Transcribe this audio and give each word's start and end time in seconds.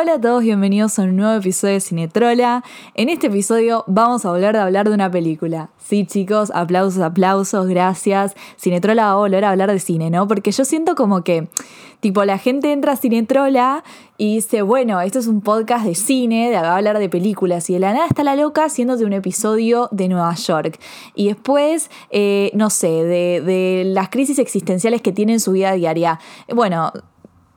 Hola 0.00 0.14
a 0.14 0.20
todos, 0.20 0.44
bienvenidos 0.44 0.96
a 1.00 1.02
un 1.02 1.16
nuevo 1.16 1.32
episodio 1.32 1.74
de 1.74 1.80
Cinetrola. 1.80 2.62
En 2.94 3.08
este 3.08 3.26
episodio 3.26 3.82
vamos 3.88 4.24
a 4.24 4.30
volver 4.30 4.56
a 4.56 4.62
hablar 4.62 4.88
de 4.88 4.94
una 4.94 5.10
película. 5.10 5.70
Sí, 5.76 6.06
chicos, 6.06 6.52
aplausos, 6.54 7.02
aplausos, 7.02 7.66
gracias. 7.66 8.36
Cinetrola 8.56 9.06
va 9.06 9.12
a 9.12 9.16
volver 9.16 9.44
a 9.44 9.50
hablar 9.50 9.72
de 9.72 9.80
cine, 9.80 10.08
¿no? 10.08 10.28
Porque 10.28 10.52
yo 10.52 10.64
siento 10.64 10.94
como 10.94 11.24
que, 11.24 11.48
tipo, 11.98 12.24
la 12.24 12.38
gente 12.38 12.70
entra 12.70 12.92
a 12.92 12.96
Cinetrola 12.96 13.82
y 14.18 14.36
dice, 14.36 14.62
bueno, 14.62 15.00
esto 15.00 15.18
es 15.18 15.26
un 15.26 15.40
podcast 15.40 15.84
de 15.84 15.96
cine, 15.96 16.48
de 16.48 16.56
hablar 16.58 17.00
de 17.00 17.08
películas, 17.08 17.68
y 17.68 17.72
de 17.72 17.80
la 17.80 17.92
nada 17.92 18.06
está 18.06 18.22
la 18.22 18.36
loca 18.36 18.66
haciéndote 18.66 19.04
un 19.04 19.14
episodio 19.14 19.88
de 19.90 20.06
Nueva 20.06 20.32
York. 20.36 20.78
Y 21.16 21.26
después, 21.26 21.90
eh, 22.10 22.52
no 22.54 22.70
sé, 22.70 22.86
de, 22.86 23.40
de 23.40 23.82
las 23.84 24.10
crisis 24.10 24.38
existenciales 24.38 25.02
que 25.02 25.10
tiene 25.10 25.32
en 25.32 25.40
su 25.40 25.50
vida 25.50 25.72
diaria. 25.72 26.20
Bueno, 26.54 26.92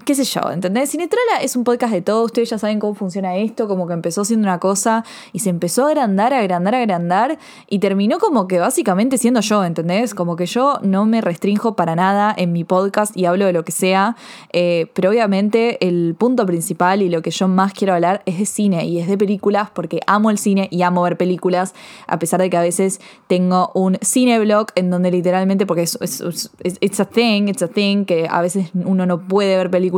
qué 0.06 0.16
sé 0.16 0.24
yo, 0.24 0.42
¿entendés? 0.52 0.90
Cinetrola 0.92 1.42
es 1.42 1.56
un 1.56 1.64
podcast 1.64 1.94
de 1.94 2.02
todo, 2.02 2.24
ustedes 2.24 2.50
ya 2.50 2.58
saben 2.58 2.80
cómo 2.80 2.94
funciona 2.94 3.36
esto, 3.36 3.68
como 3.68 3.88
que 3.88 3.94
empezó 3.94 4.26
siendo 4.26 4.48
una 4.48 4.60
cosa 4.60 5.04
y 5.34 5.40
se 5.40 5.50
empezó 5.50 5.86
a 5.86 5.90
agrandar, 5.90 6.34
agrandar, 6.34 6.76
agrandar 6.76 7.38
y 7.68 7.80
terminó 7.80 8.18
como 8.20 8.48
que 8.48 8.60
básicamente 8.60 9.18
siendo 9.18 9.42
yo, 9.42 9.64
¿entendés? 9.64 10.14
Como 10.16 10.36
que 10.36 10.46
yo 10.46 10.80
no 10.82 11.06
me 11.06 11.22
restrinjo 11.22 11.76
para 11.76 11.96
nada 11.96 12.34
en 12.36 12.52
mi 12.52 12.64
podcast 12.64 13.16
y 13.16 13.26
hablo 13.26 13.46
de 13.46 13.54
lo 13.54 13.64
que 13.64 13.72
sea, 13.72 14.16
eh, 14.54 14.88
pero 14.94 15.10
obviamente 15.10 15.86
el 15.88 16.16
punto 16.18 16.46
principal 16.46 17.02
y 17.02 17.10
lo 17.10 17.22
que 17.22 17.32
yo 17.32 17.48
más 17.48 17.74
quiero 17.74 17.94
hablar 17.94 18.24
es 18.26 18.40
de 18.40 18.46
cine 18.46 18.86
y 18.86 19.00
es 19.00 19.08
de 19.08 19.18
películas 19.18 19.70
porque 19.74 20.00
amo 20.08 20.32
el 20.32 20.38
cine 20.38 20.68
y 20.72 20.82
amo 20.82 21.04
ver 21.04 21.18
películas, 21.18 21.74
a 22.08 22.18
pesar 22.20 22.42
de 22.42 22.50
que 22.50 22.58
a 22.58 22.62
veces 22.62 23.02
tengo 23.28 23.72
un 23.76 23.98
cineblog 24.04 24.68
en 24.76 24.90
donde 24.90 25.12
literalmente, 25.12 25.66
porque 25.66 25.84
es, 25.84 25.98
es, 26.02 26.22
es 26.64 26.78
it's 26.80 27.00
a 27.00 27.06
thing, 27.06 27.48
it's 27.48 27.62
a 27.62 27.68
thing, 27.68 28.06
que 28.06 28.28
a 28.30 28.42
veces 28.42 28.72
uno 28.74 29.06
no 29.06 29.28
puede 29.28 29.56
ver 29.58 29.70
películas 29.70 29.91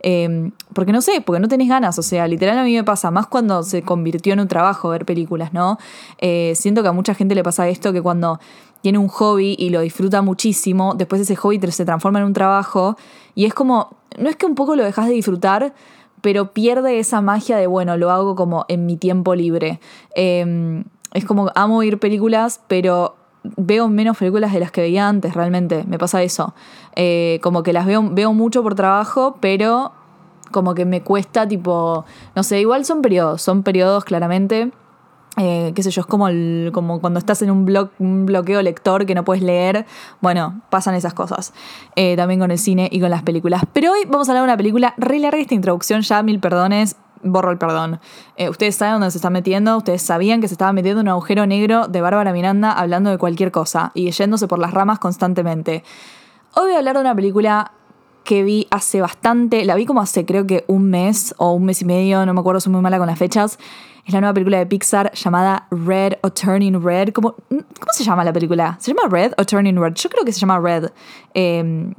Em, 0.00 0.52
porque 0.74 0.92
no 0.92 1.02
sé, 1.02 1.20
porque 1.20 1.40
no 1.40 1.48
tenés 1.48 1.68
ganas. 1.68 1.98
O 1.98 2.02
sea, 2.02 2.26
literal 2.26 2.58
a 2.58 2.64
mí 2.64 2.74
me 2.74 2.84
pasa, 2.84 3.10
más 3.10 3.26
cuando 3.26 3.62
se 3.62 3.82
convirtió 3.82 4.32
en 4.32 4.40
un 4.40 4.48
trabajo 4.48 4.88
ver 4.88 5.04
películas, 5.04 5.52
¿no? 5.52 5.78
Eh, 6.18 6.54
siento 6.56 6.82
que 6.82 6.88
a 6.88 6.92
mucha 6.92 7.14
gente 7.14 7.34
le 7.34 7.42
pasa 7.42 7.68
esto, 7.68 7.92
que 7.92 8.02
cuando 8.02 8.40
tiene 8.82 8.98
un 8.98 9.08
hobby 9.08 9.56
y 9.58 9.70
lo 9.70 9.80
disfruta 9.80 10.22
muchísimo, 10.22 10.94
después 10.94 11.20
ese 11.20 11.36
hobby 11.36 11.60
se 11.70 11.84
transforma 11.84 12.18
en 12.20 12.24
un 12.24 12.32
trabajo 12.32 12.96
y 13.34 13.44
es 13.44 13.54
como, 13.54 13.96
no 14.18 14.28
es 14.28 14.36
que 14.36 14.46
un 14.46 14.54
poco 14.54 14.74
lo 14.74 14.84
dejas 14.84 15.06
de 15.06 15.12
disfrutar, 15.12 15.74
pero 16.22 16.52
pierde 16.52 16.98
esa 16.98 17.20
magia 17.20 17.56
de, 17.56 17.66
bueno, 17.66 17.96
lo 17.96 18.10
hago 18.10 18.36
como 18.36 18.64
en 18.68 18.86
mi 18.86 18.96
tiempo 18.96 19.34
libre. 19.34 19.80
Em, 20.14 20.84
es 21.14 21.24
como, 21.24 21.50
amo 21.54 21.82
ir 21.82 21.98
películas, 21.98 22.60
pero 22.68 23.16
veo 23.42 23.88
menos 23.88 24.16
películas 24.16 24.52
de 24.52 24.60
las 24.60 24.70
que 24.70 24.80
veía 24.80 25.08
antes, 25.08 25.34
realmente. 25.34 25.84
Me 25.86 25.98
pasa 25.98 26.22
eso. 26.22 26.54
Eh, 26.96 27.38
como 27.42 27.62
que 27.62 27.72
las 27.72 27.86
veo, 27.86 28.02
veo 28.10 28.32
mucho 28.32 28.62
por 28.62 28.74
trabajo, 28.74 29.36
pero 29.40 29.92
como 30.50 30.74
que 30.74 30.84
me 30.84 31.02
cuesta, 31.02 31.46
tipo, 31.46 32.04
no 32.34 32.42
sé, 32.42 32.60
igual 32.60 32.84
son 32.84 33.02
periodos, 33.02 33.42
son 33.42 33.62
periodos 33.62 34.04
claramente. 34.04 34.72
Eh, 35.36 35.72
qué 35.74 35.82
sé 35.82 35.90
yo, 35.90 36.00
es 36.00 36.06
como, 36.06 36.26
como 36.72 37.00
cuando 37.00 37.18
estás 37.18 37.40
en 37.42 37.50
un, 37.50 37.64
bloqueo 37.64 38.62
lector 38.62 39.06
que 39.06 39.14
no 39.14 39.24
puedes 39.24 39.42
leer. 39.42 39.86
Bueno, 40.20 40.60
pasan 40.70 40.94
esas 40.94 41.14
cosas. 41.14 41.54
Eh, 41.96 42.16
también 42.16 42.40
con 42.40 42.50
el 42.50 42.58
cine 42.58 42.88
y 42.90 43.00
con 43.00 43.10
las 43.10 43.22
películas. 43.22 43.62
Pero 43.72 43.92
hoy 43.92 44.00
vamos 44.08 44.28
a 44.28 44.32
hablar 44.32 44.42
de 44.42 44.50
una 44.50 44.56
película 44.56 44.94
re 44.98 45.18
larga 45.18 45.38
esta 45.38 45.54
introducción, 45.54 46.02
ya 46.02 46.22
mil 46.22 46.40
perdones 46.40 46.96
borro 47.22 47.50
el 47.50 47.58
perdón. 47.58 48.00
Eh, 48.36 48.48
ustedes 48.48 48.76
saben 48.76 48.94
dónde 48.94 49.10
se 49.10 49.18
está 49.18 49.30
metiendo, 49.30 49.76
ustedes 49.76 50.02
sabían 50.02 50.40
que 50.40 50.48
se 50.48 50.54
estaba 50.54 50.72
metiendo 50.72 51.00
en 51.00 51.06
un 51.06 51.10
agujero 51.10 51.46
negro 51.46 51.88
de 51.88 52.00
Bárbara 52.00 52.32
Miranda 52.32 52.72
hablando 52.72 53.10
de 53.10 53.18
cualquier 53.18 53.50
cosa 53.50 53.92
y 53.94 54.10
yéndose 54.10 54.48
por 54.48 54.58
las 54.58 54.72
ramas 54.72 54.98
constantemente. 54.98 55.84
Hoy 56.54 56.64
voy 56.64 56.74
a 56.74 56.78
hablar 56.78 56.96
de 56.96 57.02
una 57.02 57.14
película 57.14 57.72
que 58.24 58.42
vi 58.42 58.66
hace 58.70 59.00
bastante, 59.00 59.64
la 59.64 59.74
vi 59.74 59.86
como 59.86 60.00
hace 60.00 60.24
creo 60.24 60.46
que 60.46 60.64
un 60.66 60.90
mes 60.90 61.34
o 61.38 61.52
un 61.52 61.64
mes 61.64 61.82
y 61.82 61.84
medio, 61.84 62.24
no 62.26 62.34
me 62.34 62.40
acuerdo, 62.40 62.60
soy 62.60 62.72
muy 62.72 62.82
mala 62.82 62.98
con 62.98 63.06
las 63.06 63.18
fechas. 63.18 63.58
Es 64.06 64.14
la 64.14 64.20
nueva 64.20 64.34
película 64.34 64.58
de 64.58 64.66
Pixar 64.66 65.12
llamada 65.12 65.66
Red 65.70 66.14
o 66.22 66.30
Turning 66.30 66.82
Red. 66.82 67.12
¿Cómo, 67.12 67.34
¿Cómo 67.48 67.92
se 67.92 68.02
llama 68.02 68.24
la 68.24 68.32
película? 68.32 68.76
¿Se 68.80 68.92
llama 68.92 69.08
Red 69.08 69.34
o 69.36 69.44
Turning 69.44 69.76
Red? 69.76 69.94
Yo 69.94 70.08
creo 70.08 70.24
que 70.24 70.32
se 70.32 70.40
llama 70.40 70.58
Red. 70.58 70.90
Em, 71.34 71.94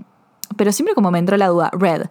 pero 0.57 0.71
siempre 0.71 0.95
como 0.95 1.11
me 1.11 1.19
entró 1.19 1.37
la 1.37 1.47
duda, 1.47 1.69
Red. 1.73 2.07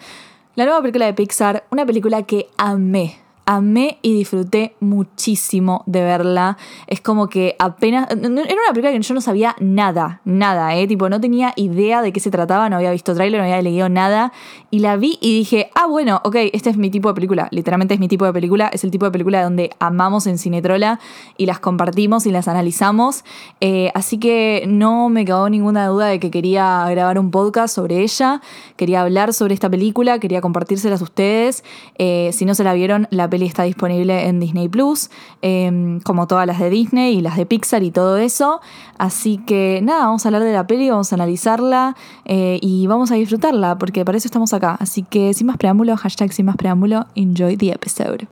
La 0.60 0.66
nueva 0.66 0.82
película 0.82 1.06
de 1.06 1.14
Pixar, 1.14 1.64
una 1.70 1.86
película 1.86 2.24
que 2.24 2.50
amé 2.58 3.16
amé 3.50 3.98
y 4.00 4.14
disfruté 4.14 4.76
muchísimo 4.78 5.82
de 5.86 6.02
verla. 6.02 6.56
Es 6.86 7.00
como 7.00 7.28
que 7.28 7.56
apenas. 7.58 8.08
Era 8.08 8.28
una 8.28 8.72
película 8.72 8.92
que 8.92 9.00
yo 9.00 9.14
no 9.14 9.20
sabía 9.20 9.56
nada, 9.58 10.20
nada, 10.24 10.76
¿eh? 10.76 10.86
Tipo, 10.86 11.08
no 11.08 11.20
tenía 11.20 11.52
idea 11.56 12.00
de 12.00 12.12
qué 12.12 12.20
se 12.20 12.30
trataba, 12.30 12.70
no 12.70 12.76
había 12.76 12.92
visto 12.92 13.12
tráiler, 13.12 13.40
no 13.40 13.44
había 13.44 13.60
leído 13.60 13.88
nada. 13.88 14.32
Y 14.70 14.78
la 14.78 14.96
vi 14.96 15.18
y 15.20 15.36
dije, 15.36 15.68
ah, 15.74 15.86
bueno, 15.88 16.20
ok, 16.22 16.36
este 16.52 16.70
es 16.70 16.76
mi 16.76 16.90
tipo 16.90 17.08
de 17.08 17.14
película. 17.14 17.48
Literalmente 17.50 17.94
es 17.94 17.98
mi 17.98 18.06
tipo 18.06 18.24
de 18.24 18.32
película. 18.32 18.68
Es 18.68 18.84
el 18.84 18.92
tipo 18.92 19.04
de 19.04 19.10
película 19.10 19.42
donde 19.42 19.70
amamos 19.80 20.28
en 20.28 20.38
Cinetrola 20.38 21.00
y 21.36 21.46
las 21.46 21.58
compartimos 21.58 22.26
y 22.26 22.30
las 22.30 22.46
analizamos. 22.46 23.24
Eh, 23.60 23.90
así 23.94 24.18
que 24.18 24.64
no 24.68 25.08
me 25.08 25.24
quedó 25.24 25.50
ninguna 25.50 25.88
duda 25.88 26.06
de 26.06 26.20
que 26.20 26.30
quería 26.30 26.86
grabar 26.88 27.18
un 27.18 27.32
podcast 27.32 27.74
sobre 27.74 28.00
ella. 28.02 28.40
Quería 28.76 29.00
hablar 29.00 29.34
sobre 29.34 29.54
esta 29.54 29.68
película, 29.68 30.20
quería 30.20 30.40
compartírselas 30.40 31.00
a 31.00 31.04
ustedes. 31.04 31.64
Eh, 31.98 32.30
si 32.32 32.44
no 32.44 32.54
se 32.54 32.62
la 32.62 32.74
vieron, 32.74 33.08
la 33.10 33.28
película 33.28 33.39
está 33.46 33.64
disponible 33.64 34.26
en 34.26 34.40
Disney 34.40 34.68
Plus, 34.68 35.10
em, 35.42 36.00
como 36.00 36.26
todas 36.26 36.46
las 36.46 36.58
de 36.58 36.70
Disney 36.70 37.18
y 37.18 37.20
las 37.20 37.36
de 37.36 37.46
Pixar 37.46 37.82
y 37.82 37.90
todo 37.90 38.16
eso. 38.16 38.60
Así 38.98 39.38
que 39.38 39.80
nada, 39.82 40.06
vamos 40.06 40.24
a 40.24 40.28
hablar 40.28 40.42
de 40.42 40.52
la 40.52 40.66
peli, 40.66 40.90
vamos 40.90 41.12
a 41.12 41.16
analizarla 41.16 41.96
eh, 42.24 42.58
y 42.60 42.86
vamos 42.86 43.10
a 43.10 43.14
disfrutarla, 43.14 43.78
porque 43.78 44.04
para 44.04 44.18
eso 44.18 44.28
estamos 44.28 44.52
acá. 44.52 44.76
Así 44.80 45.02
que 45.02 45.34
sin 45.34 45.46
más 45.46 45.56
preámbulo, 45.56 45.96
hashtag 45.96 46.32
sin 46.32 46.46
más 46.46 46.56
preámbulo, 46.56 47.06
enjoy 47.14 47.56
the 47.56 47.72
episode. 47.72 48.28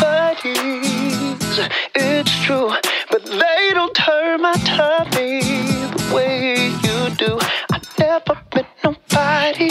buddies. 0.00 1.58
It's 1.94 2.44
true, 2.44 2.70
but 3.10 3.24
they 3.24 3.70
don't 3.72 3.94
turn 3.94 4.42
my 4.42 4.54
tummy 4.64 5.40
the 5.40 6.12
way 6.14 6.54
you 6.84 7.16
do. 7.16 7.38
I've 7.72 7.98
never 7.98 8.36
met 8.54 8.66
nobody 8.84 9.70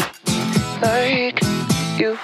like 0.81 1.41
you. 1.99 2.17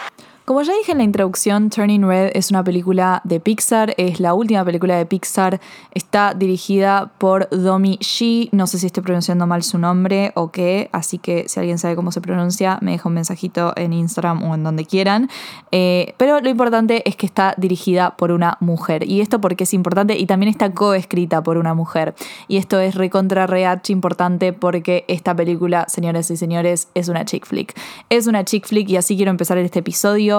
Como 0.50 0.64
ya 0.64 0.74
dije 0.76 0.94
en 0.94 0.98
la 0.98 1.04
introducción, 1.04 1.70
Turning 1.70 2.08
Red 2.08 2.32
es 2.34 2.50
una 2.50 2.64
película 2.64 3.22
de 3.24 3.40
Pixar, 3.40 3.94
es 3.98 4.20
la 4.20 4.34
última 4.34 4.66
película 4.66 4.98
de 4.98 5.06
Pixar, 5.06 5.62
está 5.94 6.34
dirigida 6.34 7.12
por 7.20 7.48
Domi 7.52 8.00
Shi, 8.02 8.50
no 8.52 8.66
sé 8.66 8.80
si 8.80 8.88
estoy 8.88 9.04
pronunciando 9.04 9.46
mal 9.46 9.62
su 9.62 9.78
nombre 9.78 10.32
o 10.34 10.50
qué, 10.50 10.90
así 10.92 11.20
que 11.20 11.48
si 11.48 11.60
alguien 11.60 11.78
sabe 11.78 11.96
cómo 11.96 12.12
se 12.12 12.20
pronuncia, 12.20 12.80
me 12.82 12.94
deja 12.94 13.08
un 13.08 13.14
mensajito 13.14 13.74
en 13.76 13.94
Instagram 13.94 14.42
o 14.42 14.56
en 14.56 14.64
donde 14.64 14.86
quieran. 14.86 15.30
Eh, 15.72 16.16
pero 16.18 16.40
lo 16.40 16.50
importante 16.50 17.08
es 17.08 17.16
que 17.16 17.28
está 17.28 17.54
dirigida 17.58 18.18
por 18.18 18.32
una 18.32 18.58
mujer, 18.60 19.08
y 19.08 19.22
esto 19.22 19.40
porque 19.40 19.66
es 19.66 19.74
importante, 19.76 20.18
y 20.18 20.26
también 20.26 20.50
está 20.50 20.74
coescrita 20.74 21.44
por 21.44 21.60
una 21.60 21.76
mujer. 21.76 22.16
Y 22.48 22.58
esto 22.58 22.80
es 22.80 22.96
recontra 22.96 23.46
reach 23.46 23.92
importante 23.92 24.52
porque 24.52 25.06
esta 25.10 25.36
película, 25.36 25.86
señores 25.90 26.32
y 26.32 26.38
señores, 26.38 26.88
es 26.96 27.08
una 27.08 27.24
chick 27.24 27.46
flick. 27.46 27.80
Es 28.10 28.26
una 28.26 28.44
chick 28.44 28.66
flick 28.66 28.90
y 28.90 28.98
así 28.98 29.16
quiero 29.16 29.30
empezar 29.30 29.60
este 29.60 29.78
episodio 29.78 30.39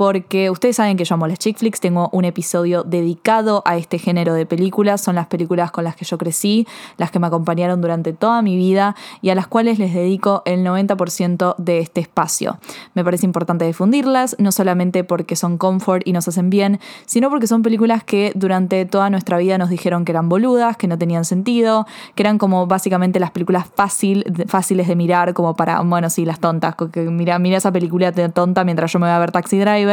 porque 0.00 0.48
ustedes 0.48 0.76
saben 0.76 0.96
que 0.96 1.04
yo 1.04 1.14
amo 1.14 1.26
las 1.26 1.38
chick 1.38 1.58
flicks, 1.58 1.78
tengo 1.78 2.08
un 2.12 2.24
episodio 2.24 2.84
dedicado 2.84 3.62
a 3.66 3.76
este 3.76 3.98
género 3.98 4.32
de 4.32 4.46
películas, 4.46 5.02
son 5.02 5.14
las 5.14 5.26
películas 5.26 5.72
con 5.72 5.84
las 5.84 5.94
que 5.94 6.06
yo 6.06 6.16
crecí, 6.16 6.66
las 6.96 7.10
que 7.10 7.18
me 7.18 7.26
acompañaron 7.26 7.82
durante 7.82 8.14
toda 8.14 8.40
mi 8.40 8.56
vida 8.56 8.96
y 9.20 9.28
a 9.28 9.34
las 9.34 9.46
cuales 9.46 9.78
les 9.78 9.92
dedico 9.92 10.40
el 10.46 10.64
90% 10.64 11.54
de 11.58 11.80
este 11.80 12.00
espacio. 12.00 12.58
Me 12.94 13.04
parece 13.04 13.26
importante 13.26 13.66
difundirlas, 13.66 14.36
no 14.38 14.52
solamente 14.52 15.04
porque 15.04 15.36
son 15.36 15.58
comfort 15.58 16.08
y 16.08 16.12
nos 16.14 16.26
hacen 16.26 16.48
bien, 16.48 16.80
sino 17.04 17.28
porque 17.28 17.46
son 17.46 17.60
películas 17.60 18.02
que 18.02 18.32
durante 18.34 18.86
toda 18.86 19.10
nuestra 19.10 19.36
vida 19.36 19.58
nos 19.58 19.68
dijeron 19.68 20.06
que 20.06 20.12
eran 20.12 20.30
boludas, 20.30 20.78
que 20.78 20.88
no 20.88 20.96
tenían 20.96 21.26
sentido, 21.26 21.86
que 22.14 22.22
eran 22.22 22.38
como 22.38 22.66
básicamente 22.66 23.20
las 23.20 23.32
películas 23.32 23.66
fácil, 23.74 24.24
fáciles 24.46 24.88
de 24.88 24.96
mirar, 24.96 25.34
como 25.34 25.56
para, 25.56 25.78
bueno, 25.82 26.08
sí, 26.08 26.24
las 26.24 26.40
tontas, 26.40 26.74
que 26.90 27.02
mira, 27.02 27.38
mira 27.38 27.58
esa 27.58 27.70
película 27.70 28.12
tonta 28.32 28.64
mientras 28.64 28.90
yo 28.90 28.98
me 28.98 29.04
voy 29.04 29.14
a 29.14 29.18
ver 29.18 29.30
Taxi 29.30 29.58
Driver. 29.58 29.89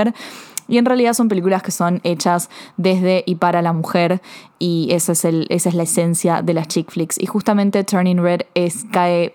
Y 0.67 0.77
en 0.77 0.85
realidad 0.85 1.13
son 1.13 1.29
películas 1.29 1.63
que 1.63 1.71
son 1.71 2.01
hechas 2.03 2.49
desde 2.75 3.23
y 3.25 3.35
para 3.35 3.61
la 3.61 3.71
mujer 3.73 4.21
y 4.59 4.89
esa 4.91 5.13
es, 5.13 5.23
el, 5.23 5.47
esa 5.49 5.69
es 5.69 5.75
la 5.75 5.83
esencia 5.83 6.41
de 6.41 6.53
las 6.53 6.67
chick 6.67 6.91
flicks. 6.91 7.17
Y 7.19 7.25
justamente 7.25 7.83
Turning 7.83 8.21
Red 8.21 8.41
es, 8.53 8.85
cae 8.91 9.33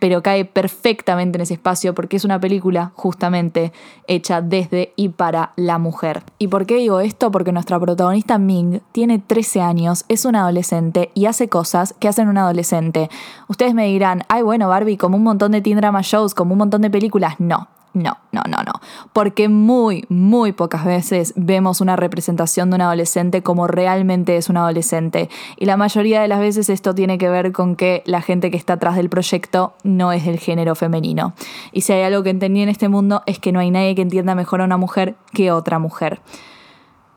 pero 0.00 0.22
cae 0.22 0.44
perfectamente 0.44 1.36
en 1.36 1.42
ese 1.42 1.54
espacio 1.54 1.94
porque 1.94 2.16
es 2.16 2.24
una 2.24 2.40
película 2.40 2.92
justamente 2.94 3.72
hecha 4.06 4.40
desde 4.40 4.92
y 4.96 5.10
para 5.10 5.52
la 5.56 5.78
mujer. 5.78 6.22
¿Y 6.38 6.48
por 6.48 6.66
qué 6.66 6.76
digo 6.76 7.00
esto? 7.00 7.30
Porque 7.30 7.52
nuestra 7.52 7.78
protagonista 7.78 8.38
Ming 8.38 8.80
tiene 8.92 9.18
13 9.18 9.60
años, 9.60 10.04
es 10.08 10.24
una 10.24 10.40
adolescente 10.40 11.10
y 11.14 11.26
hace 11.26 11.48
cosas 11.48 11.94
que 11.98 12.08
hacen 12.08 12.28
un 12.28 12.38
adolescente. 12.38 13.10
Ustedes 13.48 13.74
me 13.74 13.86
dirán, 13.86 14.22
ay 14.28 14.42
bueno 14.42 14.68
Barbie, 14.68 14.96
como 14.96 15.16
un 15.16 15.22
montón 15.22 15.52
de 15.52 15.60
teen 15.60 15.76
drama 15.76 16.00
shows, 16.02 16.34
como 16.34 16.52
un 16.52 16.58
montón 16.58 16.80
de 16.80 16.90
películas. 16.90 17.34
No, 17.38 17.68
no, 17.94 18.18
no, 18.32 18.42
no, 18.48 18.58
no. 18.58 18.72
Porque 19.12 19.48
muy, 19.48 20.04
muy 20.08 20.52
pocas 20.52 20.84
veces 20.84 21.32
vemos 21.36 21.80
una 21.80 21.94
representación 21.94 22.70
de 22.70 22.76
un 22.76 22.82
adolescente 22.82 23.42
como 23.42 23.68
realmente 23.68 24.36
es 24.36 24.48
un 24.48 24.56
adolescente. 24.56 25.30
Y 25.56 25.64
la 25.64 25.76
mayoría 25.76 26.20
de 26.20 26.28
las 26.28 26.40
veces 26.40 26.68
esto 26.68 26.94
tiene 26.94 27.18
que 27.18 27.28
ver 27.28 27.52
con 27.52 27.76
que 27.76 28.02
la 28.04 28.20
gente 28.20 28.50
que 28.50 28.56
está 28.56 28.74
atrás 28.74 28.96
del 28.96 29.08
proyecto 29.08 29.74
no 29.84 30.12
es 30.12 30.26
del 30.26 30.38
género 30.38 30.74
femenino. 30.74 31.34
Y 31.72 31.82
si 31.82 31.92
hay 31.92 32.02
algo 32.02 32.24
que 32.24 32.30
entendí 32.30 32.62
en 32.62 32.68
este 32.68 32.88
mundo 32.88 33.22
es 33.26 33.38
que 33.38 33.52
no 33.52 33.60
hay 33.60 33.70
nadie 33.70 33.94
que 33.94 34.02
entienda 34.02 34.34
mejor 34.34 34.60
a 34.60 34.64
una 34.64 34.76
mujer 34.76 35.14
que 35.32 35.52
otra 35.52 35.78
mujer. 35.78 36.20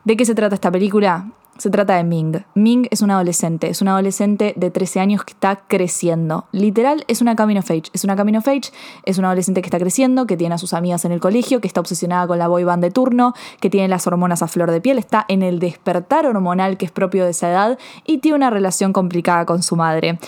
¿De 0.04 0.16
qué 0.16 0.26
se 0.26 0.36
trata 0.36 0.56
esta 0.56 0.72
película? 0.72 1.32
Se 1.58 1.72
trata 1.72 1.96
de 1.96 2.04
Ming. 2.04 2.44
Ming 2.54 2.88
es 2.92 3.02
un 3.02 3.10
adolescente, 3.10 3.70
es 3.70 3.82
un 3.82 3.88
adolescente 3.88 4.54
de 4.56 4.70
13 4.70 5.00
años 5.00 5.24
que 5.24 5.34
está 5.34 5.64
creciendo. 5.68 6.46
Literal, 6.52 7.04
es 7.08 7.22
una 7.22 7.36
coming 7.36 7.58
of 7.58 7.70
age. 7.72 7.90
Es 7.94 8.04
una 8.04 8.16
coming 8.16 8.36
of 8.36 8.48
age, 8.48 8.72
es 9.06 9.18
un 9.18 9.26
adolescente 9.26 9.62
que 9.62 9.68
está 9.68 9.80
creciendo, 9.80 10.28
que 10.28 10.38
tiene 10.38 10.54
a 10.54 10.58
sus 10.60 10.74
amigas 10.74 11.04
en 11.06 11.12
el 11.12 11.20
colegio, 11.20 11.60
que 11.60 11.68
está 11.68 11.80
obsesionada 11.80 12.28
con 12.28 12.38
la 12.38 12.48
boy 12.48 12.64
band 12.64 12.84
de 12.84 12.92
turno, 12.92 13.34
que 13.60 13.70
tiene 13.70 13.88
las 13.88 14.06
hormonas 14.06 14.44
a 14.44 14.48
flor 14.48 14.70
de 14.70 14.82
piel, 14.82 15.00
está 15.00 15.26
en 15.28 15.42
el 15.42 15.60
despertar 15.60 16.28
hormonal 16.28 16.78
que 16.78 16.86
es 16.86 16.92
propio 16.92 17.24
de 17.26 17.32
esa 17.32 17.50
edad 17.50 17.80
y 18.06 18.20
tiene 18.20 18.38
una 18.38 18.50
relación 18.50 18.94
complicada 18.94 19.46
con 19.46 19.64
su 19.64 19.76
madre. 19.76 20.20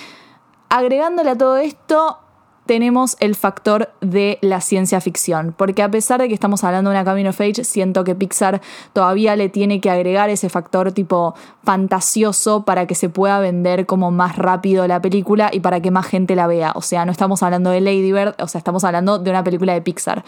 Agregándole 0.69 1.31
a 1.31 1.37
todo 1.37 1.57
esto, 1.57 2.17
tenemos 2.69 3.18
el 3.19 3.33
factor 3.33 3.89
de 4.00 4.38
la 4.42 4.62
ciencia 4.62 5.01
ficción, 5.01 5.56
porque 5.57 5.81
a 5.81 5.89
pesar 5.89 6.21
de 6.21 6.27
que 6.27 6.36
estamos 6.36 6.63
hablando 6.63 6.92
de 6.92 6.98
una 6.98 7.04
Camino 7.04 7.31
of 7.31 7.42
Age, 7.42 7.63
siento 7.63 8.04
que 8.04 8.13
Pixar 8.13 8.62
todavía 8.94 9.36
le 9.36 9.50
tiene 9.50 9.81
que 9.81 9.89
agregar 9.89 10.30
ese 10.30 10.50
factor 10.50 10.92
tipo 10.92 11.33
fantasioso 11.63 12.66
para 12.66 12.86
que 12.86 12.94
se 12.94 13.10
pueda 13.10 13.39
vender 13.39 13.88
como 13.88 14.12
más 14.12 14.36
rápido 14.36 14.86
la 14.86 15.01
película 15.01 15.50
y 15.51 15.62
para 15.62 15.80
que 15.80 15.89
más 15.89 16.06
gente 16.06 16.36
la 16.36 16.45
vea. 16.45 16.74
O 16.75 16.83
sea, 16.83 17.06
no 17.06 17.12
estamos 17.12 17.42
hablando 17.42 17.71
de 17.71 17.81
Lady 17.81 18.12
Bird, 18.12 18.36
o 18.39 18.48
sea, 18.48 18.60
estamos 18.60 18.83
hablando 18.83 19.18
de 19.18 19.31
una 19.31 19.44
película 19.44 19.74
de 19.74 19.81
Pixar. 19.81 20.24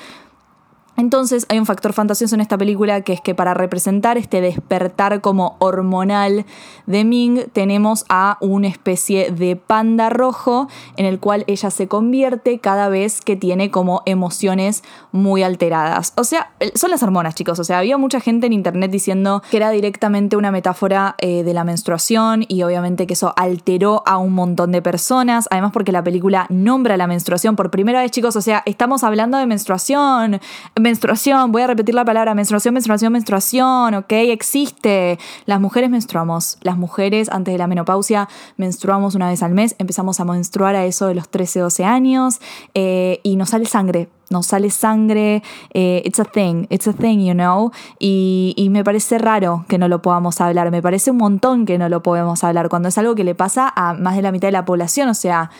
Entonces 0.98 1.46
hay 1.50 1.58
un 1.58 1.66
factor 1.66 1.94
fantasioso 1.94 2.36
en 2.36 2.42
esta 2.42 2.58
película 2.58 3.02
que 3.02 3.14
es 3.14 3.22
que 3.22 3.34
para 3.34 3.54
representar 3.54 4.18
este 4.18 4.42
despertar 4.42 5.22
como 5.22 5.56
hormonal 5.60 6.46
de 6.86 7.04
Ming 7.04 7.46
tenemos 7.54 8.06
a 8.10 8.38
una 8.42 8.68
especie 8.68 9.32
de 9.32 9.56
panda 9.56 10.10
rojo 10.10 10.68
en 10.98 11.06
el 11.06 11.20
cual 11.20 11.44
ella 11.48 11.72
se 11.72 11.88
convierte 11.88 12.60
cada 12.60 12.90
vez 12.90 13.22
que 13.22 13.36
tiene 13.36 13.72
como 13.72 14.04
emociones 14.06 14.84
muy 15.12 15.44
alteradas. 15.44 16.14
O 16.18 16.24
sea, 16.24 16.52
son 16.76 16.92
las 16.92 17.04
hormonas 17.04 17.36
chicos, 17.36 17.58
o 17.60 17.64
sea, 17.64 17.80
había 17.80 17.98
mucha 17.98 18.20
gente 18.20 18.48
en 18.48 18.54
internet 18.54 18.92
diciendo 18.92 19.42
que 19.50 19.58
era 19.58 19.72
directamente 19.72 20.36
una 20.36 20.52
metáfora 20.52 21.16
eh, 21.20 21.44
de 21.44 21.54
la 21.54 21.64
menstruación 21.64 22.44
y 22.48 22.64
obviamente 22.64 23.08
que 23.08 23.14
eso 23.14 23.34
alteró 23.38 24.04
a 24.06 24.18
un 24.18 24.34
montón 24.34 24.72
de 24.72 24.82
personas, 24.82 25.48
además 25.52 25.72
porque 25.72 25.92
la 25.92 26.04
película 26.04 26.46
nombra 26.50 26.98
la 26.98 27.08
menstruación 27.08 27.56
por 27.56 27.72
primera 27.72 28.02
vez 28.02 28.12
chicos, 28.12 28.36
o 28.36 28.42
sea, 28.42 28.62
estamos 28.66 29.04
hablando 29.04 29.38
de 29.38 29.46
menstruación 29.46 30.40
menstruación, 30.81 31.51
voy 31.51 31.62
a 31.62 31.68
repetir 31.68 31.95
la 31.95 32.06
palabra, 32.06 32.33
menstruación, 32.36 32.74
menstruación, 32.74 33.13
menstruación, 33.13 33.94
¿ok? 33.94 34.12
Existe. 34.12 35.19
Las 35.45 35.62
mujeres 35.62 35.89
menstruamos. 35.89 36.57
Las 36.62 36.78
mujeres 36.78 37.30
antes 37.30 37.54
de 37.54 37.57
la 37.57 37.68
menopausia 37.68 38.28
menstruamos 38.57 39.16
una 39.16 39.30
vez 39.30 39.44
al 39.44 39.54
mes, 39.54 39.75
empezamos 39.80 40.19
a 40.19 40.25
menstruar 40.25 40.75
a 40.75 40.86
eso 40.86 41.07
de 41.07 41.16
los 41.16 41.30
13, 41.30 41.60
12 41.60 41.86
años 41.86 42.42
eh, 42.74 43.19
y 43.24 43.36
nos 43.36 43.50
sale 43.50 43.66
sangre 43.66 44.10
nos 44.31 44.48
sale 44.48 44.69
sangre, 44.69 45.44
eh, 45.74 46.01
it's 46.06 46.19
a 46.19 46.24
thing, 46.24 46.66
it's 46.69 46.88
a 46.88 46.94
thing, 46.94 47.19
you 47.19 47.34
know, 47.34 47.72
y, 48.00 48.54
y, 48.56 48.69
me 48.69 48.81
parece 48.84 49.18
raro 49.18 49.66
que 49.68 49.77
no 49.77 49.89
lo 49.89 50.01
podamos 50.01 50.39
hablar, 50.39 50.72
me 50.72 50.81
parece 50.81 51.12
un 51.12 51.18
montón 51.18 51.66
que 51.66 51.77
no 51.77 51.89
lo 51.89 52.01
podemos 52.01 52.44
hablar, 52.44 52.69
cuando 52.69 52.88
es 52.88 52.98
algo 52.98 53.13
que 53.13 53.25
le 53.25 53.36
pasa 53.36 53.72
a 53.75 53.94
más 53.94 54.16
de 54.16 54.22
la 54.22 54.31
mitad 54.31 54.48
de 54.48 54.54
la 54.54 54.63
población, 54.63 55.10
o 55.10 55.13
sea, 55.13 55.51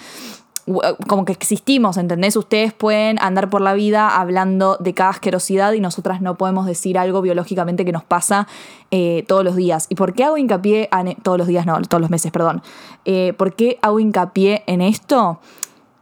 como 1.08 1.26
que 1.26 1.32
existimos, 1.32 1.98
¿entendés? 1.98 2.36
Ustedes 2.36 2.74
pueden 2.74 3.18
andar 3.20 3.50
por 3.50 3.62
la 3.62 3.74
vida 3.74 4.20
hablando 4.20 4.78
de 4.80 4.94
cada 4.94 5.12
asquerosidad 5.12 5.74
y 5.74 5.80
nosotras 5.80 6.22
no 6.22 6.38
podemos 6.38 6.66
decir 6.66 6.98
algo 6.98 7.22
biológicamente 7.22 7.86
que 7.86 7.92
nos 7.92 8.04
pasa 8.04 8.48
eh, 8.92 9.24
todos 9.28 9.44
los 9.44 9.56
días. 9.56 9.88
¿Y 9.90 9.96
por 9.96 10.14
qué 10.14 10.24
hago 10.24 10.38
hincapié 10.38 10.90
en, 10.92 11.16
todos 11.16 11.38
los 11.38 11.48
días, 11.48 11.66
no, 11.66 11.82
todos 11.82 12.02
los 12.02 12.10
meses, 12.10 12.32
perdón? 12.32 12.62
Eh, 13.06 13.34
¿Por 13.38 13.56
qué 13.56 13.80
hago 13.82 14.00
hincapié 14.00 14.64
en 14.68 14.82
esto? 14.82 15.40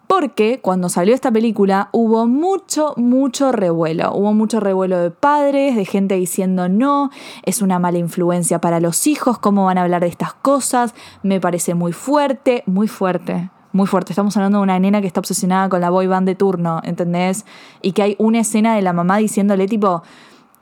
Porque 0.08 0.60
cuando 0.60 0.90
salió 0.90 1.14
esta 1.14 1.32
película 1.32 1.90
hubo 1.92 2.26
mucho, 2.26 2.96
mucho 2.98 3.52
revuelo. 3.52 4.12
Hubo 4.16 4.34
mucho 4.34 4.60
revuelo 4.60 4.98
de 4.98 5.12
padres, 5.12 5.76
de 5.76 5.86
gente 5.86 6.16
diciendo 6.16 6.68
no, 6.68 7.12
es 7.44 7.62
una 7.62 7.78
mala 7.78 8.00
influencia 8.00 8.60
para 8.60 8.80
los 8.80 9.06
hijos, 9.06 9.38
cómo 9.38 9.66
van 9.66 9.78
a 9.78 9.84
hablar 9.84 10.02
de 10.02 10.08
estas 10.08 10.34
cosas. 10.34 10.96
Me 11.22 11.40
parece 11.40 11.76
muy 11.76 11.94
fuerte, 11.94 12.64
muy 12.66 12.88
fuerte 12.88 13.52
muy 13.71 13.88
fuerte. 13.88 14.13
Estamos 14.13 14.36
hablando 14.38 14.60
de 14.60 14.63
una 14.63 14.80
nena 14.80 15.01
que 15.01 15.07
está 15.07 15.19
obsesionada 15.19 15.69
con 15.69 15.81
la 15.81 15.89
boy 15.89 16.07
band 16.07 16.27
de 16.27 16.36
turno, 16.36 16.81
¿entendés? 16.83 17.45
Y 17.81 17.92
que 17.92 18.01
hay 18.01 18.16
una 18.18 18.39
escena 18.39 18.75
de 18.75 18.81
la 18.81 18.94
mamá 18.94 19.18
diciéndole 19.18 19.68
tipo, 19.68 20.04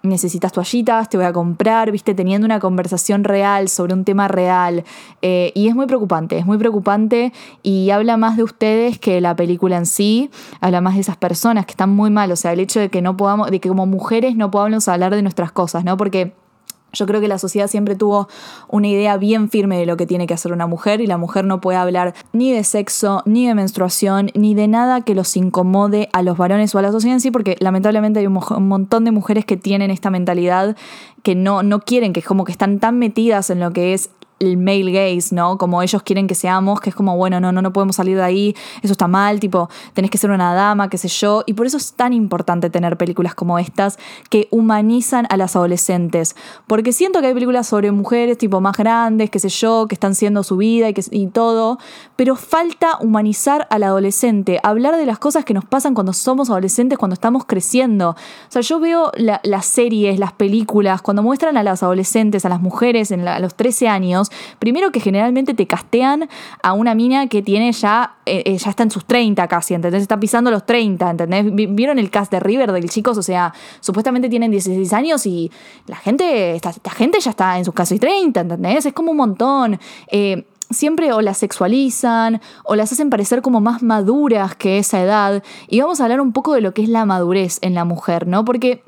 necesitas 0.03 0.51
toallitas, 0.51 1.09
te 1.09 1.17
voy 1.17 1.25
a 1.25 1.33
comprar, 1.33 1.91
viste, 1.91 2.13
teniendo 2.13 2.45
una 2.45 2.59
conversación 2.59 3.23
real 3.23 3.69
sobre 3.69 3.93
un 3.93 4.03
tema 4.03 4.27
real. 4.27 4.83
Eh, 5.21 5.51
y 5.55 5.67
es 5.67 5.75
muy 5.75 5.85
preocupante, 5.85 6.37
es 6.37 6.45
muy 6.45 6.57
preocupante 6.57 7.33
y 7.63 7.89
habla 7.91 8.17
más 8.17 8.37
de 8.37 8.43
ustedes 8.43 8.99
que 8.99 9.21
la 9.21 9.35
película 9.35 9.77
en 9.77 9.85
sí, 9.85 10.29
habla 10.61 10.81
más 10.81 10.95
de 10.95 11.01
esas 11.01 11.17
personas 11.17 11.65
que 11.65 11.71
están 11.71 11.89
muy 11.89 12.09
mal, 12.09 12.31
o 12.31 12.35
sea, 12.35 12.53
el 12.53 12.59
hecho 12.59 12.79
de 12.79 12.89
que 12.89 13.01
no 13.01 13.17
podamos, 13.17 13.51
de 13.51 13.59
que 13.59 13.69
como 13.69 13.85
mujeres 13.85 14.35
no 14.35 14.51
podamos 14.51 14.87
hablar 14.87 15.15
de 15.15 15.21
nuestras 15.21 15.51
cosas, 15.51 15.83
¿no? 15.83 15.97
Porque 15.97 16.33
yo 16.93 17.05
creo 17.05 17.21
que 17.21 17.27
la 17.27 17.37
sociedad 17.37 17.67
siempre 17.67 17.95
tuvo 17.95 18.27
una 18.69 18.87
idea 18.87 19.17
bien 19.17 19.49
firme 19.49 19.77
de 19.77 19.85
lo 19.85 19.97
que 19.97 20.05
tiene 20.05 20.27
que 20.27 20.33
hacer 20.33 20.51
una 20.51 20.67
mujer 20.67 21.01
y 21.01 21.07
la 21.07 21.17
mujer 21.17 21.45
no 21.45 21.61
puede 21.61 21.77
hablar 21.77 22.13
ni 22.33 22.51
de 22.51 22.63
sexo, 22.63 23.21
ni 23.25 23.47
de 23.47 23.55
menstruación, 23.55 24.31
ni 24.33 24.55
de 24.55 24.67
nada 24.67 25.01
que 25.01 25.15
los 25.15 25.35
incomode 25.35 26.09
a 26.13 26.21
los 26.21 26.37
varones 26.37 26.73
o 26.73 26.79
a 26.79 26.81
la 26.81 26.91
sociedad 26.91 27.15
en 27.15 27.21
sí, 27.21 27.31
porque 27.31 27.57
lamentablemente 27.59 28.19
hay 28.19 28.27
un, 28.27 28.39
montón 28.67 29.03
de 29.05 29.11
mujeres 29.11 29.45
que 29.45 29.57
tienen 29.57 29.91
esta 29.91 30.09
mentalidad 30.09 30.75
que 31.23 31.35
no, 31.35 31.61
no 31.61 31.79
quieren, 31.81 32.13
que 32.13 32.21
es 32.21 32.25
como 32.25 32.45
que 32.45 32.51
están 32.51 32.79
tan 32.79 32.99
metidas 32.99 33.49
en 33.49 33.59
lo 33.59 33.71
que 33.71 33.93
es 33.93 34.09
el 34.39 34.57
male 34.57 34.91
gaze, 34.91 35.33
¿no? 35.33 35.57
Como 35.57 35.81
ellos 35.81 36.03
quieren 36.03 36.27
que 36.27 36.35
seamos, 36.35 36.79
que 36.79 36.89
es 36.89 36.95
como, 36.95 37.17
bueno, 37.17 37.39
no, 37.39 37.51
no, 37.51 37.61
no 37.61 37.73
podemos 37.73 37.95
salir 37.95 38.17
de 38.17 38.23
ahí, 38.23 38.55
eso 38.81 38.91
está 38.91 39.07
mal, 39.07 39.39
tipo, 39.39 39.69
tenés 39.93 40.11
que 40.11 40.17
ser 40.17 40.31
una 40.31 40.53
dama, 40.53 40.89
qué 40.89 40.97
sé 40.97 41.07
yo. 41.07 41.43
Y 41.45 41.53
por 41.53 41.65
eso 41.65 41.77
es 41.77 41.93
tan 41.93 42.13
importante 42.13 42.69
tener 42.69 42.97
películas 42.97 43.35
como 43.35 43.59
estas 43.59 43.97
que 44.29 44.47
humanizan 44.51 45.27
a 45.29 45.37
las 45.37 45.55
adolescentes. 45.55 46.35
Porque 46.67 46.93
siento 46.93 47.21
que 47.21 47.27
hay 47.27 47.33
películas 47.33 47.67
sobre 47.67 47.91
mujeres, 47.91 48.37
tipo, 48.37 48.61
más 48.61 48.77
grandes, 48.77 49.29
qué 49.29 49.39
sé 49.39 49.49
yo, 49.49 49.87
que 49.87 49.95
están 49.95 50.15
siendo 50.15 50.43
su 50.43 50.57
vida 50.57 50.89
y, 50.89 50.93
que, 50.93 51.03
y 51.11 51.27
todo, 51.27 51.79
pero 52.15 52.35
falta 52.35 52.97
humanizar 52.99 53.67
al 53.69 53.83
adolescente, 53.83 54.59
hablar 54.63 54.97
de 54.97 55.05
las 55.05 55.19
cosas 55.19 55.45
que 55.45 55.53
nos 55.53 55.65
pasan 55.65 55.93
cuando 55.93 56.13
somos 56.13 56.49
adolescentes, 56.49 56.97
cuando 56.97 57.13
estamos 57.13 57.45
creciendo. 57.45 58.11
O 58.11 58.15
sea, 58.49 58.61
yo 58.61 58.79
veo 58.79 59.11
las 59.15 59.65
series, 59.65 60.19
las 60.19 60.33
películas, 60.33 61.01
cuando 61.01 61.23
muestran 61.23 61.57
a 61.57 61.63
las 61.63 61.83
adolescentes, 61.83 62.45
a 62.45 62.49
las 62.49 62.61
mujeres 62.61 63.11
en 63.11 63.27
a 63.27 63.39
los 63.39 63.55
13 63.55 63.87
años, 63.87 64.26
primero 64.59 64.91
que 64.91 64.99
generalmente 64.99 65.53
te 65.53 65.67
castean 65.67 66.29
a 66.61 66.73
una 66.73 66.95
mina 66.95 67.27
que 67.27 67.41
tiene 67.41 67.71
ya, 67.71 68.17
eh, 68.25 68.43
eh, 68.45 68.57
ya 68.57 68.69
está 68.69 68.83
en 68.83 68.91
sus 68.91 69.05
30 69.05 69.47
casi, 69.47 69.73
¿entendés? 69.73 70.01
Está 70.01 70.19
pisando 70.19 70.51
los 70.51 70.65
30, 70.65 71.09
¿entendés? 71.09 71.45
¿Vieron 71.75 71.99
el 71.99 72.09
cast 72.09 72.31
de 72.31 72.39
River 72.39 72.71
del 72.71 72.89
chicos? 72.89 73.17
O 73.17 73.23
sea, 73.23 73.53
supuestamente 73.79 74.29
tienen 74.29 74.51
16 74.51 74.93
años 74.93 75.25
y 75.25 75.51
la 75.85 75.95
gente, 75.95 76.55
esta, 76.55 76.73
gente 76.91 77.19
ya 77.19 77.31
está 77.31 77.57
en 77.57 77.65
sus 77.65 77.73
casi 77.73 77.99
30, 77.99 78.41
¿entendés? 78.41 78.85
Es 78.85 78.93
como 78.93 79.11
un 79.11 79.17
montón. 79.17 79.79
Eh, 80.11 80.47
siempre 80.69 81.13
o 81.13 81.21
las 81.21 81.37
sexualizan 81.37 82.41
o 82.65 82.75
las 82.75 82.91
hacen 82.91 83.09
parecer 83.09 83.41
como 83.41 83.61
más 83.61 83.83
maduras 83.83 84.55
que 84.55 84.79
esa 84.79 85.01
edad. 85.01 85.43
Y 85.67 85.79
vamos 85.79 86.01
a 86.01 86.03
hablar 86.03 86.19
un 86.19 86.33
poco 86.33 86.53
de 86.53 86.61
lo 86.61 86.73
que 86.73 86.83
es 86.83 86.89
la 86.89 87.05
madurez 87.05 87.59
en 87.61 87.73
la 87.73 87.85
mujer, 87.85 88.27
¿no? 88.27 88.43
Porque 88.43 88.83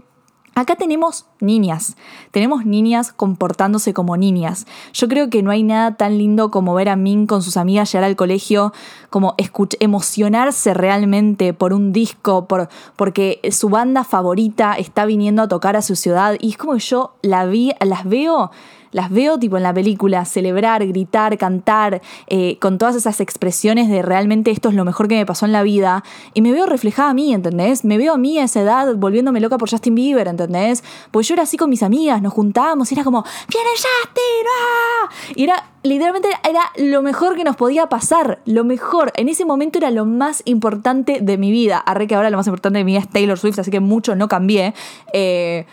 Acá 0.59 0.75
tenemos 0.75 1.25
niñas, 1.39 1.95
tenemos 2.31 2.65
niñas 2.65 3.13
comportándose 3.13 3.93
como 3.93 4.17
niñas. 4.17 4.65
Yo 4.93 5.07
creo 5.07 5.29
que 5.29 5.43
no 5.43 5.51
hay 5.51 5.63
nada 5.63 5.95
tan 5.95 6.17
lindo 6.17 6.51
como 6.51 6.73
ver 6.73 6.89
a 6.89 6.95
Min 6.95 7.27
con 7.27 7.41
sus 7.41 7.57
amigas 7.57 7.91
llegar 7.91 8.05
al 8.05 8.15
colegio, 8.15 8.73
como 9.09 9.35
emocionarse 9.79 10.73
realmente 10.73 11.53
por 11.53 11.73
un 11.73 11.91
disco, 11.91 12.45
por, 12.45 12.69
porque 12.95 13.39
su 13.51 13.69
banda 13.69 14.03
favorita 14.03 14.73
está 14.73 15.05
viniendo 15.05 15.41
a 15.41 15.47
tocar 15.47 15.75
a 15.75 15.81
su 15.81 15.95
ciudad. 15.95 16.35
Y 16.39 16.49
es 16.49 16.57
como 16.57 16.73
que 16.73 16.79
yo 16.79 17.13
la 17.21 17.49
las 17.79 18.05
veo 18.05 18.51
las 18.91 19.09
veo 19.09 19.37
tipo 19.37 19.57
en 19.57 19.63
la 19.63 19.73
película, 19.73 20.25
celebrar, 20.25 20.85
gritar, 20.87 21.37
cantar, 21.37 22.01
eh, 22.27 22.57
con 22.59 22.77
todas 22.77 22.95
esas 22.95 23.19
expresiones 23.19 23.89
de 23.89 24.01
realmente 24.01 24.51
esto 24.51 24.69
es 24.69 24.75
lo 24.75 24.85
mejor 24.85 25.07
que 25.07 25.15
me 25.15 25.25
pasó 25.25 25.45
en 25.45 25.51
la 25.51 25.63
vida, 25.63 26.03
y 26.33 26.41
me 26.41 26.51
veo 26.51 26.65
reflejada 26.65 27.11
a 27.11 27.13
mí, 27.13 27.33
¿entendés? 27.33 27.85
Me 27.85 27.97
veo 27.97 28.13
a 28.13 28.17
mí 28.17 28.37
a 28.39 28.43
esa 28.43 28.61
edad 28.61 28.95
volviéndome 28.95 29.39
loca 29.39 29.57
por 29.57 29.69
Justin 29.69 29.95
Bieber, 29.95 30.27
¿entendés? 30.27 30.83
Pues 31.11 31.27
yo 31.29 31.35
era 31.35 31.43
así 31.43 31.57
con 31.57 31.69
mis 31.69 31.83
amigas, 31.83 32.23
nos 32.23 32.33
juntábamos 32.33 32.91
y 32.91 32.95
era 32.95 33.03
como, 33.03 33.23
¡Viene 33.47 33.69
Justin! 33.69 34.45
¡Ah! 34.47 35.09
Y 35.35 35.43
era, 35.43 35.63
literalmente, 35.83 36.27
era 36.47 36.61
lo 36.77 37.03
mejor 37.03 37.35
que 37.35 37.43
nos 37.43 37.55
podía 37.55 37.87
pasar. 37.87 38.39
Lo 38.45 38.63
mejor. 38.63 39.11
En 39.15 39.29
ese 39.29 39.45
momento 39.45 39.77
era 39.77 39.91
lo 39.91 40.05
más 40.05 40.41
importante 40.45 41.19
de 41.21 41.37
mi 41.37 41.51
vida. 41.51 41.77
Arre 41.77 42.07
que 42.07 42.15
ahora 42.15 42.31
lo 42.31 42.37
más 42.37 42.47
importante 42.47 42.79
de 42.79 42.83
mi 42.83 42.93
vida 42.93 43.01
es 43.01 43.09
Taylor 43.09 43.37
Swift, 43.37 43.59
así 43.59 43.69
que 43.69 43.79
mucho 43.79 44.15
no 44.15 44.27
cambié. 44.27 44.73
Eh, 45.13 45.67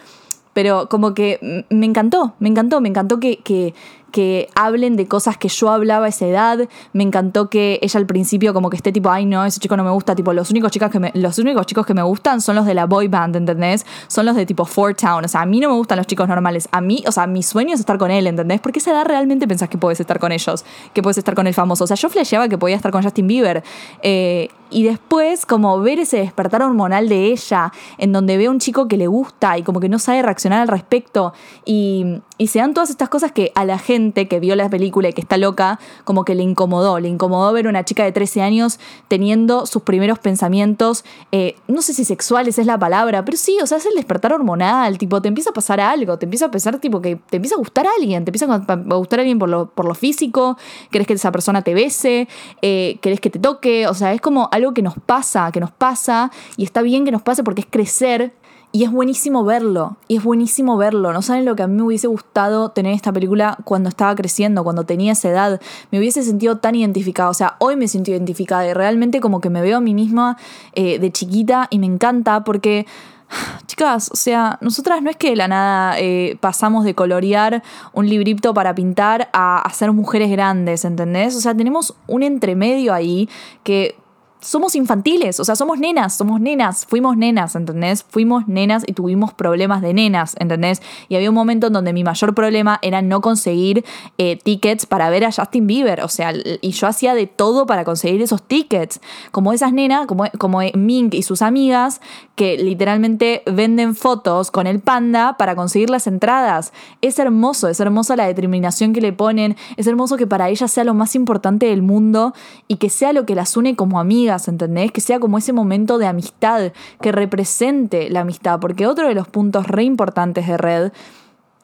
pero 0.53 0.91
como 0.91 1.15
que 1.15 1.65
me 1.71 1.87
encantó, 1.87 2.35
me 2.39 2.51
encantó, 2.51 2.83
me 2.83 2.91
encantó 2.91 3.19
que, 3.19 3.39
que, 3.39 3.73
que 4.17 4.49
hablen 4.55 4.97
de 4.97 5.07
cosas 5.07 5.37
que 5.37 5.49
yo 5.49 5.69
hablaba 5.69 6.07
a 6.07 6.09
esa 6.09 6.25
edad. 6.25 6.71
Me 6.95 7.03
encantó 7.03 7.51
que 7.51 7.79
ella 7.83 8.01
al 8.01 8.07
principio 8.07 8.55
como 8.55 8.71
que 8.71 8.77
esté 8.79 8.91
tipo, 8.91 9.11
ay 9.11 9.27
no, 9.27 9.45
ese 9.45 9.61
chico 9.61 9.77
no 9.77 9.85
me 9.85 9.91
gusta. 9.91 10.15
Tipo, 10.15 10.33
los 10.33 10.51
únicos, 10.51 10.73
chicas 10.73 10.91
que 10.91 10.99
me, 10.99 11.11
los 11.13 11.39
únicos 11.39 11.67
chicos 11.67 11.85
que 11.85 11.93
me 11.93 12.01
gustan 12.01 12.41
son 12.41 12.57
los 12.57 12.65
de 12.65 12.73
la 12.73 12.87
boy 12.87 13.09
band, 13.09 13.37
¿entendés? 13.37 13.85
Son 14.09 14.25
los 14.25 14.35
de 14.35 14.47
tipo 14.47 14.65
Four 14.65 14.95
Town. 14.95 15.27
O 15.27 15.29
sea, 15.29 15.43
a 15.43 15.47
mí 15.47 15.61
no 15.61 15.69
me 15.69 15.75
gustan 15.75 15.99
los 15.99 16.07
chicos 16.07 16.27
normales. 16.29 16.67
A 16.73 16.81
mí, 16.81 17.05
o 17.07 17.13
sea, 17.13 17.27
mi 17.27 17.43
sueño 17.43 17.75
es 17.75 17.81
estar 17.81 17.99
con 17.99 18.11
él, 18.11 18.27
¿entendés? 18.27 18.59
Porque 18.63 18.79
esa 18.79 18.93
edad 18.93 19.05
realmente 19.05 19.47
pensás 19.47 19.69
que 19.69 19.77
puedes 19.77 20.01
estar 20.01 20.19
con 20.19 20.33
ellos, 20.33 20.65
que 20.95 21.03
puedes 21.03 21.19
estar 21.19 21.35
con 21.35 21.47
el 21.47 21.53
famoso. 21.53 21.85
O 21.85 21.87
sea, 21.87 21.99
yo 21.99 22.09
flasheaba 22.09 22.49
que 22.49 22.57
podía 22.57 22.77
estar 22.77 22.93
con 22.93 23.03
Justin 23.03 23.27
Bieber. 23.27 23.63
Eh, 24.01 24.49
y 24.71 24.85
después, 24.85 25.47
como 25.47 25.81
ver 25.81 25.99
ese 25.99 26.19
despertar 26.19 26.63
hormonal 26.63 27.09
de 27.09 27.27
ella, 27.27 27.73
en 27.99 28.13
donde 28.13 28.37
ve 28.37 28.47
a 28.47 28.51
un 28.51 28.59
chico 28.59 28.89
que 28.89 28.97
le 28.97 29.07
gusta 29.07 29.59
y 29.59 29.63
como 29.63 29.81
que 29.81 29.89
no 29.89 29.99
sabe 29.99 30.23
reaccionar 30.23 30.61
al 30.61 30.69
respecto. 30.69 31.33
Y, 31.65 32.21
y 32.39 32.49
se 32.49 32.59
dan 32.59 32.75
todas 32.75 32.91
estas 32.91 33.09
cosas 33.09 33.33
que 33.33 33.53
a 33.55 33.65
la 33.65 33.79
gente 33.79 34.29
que 34.29 34.41
vio 34.41 34.57
la 34.57 34.69
película 34.69 35.09
y 35.09 35.13
que 35.13 35.21
está 35.21 35.37
loca, 35.37 35.79
como 36.05 36.25
que 36.25 36.35
le 36.35 36.43
incomodó. 36.43 37.01
Le 37.01 37.09
incomodó 37.09 37.53
ver 37.53 37.67
a 37.67 37.71
una 37.71 37.85
chica 37.85 38.05
de 38.05 38.13
13 38.13 38.43
años 38.43 38.79
teniendo 39.09 39.67
sus 39.67 39.83
primeros 39.83 40.19
pensamientos, 40.19 41.05
eh, 41.33 41.57
no 41.69 41.83
sé 41.83 41.95
si 41.95 42.05
sexuales 42.05 42.59
es 42.59 42.67
la 42.67 42.79
palabra, 42.79 43.25
pero 43.25 43.37
sí, 43.37 43.59
o 43.63 43.67
sea, 43.67 43.79
es 43.79 43.87
el 43.87 43.95
despertar 43.95 44.33
hormonal. 44.33 44.99
Tipo, 44.99 45.23
te 45.23 45.29
empieza 45.29 45.51
a 45.51 45.53
pasar 45.53 45.81
algo, 45.81 46.19
te 46.19 46.27
empieza 46.27 46.47
a 46.47 46.51
pensar, 46.51 46.79
tipo, 46.79 47.01
que 47.01 47.17
te 47.17 47.37
empieza 47.37 47.55
a 47.55 47.59
gustar 47.59 47.87
a 47.87 47.91
alguien, 47.99 48.25
te 48.25 48.31
empieza 48.31 48.47
a 48.47 48.77
gustar 48.97 49.21
a 49.21 49.23
alguien 49.23 49.39
por 49.39 49.49
lo, 49.49 49.67
por 49.71 49.87
lo 49.87 49.95
físico, 49.95 50.59
querés 50.91 51.07
que 51.07 51.15
esa 51.15 51.33
persona 51.33 51.63
te 51.63 51.75
bese, 51.75 52.29
eh, 52.63 52.99
querés 53.01 53.21
que 53.21 53.31
te 53.31 53.39
toque. 53.39 53.87
O 53.87 53.95
sea, 53.95 54.13
es 54.13 54.21
como 54.21 54.49
algo 54.57 54.75
que 54.75 54.83
nos 54.83 54.95
pasa, 54.95 55.51
que 55.53 55.61
nos 55.61 55.71
pasa, 55.71 56.31
y 56.57 56.65
está 56.65 56.83
bien 56.83 57.05
que 57.05 57.13
nos 57.13 57.23
pase 57.23 57.45
porque 57.45 57.63
es 57.63 57.69
crecer 57.71 58.33
y 58.77 58.85
es 58.85 58.91
buenísimo 58.91 59.43
verlo, 59.43 59.97
y 60.07 60.17
es 60.17 60.23
buenísimo 60.23 60.77
verlo. 60.77 61.13
No 61.15 61.23
saben 61.23 61.47
lo 61.47 61.57
que 61.57 61.63
a 61.63 61.67
mí 61.67 61.75
me 61.75 61.83
hubiese 61.83 62.09
gustado 62.09 62.71
tener 62.73 62.93
esta 62.93 63.11
película 63.11 63.57
cuando 63.65 63.89
estaba 63.89 64.15
creciendo, 64.15 64.65
cuando 64.65 64.85
tenía 64.85 65.13
esa 65.13 65.31
edad. 65.31 65.61
Me 65.91 65.99
hubiese 65.99 66.23
sentido 66.23 66.59
tan 66.59 66.75
identificada. 66.75 67.31
O 67.31 67.35
sea, 67.35 67.57
hoy 67.59 67.77
me 67.77 67.89
siento 67.89 68.11
identificada 68.11 68.67
y 68.67 68.75
realmente 68.75 69.21
como 69.21 69.41
que 69.41 69.49
me 69.49 69.63
veo 69.63 69.79
a 69.79 69.81
mí 69.81 69.95
misma 69.95 70.37
eh, 70.75 70.99
de 70.99 71.11
chiquita 71.11 71.69
y 71.71 71.79
me 71.79 71.87
encanta 71.87 72.45
porque... 72.45 72.87
Chicas, 73.67 74.11
o 74.13 74.17
sea, 74.17 74.59
nosotras 74.61 75.03
no 75.03 75.11
es 75.11 75.17
que 75.17 75.31
de 75.31 75.37
la 75.37 75.49
nada 75.49 75.99
eh, 75.99 76.37
pasamos 76.41 76.85
de 76.85 76.95
colorear 76.95 77.63
un 77.93 78.09
librito 78.09 78.55
para 78.55 78.75
pintar 78.75 79.29
a, 79.33 79.61
a 79.63 79.71
ser 79.71 79.91
mujeres 79.93 80.31
grandes, 80.31 80.85
¿entendés? 80.85 81.35
O 81.35 81.41
sea, 81.41 81.55
tenemos 81.55 81.97
un 82.07 82.23
entremedio 82.23 82.95
ahí 82.95 83.29
que 83.65 83.97
somos 84.41 84.77
infantiles, 84.77 85.41
o 85.41 85.45
sea, 85.45 85.57
somos 85.57 85.79
nenas, 85.79 86.17
somos 86.17 86.41
nenas, 86.41 86.87
fuimos 86.87 87.17
nenas, 87.17 87.57
¿entendés? 87.57 88.05
Fuimos 88.09 88.47
nenas 88.47 88.85
y 88.87 88.93
tuvimos 88.93 89.33
problemas 89.33 89.83
de 89.83 89.95
nenas, 89.95 90.37
¿entendés? 90.39 90.83
Y 91.09 91.17
había 91.17 91.31
un 91.31 91.35
momento 91.35 91.69
en 91.69 91.73
donde 91.73 91.93
mi 91.93 92.05
mayor 92.05 92.35
problema 92.35 92.79
era 92.83 93.03
no 93.03 93.21
conseguir 93.21 93.85
eh, 94.19 94.37
tickets 94.37 94.87
para 94.87 95.09
ver 95.11 95.25
a 95.25 95.33
Justin 95.33 95.67
Bieber, 95.67 96.03
o 96.03 96.09
sea, 96.09 96.33
y 96.61 96.71
yo 96.71 96.87
hacía 96.87 97.15
de 97.15 97.27
todo 97.27 97.67
para 97.67 97.85
conseguir 97.85 98.21
esos 98.21 98.43
tickets, 98.43 99.01
como 99.31 99.53
esas 99.53 99.73
nenas, 99.73 100.07
como, 100.07 100.25
como 100.39 100.61
Mink 100.75 101.15
y 101.15 101.23
sus 101.23 101.41
amigas, 101.43 102.01
que 102.35 102.59
literalmente 102.59 103.43
venden 103.47 103.95
fotos 103.95 104.51
con 104.51 104.67
el 104.67 104.81
panda 104.81 105.37
para 105.39 105.57
conseguir 105.57 105.89
las 105.89 106.07
entradas. 106.07 106.73
Es 107.01 107.19
hermoso, 107.19 107.69
es 107.69 107.81
hermosa 107.81 108.17
la 108.17 108.27
determinación 108.27 108.93
que 108.93 109.01
le 109.01 109.13
ponen, 109.13 109.57
es 109.77 109.87
hermoso 109.87 110.17
que 110.17 110.27
para 110.27 110.51
ellas 110.51 110.71
sea 110.71 110.85
lo 110.85 110.95
más 110.95 111.15
importante 111.15 111.67
del 111.67 111.83
mundo 111.83 112.35
y 112.69 112.77
que 112.77 112.91
sea 112.91 113.13
lo 113.13 113.25
que 113.25 113.35
las 113.35 113.57
une 113.57 113.75
como 113.77 113.99
amigas 113.99 114.26
¿entendés? 114.49 114.93
Que 114.93 115.01
sea 115.01 115.21
como 115.21 115.39
ese 115.39 115.53
momento 115.53 115.99
de 115.99 116.07
amistad, 116.07 116.73
que 117.01 117.13
represente 117.13 118.11
la 118.11 118.21
amistad, 118.21 118.61
porque 118.61 118.87
otro 118.87 119.09
de 119.09 119.15
los 119.15 119.29
puntos 119.29 119.67
re 119.67 119.85
importantes 119.85 120.47
de 120.47 120.57
Red 120.57 120.93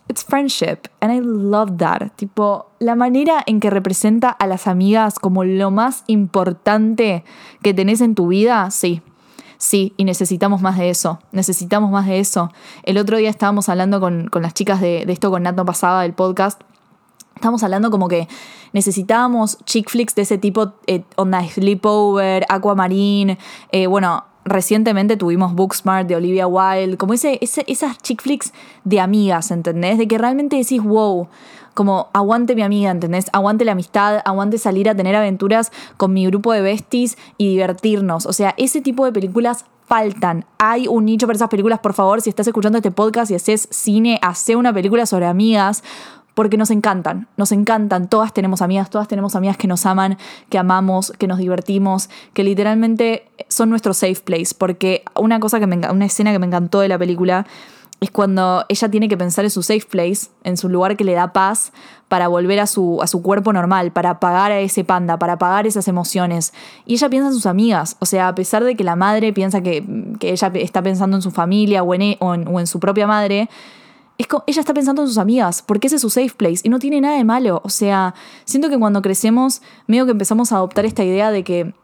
It's 0.09 0.25
friendship, 0.25 0.91
and 1.01 1.13
I 1.13 1.21
love 1.21 1.79
that. 1.79 2.11
Tipo, 2.17 2.67
la 2.81 2.95
manera 2.97 3.43
en 3.47 3.61
que 3.61 3.71
representa 3.71 4.29
a 4.29 4.47
las 4.47 4.67
amigas 4.67 5.19
como 5.19 5.45
lo 5.45 5.71
más 5.71 6.05
importante 6.07 7.25
que 7.63 7.73
tenés 7.73 8.01
en 8.01 8.15
tu 8.15 8.27
vida, 8.27 8.71
sí. 8.71 9.01
Sí, 9.59 9.95
y 9.97 10.05
necesitamos 10.05 10.61
más 10.61 10.77
de 10.77 10.91
eso. 10.91 11.21
Necesitamos 11.31 11.91
más 11.93 12.07
de 12.07 12.19
eso. 12.19 12.51
El 12.83 12.99
otro 12.99 13.17
día 13.17 13.31
estábamos 13.31 13.69
hablando 13.69 14.01
con, 14.01 14.29
las 14.35 14.55
chicas 14.55 14.81
de, 14.81 15.07
de 15.07 15.13
esto 15.13 15.31
con 15.31 15.45
Nato 15.45 15.65
pasada 15.65 16.03
del 16.03 16.15
podcast 16.15 16.61
Estamos 17.43 17.65
hablando 17.65 17.91
como 17.91 18.07
que 18.07 18.29
necesitábamos 18.73 19.59
chick 19.65 19.91
flicks 19.91 20.15
de 20.15 20.23
ese 20.23 20.39
tipo, 20.39 20.75
eh, 20.87 21.03
onda 21.17 21.43
Sleepover, 21.45 22.47
Aquamarine, 22.49 23.37
eh, 23.73 23.89
bueno, 23.89 24.23
recientemente 24.45 25.17
tuvimos 25.17 25.53
Booksmart 25.53 26.07
de 26.07 26.15
Olivia 26.15 26.47
Wilde, 26.47 26.97
como 26.97 27.15
ese, 27.15 27.41
esas 27.41 27.99
chick 27.99 28.23
flicks 28.23 28.53
de 28.85 29.01
amigas, 29.01 29.51
¿entendés? 29.51 29.99
De 29.99 30.07
que 30.07 30.19
realmente 30.19 30.55
decís, 30.55 30.81
wow, 30.85 31.27
como 31.75 32.11
aguante 32.13 32.55
mi 32.55 32.63
amiga, 32.63 32.93
¿entendés? 32.93 33.27
Aguante 33.33 33.65
la 33.65 33.73
amistad, 33.73 34.21
aguante 34.25 34.57
salir 34.57 34.89
a 34.89 34.95
tener 34.95 35.17
aventuras 35.17 35.73
con 35.97 36.13
mi 36.13 36.25
grupo 36.27 36.53
de 36.53 36.63
besties 36.63 37.19
y 37.39 37.49
divertirnos. 37.49 38.27
O 38.27 38.33
sea, 38.33 38.55
ese 38.57 38.81
tipo 38.81 39.05
de 39.05 39.11
películas 39.11 39.65
faltan. 39.87 40.45
Hay 40.59 40.87
un 40.87 41.07
nicho 41.07 41.27
para 41.27 41.35
esas 41.35 41.49
películas, 41.49 41.81
por 41.81 41.93
favor, 41.93 42.21
si 42.21 42.31
estás 42.31 42.47
escuchando 42.47 42.79
este 42.79 42.93
podcast 42.93 43.33
y 43.33 43.35
haces 43.35 43.67
cine, 43.73 44.21
hace 44.23 44.55
una 44.55 44.73
película 44.73 45.07
sobre 45.07 45.27
amigas 45.27 45.83
porque 46.35 46.57
nos 46.57 46.71
encantan, 46.71 47.29
nos 47.37 47.53
encantan, 47.53 48.09
todas 48.09 48.33
tenemos 48.33 48.63
amigas, 48.63 48.91
todas 48.91 49.09
tenemos 49.09 49.37
amigas 49.37 49.57
que 49.57 49.69
nos 49.69 49.85
aman, 49.87 50.19
que 50.49 50.59
amamos, 50.59 51.13
que 51.19 51.27
nos 51.27 51.39
divertimos, 51.39 52.09
que 52.33 52.45
literalmente 52.45 53.29
son 53.49 53.71
nuestro 53.71 53.95
safe 53.95 54.21
place, 54.25 54.55
porque 54.57 55.05
una 55.19 55.41
cosa 55.41 55.61
que 55.61 55.67
me 55.67 55.77
una 55.91 56.07
escena 56.07 56.33
que 56.33 56.39
me 56.39 56.47
encantó 56.47 56.81
de 56.81 56.89
la 56.89 56.99
película 56.99 57.47
es 58.01 58.11
cuando 58.11 58.65
ella 58.69 58.89
tiene 58.89 59.09
que 59.09 59.17
pensar 59.17 59.45
en 59.45 59.51
su 59.51 59.63
safe 59.63 59.87
place, 59.89 60.29
en 60.43 60.57
su 60.57 60.69
lugar 60.69 60.97
que 60.97 61.05
le 61.05 61.13
da 61.13 61.33
paz 61.33 61.73
para 62.09 62.27
volver 62.27 62.59
a 62.59 62.67
su, 62.67 63.01
a 63.01 63.07
su 63.07 63.23
cuerpo 63.23 63.53
normal, 63.53 63.93
para 63.93 64.11
apagar 64.11 64.51
a 64.51 64.59
ese 64.59 64.83
panda, 64.83 65.21
para 65.21 65.35
apagar 65.35 65.69
esas 65.69 65.87
emociones. 65.87 66.53
Y 66.85 66.95
ella 66.95 67.09
piensa 67.09 67.29
en 67.29 67.35
sus 67.35 67.47
amigas, 67.47 67.97
o 68.01 68.07
sea, 68.07 68.27
a 68.27 68.35
pesar 68.35 68.65
de 68.65 68.75
que 68.75 68.83
la 68.83 68.97
madre 68.97 69.33
piensa 69.33 69.61
que, 69.61 69.85
ella 70.21 70.53
está 70.55 70.83
pensando 70.83 71.17
en 71.17 71.23
su 71.23 71.31
familia 71.31 71.85
o 71.85 71.95
en, 71.95 72.03
e, 72.03 72.19
o 72.21 72.35
en 72.35 72.67
su 72.67 72.81
propia 72.81 73.07
madre, 73.07 73.49
ella 74.19 74.61
está 74.61 74.75
pensando 74.75 75.03
en 75.03 75.09
sus 75.09 75.19
amigas, 75.19 75.63
porque 75.63 75.89
ese 75.89 75.97
es 75.97 76.03
su 76.03 76.11
safe 76.11 76.33
place 76.37 76.61
y 76.63 76.69
no 76.69 76.79
tiene 76.79 77.01
nada 77.01 77.17
de 77.17 77.25
malo. 77.25 77.61
O 77.65 77.71
sea, 77.71 78.15
siento 78.45 78.69
que 78.69 78.79
cuando 78.79 79.03
crecemos, 79.03 79.63
medio 79.87 80.05
que 80.05 80.13
empezamos 80.13 80.53
a 80.53 80.57
adoptar 80.57 80.85
esta 80.85 81.05
idea 81.05 81.31
de 81.31 81.45
que 81.45 81.75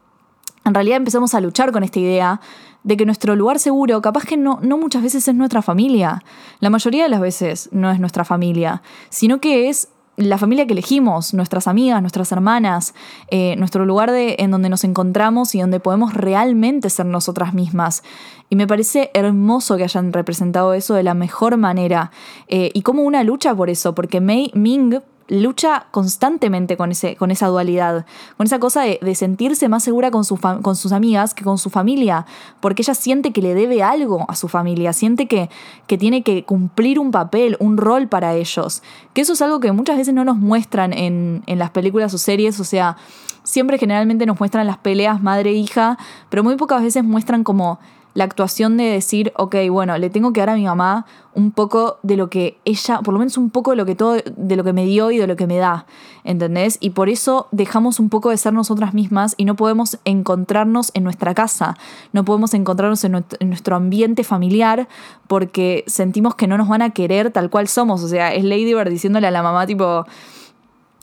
en 0.64 0.75
realidad 0.75 0.99
empezamos 0.99 1.35
a 1.35 1.40
luchar 1.40 1.73
con 1.73 1.82
esta 1.82 1.99
idea 1.99 2.40
de 2.85 2.97
que 2.97 3.06
nuestro 3.06 3.35
lugar 3.35 3.58
seguro, 3.58 4.00
capaz 4.02 4.25
que 4.25 4.37
no, 4.37 4.61
no 4.62 4.78
muchas 4.78 5.02
veces 5.02 5.26
es 5.26 5.35
nuestra 5.35 5.62
familia. 5.62 6.23
La 6.61 6.70
mayoría 6.70 7.02
de 7.02 7.08
las 7.08 7.20
veces 7.20 7.68
no 7.73 7.90
es 7.90 8.00
nuestra 8.00 8.25
familia, 8.25 8.82
sino 9.08 9.40
que 9.40 9.68
es 9.68 9.88
la 10.18 10.37
familia 10.37 10.66
que 10.66 10.72
elegimos, 10.72 11.32
nuestras 11.32 11.68
amigas, 11.68 12.00
nuestras 12.00 12.32
hermanas, 12.32 12.94
eh, 13.30 13.54
nuestro 13.56 13.87
lugar 13.87 14.10
de, 14.10 14.37
en 14.40 14.50
donde 14.50 14.68
nos 14.68 14.84
encontramos 14.84 15.54
y 15.54 15.60
donde 15.60 15.80
podemos 15.80 16.12
realmente 16.14 16.90
ser 16.90 17.06
nosotras 17.06 17.54
mismas. 17.54 18.02
Y 18.50 18.56
me 18.56 18.66
parece 18.66 19.10
hermoso 19.14 19.76
que 19.76 19.84
hayan 19.84 20.12
representado 20.12 20.75
eso 20.75 20.94
de 20.94 21.04
la 21.04 21.14
mejor 21.14 21.56
manera. 21.56 22.10
Eh, 22.48 22.70
y 22.75 22.82
como 22.82 23.02
una 23.02 23.22
lucha 23.22 23.54
por 23.54 23.70
eso, 23.70 23.94
porque 23.94 24.20
Mei 24.20 24.50
Ming 24.54 25.00
lucha 25.28 25.87
constantemente 25.90 26.76
con, 26.76 26.90
ese, 26.90 27.16
con 27.16 27.30
esa 27.30 27.47
dualidad, 27.49 28.06
con 28.37 28.47
esa 28.47 28.58
cosa 28.58 28.82
de, 28.82 29.14
sentirse 29.14 29.68
más 29.68 29.85
segura 29.85 30.11
con, 30.11 30.25
con, 30.62 30.76
sus 30.76 30.92
amigas 30.92 31.35
que 31.35 31.44
con 31.44 31.58
su 31.58 31.70
familia, 31.70 32.26
porque 32.61 32.82
ella 32.82 32.94
siente 32.94 33.32
que 33.32 33.42
le 33.42 33.54
debe 33.54 33.82
algo 33.82 34.25
a 34.28 34.35
su 34.35 34.49
familia, 34.49 34.92
siente 34.92 35.26
que, 35.26 35.50
que 35.87 35.99
tiene 35.99 36.23
que 36.23 36.44
cumplir 36.44 36.99
un 36.99 37.11
papel, 37.11 37.56
un 37.61 37.76
rol 37.76 38.08
para 38.08 38.35
ellos, 38.35 38.82
que 39.12 39.20
eso 39.20 39.35
es 39.35 39.42
algo 39.42 39.61
que 39.61 39.73
muchas 39.73 39.97
veces 39.97 40.14
no 40.14 40.25
nos 40.25 40.37
muestran 40.37 40.92
en, 40.92 41.42
en 41.47 41.58
las 41.58 41.70
películas 41.70 42.14
o 42.14 42.18
series, 42.18 42.58
o 42.61 42.64
sea, 42.64 42.97
siempre 43.42 43.78
generalmente 43.78 44.26
nos 44.26 44.38
muestran 44.38 44.66
las 44.66 44.78
peleas 44.78 45.23
madre-hija, 45.23 45.99
pero 46.28 46.44
muy 46.44 46.56
pocas 46.56 46.82
veces 46.82 47.04
muestran 47.04 47.44
como 47.44 47.78
la 48.14 48.24
actuación 48.24 48.76
de 48.76 48.84
decir, 48.84 49.32
ok, 49.36 49.56
bueno, 49.70 49.96
le 49.98 50.10
tengo 50.10 50.32
que 50.32 50.40
dar 50.40 50.50
a 50.50 50.54
mi 50.56 50.64
mamá 50.64 51.06
un 51.34 51.52
poco 51.52 51.98
de 52.02 52.16
lo 52.16 52.30
que 52.30 52.58
ella, 52.64 53.00
por 53.00 53.14
lo 53.14 53.20
menos 53.20 53.38
un 53.38 53.50
poco 53.50 53.70
de 53.70 53.76
lo 53.76 53.86
que 53.86 53.94
todo, 53.94 54.16
de 54.36 54.56
lo 54.56 54.64
que 54.64 54.72
me 54.72 54.84
dio 54.84 55.10
y 55.10 55.18
de 55.18 55.26
lo 55.26 55.36
que 55.36 55.46
me 55.46 55.56
da, 55.56 55.86
¿entendés? 56.24 56.78
Y 56.80 56.90
por 56.90 57.08
eso 57.08 57.46
dejamos 57.52 58.00
un 58.00 58.08
poco 58.08 58.30
de 58.30 58.36
ser 58.36 58.52
nosotras 58.52 58.92
mismas 58.92 59.34
y 59.36 59.44
no 59.44 59.54
podemos 59.54 59.98
encontrarnos 60.04 60.90
en 60.94 61.04
nuestra 61.04 61.34
casa, 61.34 61.76
no 62.12 62.24
podemos 62.24 62.54
encontrarnos 62.54 63.04
en 63.04 63.24
nuestro 63.40 63.76
ambiente 63.76 64.24
familiar 64.24 64.88
porque 65.28 65.84
sentimos 65.86 66.34
que 66.34 66.48
no 66.48 66.58
nos 66.58 66.68
van 66.68 66.82
a 66.82 66.90
querer 66.90 67.30
tal 67.30 67.50
cual 67.50 67.68
somos, 67.68 68.02
o 68.02 68.08
sea, 68.08 68.34
es 68.34 68.42
Lady 68.44 68.74
Bird 68.74 68.90
diciéndole 68.90 69.26
a 69.28 69.30
la 69.30 69.42
mamá 69.42 69.66
tipo 69.66 70.06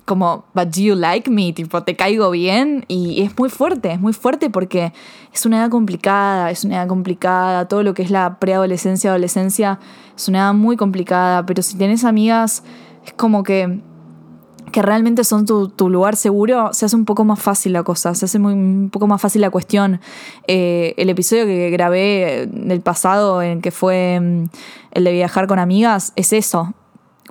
como, 0.05 0.45
but 0.53 0.67
do 0.67 0.81
you 0.81 0.95
like 0.95 1.29
me? 1.29 1.51
Tipo, 1.51 1.83
te 1.83 1.95
caigo 1.95 2.31
bien. 2.31 2.85
Y 2.87 3.21
es 3.23 3.37
muy 3.37 3.49
fuerte, 3.49 3.91
es 3.91 3.99
muy 3.99 4.13
fuerte 4.13 4.49
porque 4.49 4.93
es 5.33 5.45
una 5.45 5.57
edad 5.57 5.69
complicada, 5.69 6.51
es 6.51 6.63
una 6.63 6.75
edad 6.77 6.87
complicada. 6.87 7.67
Todo 7.67 7.83
lo 7.83 7.93
que 7.93 8.03
es 8.03 8.11
la 8.11 8.39
preadolescencia, 8.39 9.09
adolescencia, 9.09 9.79
es 10.15 10.27
una 10.27 10.39
edad 10.39 10.53
muy 10.53 10.77
complicada. 10.77 11.45
Pero 11.45 11.61
si 11.61 11.77
tenés 11.77 12.03
amigas, 12.03 12.63
es 13.05 13.13
como 13.13 13.43
que 13.43 13.81
que 14.75 14.81
realmente 14.81 15.23
son 15.23 15.45
tu, 15.45 15.89
lugar 15.89 16.17
seguro, 16.17 16.73
se 16.73 16.85
hace 16.85 16.97
un 16.97 17.05
poco 17.05 17.23
más 17.23 17.39
fácil 17.39 17.71
la 17.71 17.83
cosa, 17.83 18.13
se 18.13 18.25
hace 18.25 18.37
un 18.37 18.89
poco 18.91 19.07
más 19.07 19.21
fácil 19.21 19.39
la 19.39 19.49
cuestión. 19.49 20.01
Eh, 20.47 20.93
el 20.97 21.09
episodio 21.09 21.45
que 21.45 21.69
grabé 21.69 22.49
del 22.51 22.81
pasado, 22.81 23.41
en 23.41 23.61
que 23.61 23.71
fue 23.71 24.19
mm, 24.19 24.49
el 24.91 25.03
de 25.05 25.13
viajar 25.13 25.47
con 25.47 25.59
amigas, 25.59 26.11
es 26.17 26.33
eso. 26.33 26.73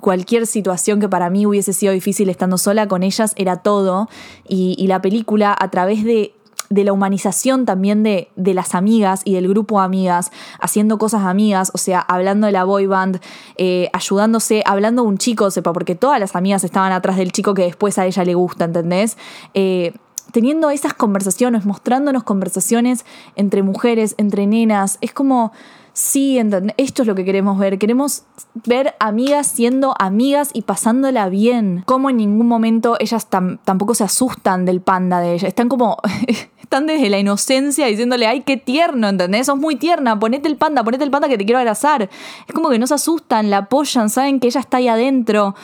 Cualquier 0.05 0.45
situación 0.45 0.99
que 0.99 1.09
para 1.09 1.31
mí 1.31 1.47
hubiese 1.47 1.73
sido 1.73 1.91
difícil 1.91 2.29
estando 2.29 2.59
sola 2.59 2.87
con 2.87 3.01
ellas 3.01 3.33
era 3.37 3.57
todo. 3.57 4.07
y 4.47 4.85
la 4.85 5.01
película, 5.01 5.55
a 5.59 5.71
través 5.71 6.03
de 6.03 6.31
la 6.69 6.93
humanización 6.93 7.65
también 7.65 8.03
de, 8.03 8.29
de, 8.35 8.53
las 8.53 8.75
amigas 8.75 9.23
y 9.25 9.33
del 9.33 9.47
grupo 9.47 9.79
de 9.79 9.85
amigas, 9.85 10.31
haciendo 10.59 10.99
cosas 10.99 11.23
amigas, 11.23 11.71
o 11.73 11.79
sea, 11.79 12.01
hablando 12.01 12.45
de 12.45 12.53
la 12.53 12.65
boy 12.65 12.85
band, 12.85 13.19
eh, 13.57 13.89
ayudándose, 13.93 14.61
hablando 14.67 15.01
de 15.01 15.07
un 15.07 15.17
chico, 15.17 15.49
sepa, 15.49 15.73
porque 15.73 15.95
todas 15.95 16.19
las 16.19 16.35
amigas 16.35 16.63
estaban 16.63 16.91
atrás 16.91 17.17
del 17.17 17.31
chico 17.31 17.55
que 17.55 17.63
después 17.63 17.97
a 17.97 18.05
ella 18.05 18.23
le 18.25 18.35
gusta, 18.35 18.65
¿entendés? 18.65 19.17
Eh, 19.55 19.91
teniendo 20.31 20.69
esas 20.69 20.93
conversaciones, 20.93 21.65
mostrándonos 21.65 22.21
conversaciones 22.21 23.05
entre 23.35 23.63
mujeres, 23.63 24.13
entre 24.19 24.45
nenas, 24.45 24.99
es 25.01 25.13
como 25.13 25.51
sí, 25.95 26.39
esto 26.77 27.01
es 27.01 27.07
lo 27.07 27.15
que 27.15 27.25
queremos 27.25 27.57
ver. 27.57 27.79
Queremos 27.79 28.23
ver 28.65 28.93
amigas 28.99 29.47
siendo 29.47 29.95
amigas 29.97 30.51
y 30.53 30.61
pasándola 30.61 31.29
bien. 31.29 31.83
Como 31.85 32.11
en 32.11 32.17
ningún 32.17 32.47
momento 32.47 32.97
ellas 32.99 33.27
tampoco 33.29 33.95
se 33.95 34.03
asustan 34.03 34.65
del 34.65 34.81
panda 34.81 35.19
de 35.21 35.33
ella. 35.33 35.47
Están 35.47 35.69
como. 35.69 35.97
están 36.61 36.87
desde 36.87 37.09
la 37.09 37.19
inocencia 37.19 37.85
diciéndole, 37.85 38.25
ay, 38.25 38.41
qué 38.41 38.57
tierno, 38.57 39.07
¿entendés? 39.07 39.45
Sos 39.45 39.57
muy 39.57 39.75
tierna, 39.75 40.19
ponete 40.19 40.47
el 40.47 40.57
panda, 40.57 40.83
ponete 40.83 41.03
el 41.03 41.11
panda 41.11 41.29
que 41.29 41.37
te 41.37 41.45
quiero 41.45 41.59
abrazar. 41.59 42.09
Es 42.47 42.53
como 42.53 42.69
que 42.69 42.79
no 42.79 42.87
se 42.87 42.95
asustan, 42.95 43.49
la 43.49 43.57
apoyan, 43.57 44.09
saben 44.09 44.39
que 44.39 44.47
ella 44.47 44.61
está 44.61 44.77
ahí 44.77 44.87
adentro 44.87 45.55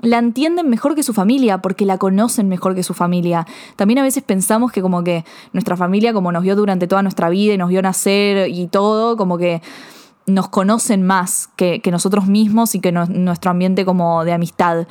la 0.00 0.18
entienden 0.18 0.68
mejor 0.68 0.94
que 0.94 1.02
su 1.02 1.12
familia, 1.12 1.58
porque 1.58 1.84
la 1.84 1.98
conocen 1.98 2.48
mejor 2.48 2.74
que 2.74 2.82
su 2.82 2.94
familia. 2.94 3.46
También 3.76 3.98
a 3.98 4.02
veces 4.02 4.22
pensamos 4.22 4.72
que 4.72 4.82
como 4.82 5.02
que 5.02 5.24
nuestra 5.52 5.76
familia, 5.76 6.12
como 6.12 6.32
nos 6.32 6.42
vio 6.42 6.56
durante 6.56 6.86
toda 6.86 7.02
nuestra 7.02 7.28
vida 7.28 7.54
y 7.54 7.58
nos 7.58 7.68
vio 7.68 7.82
nacer 7.82 8.48
y 8.48 8.66
todo, 8.68 9.16
como 9.16 9.38
que 9.38 9.60
nos 10.26 10.48
conocen 10.48 11.02
más 11.02 11.48
que, 11.56 11.80
nosotros 11.90 12.26
mismos 12.26 12.74
y 12.74 12.80
que 12.80 12.92
nuestro 12.92 13.50
ambiente 13.50 13.84
como 13.84 14.24
de 14.24 14.32
amistad. 14.32 14.86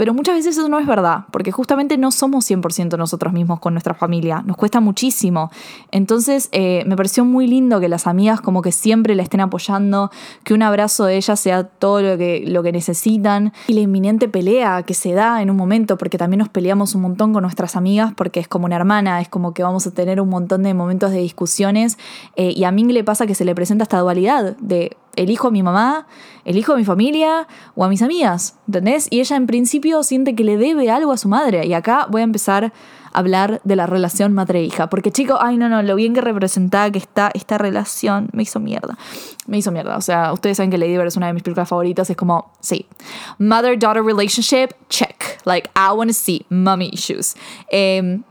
Pero 0.00 0.14
muchas 0.14 0.34
veces 0.34 0.56
eso 0.56 0.66
no 0.70 0.78
es 0.78 0.86
verdad, 0.86 1.26
porque 1.30 1.52
justamente 1.52 1.98
no 1.98 2.10
somos 2.10 2.50
100% 2.50 2.96
nosotros 2.96 3.34
mismos 3.34 3.60
con 3.60 3.74
nuestra 3.74 3.92
familia, 3.92 4.42
nos 4.46 4.56
cuesta 4.56 4.80
muchísimo. 4.80 5.50
Entonces 5.90 6.48
eh, 6.52 6.84
me 6.86 6.96
pareció 6.96 7.26
muy 7.26 7.46
lindo 7.46 7.80
que 7.80 7.88
las 7.90 8.06
amigas 8.06 8.40
como 8.40 8.62
que 8.62 8.72
siempre 8.72 9.14
la 9.14 9.22
estén 9.22 9.42
apoyando, 9.42 10.10
que 10.42 10.54
un 10.54 10.62
abrazo 10.62 11.04
de 11.04 11.18
ellas 11.18 11.38
sea 11.38 11.64
todo 11.64 12.00
lo 12.00 12.16
que, 12.16 12.44
lo 12.46 12.62
que 12.62 12.72
necesitan 12.72 13.52
y 13.68 13.74
la 13.74 13.80
inminente 13.80 14.26
pelea 14.26 14.84
que 14.84 14.94
se 14.94 15.12
da 15.12 15.42
en 15.42 15.50
un 15.50 15.58
momento, 15.58 15.98
porque 15.98 16.16
también 16.16 16.38
nos 16.38 16.48
peleamos 16.48 16.94
un 16.94 17.02
montón 17.02 17.34
con 17.34 17.42
nuestras 17.42 17.76
amigas, 17.76 18.14
porque 18.16 18.40
es 18.40 18.48
como 18.48 18.64
una 18.64 18.76
hermana, 18.76 19.20
es 19.20 19.28
como 19.28 19.52
que 19.52 19.62
vamos 19.62 19.86
a 19.86 19.90
tener 19.90 20.18
un 20.22 20.30
montón 20.30 20.62
de 20.62 20.72
momentos 20.72 21.10
de 21.10 21.18
discusiones 21.18 21.98
eh, 22.36 22.54
y 22.56 22.64
a 22.64 22.70
Ming 22.70 22.90
le 22.90 23.04
pasa 23.04 23.26
que 23.26 23.34
se 23.34 23.44
le 23.44 23.54
presenta 23.54 23.82
esta 23.82 23.98
dualidad 23.98 24.56
de 24.60 24.96
elijo 25.16 25.48
a 25.48 25.50
mi 25.50 25.62
mamá, 25.62 26.06
elijo 26.44 26.72
a 26.72 26.76
mi 26.76 26.84
familia 26.84 27.46
o 27.74 27.84
a 27.84 27.88
mis 27.88 28.02
amigas, 28.02 28.56
¿entendés? 28.66 29.08
Y 29.10 29.20
ella 29.20 29.36
en 29.36 29.46
principio 29.46 30.02
siente 30.02 30.34
que 30.34 30.44
le 30.44 30.56
debe 30.56 30.90
algo 30.90 31.12
a 31.12 31.16
su 31.16 31.28
madre. 31.28 31.66
Y 31.66 31.72
acá 31.72 32.06
voy 32.10 32.20
a 32.22 32.24
empezar 32.24 32.72
a 33.12 33.18
hablar 33.18 33.60
de 33.64 33.76
la 33.76 33.86
relación 33.86 34.32
madre-hija. 34.32 34.88
Porque 34.88 35.10
chico, 35.10 35.38
ay 35.40 35.56
no, 35.56 35.68
no, 35.68 35.82
lo 35.82 35.94
bien 35.96 36.14
que 36.14 36.20
representaba 36.20 36.90
que 36.90 36.98
está 36.98 37.30
esta 37.34 37.58
relación 37.58 38.28
me 38.32 38.44
hizo 38.44 38.60
mierda. 38.60 38.96
Me 39.46 39.58
hizo 39.58 39.72
mierda. 39.72 39.96
O 39.96 40.00
sea, 40.00 40.32
ustedes 40.32 40.56
saben 40.56 40.70
que 40.70 40.78
Lady 40.78 40.96
Bird 40.96 41.08
es 41.08 41.16
una 41.16 41.26
de 41.26 41.32
mis 41.32 41.42
películas 41.42 41.68
favoritas. 41.68 42.08
Es 42.08 42.16
como, 42.16 42.52
sí. 42.60 42.86
Mother-daughter 43.38 44.02
relationship, 44.02 44.74
check. 44.88 45.40
Like, 45.44 45.70
I 45.76 45.92
want 45.94 46.10
to 46.10 46.14
see 46.14 46.46
mommy 46.48 46.90
issues. 46.92 47.34
Em, 47.70 48.22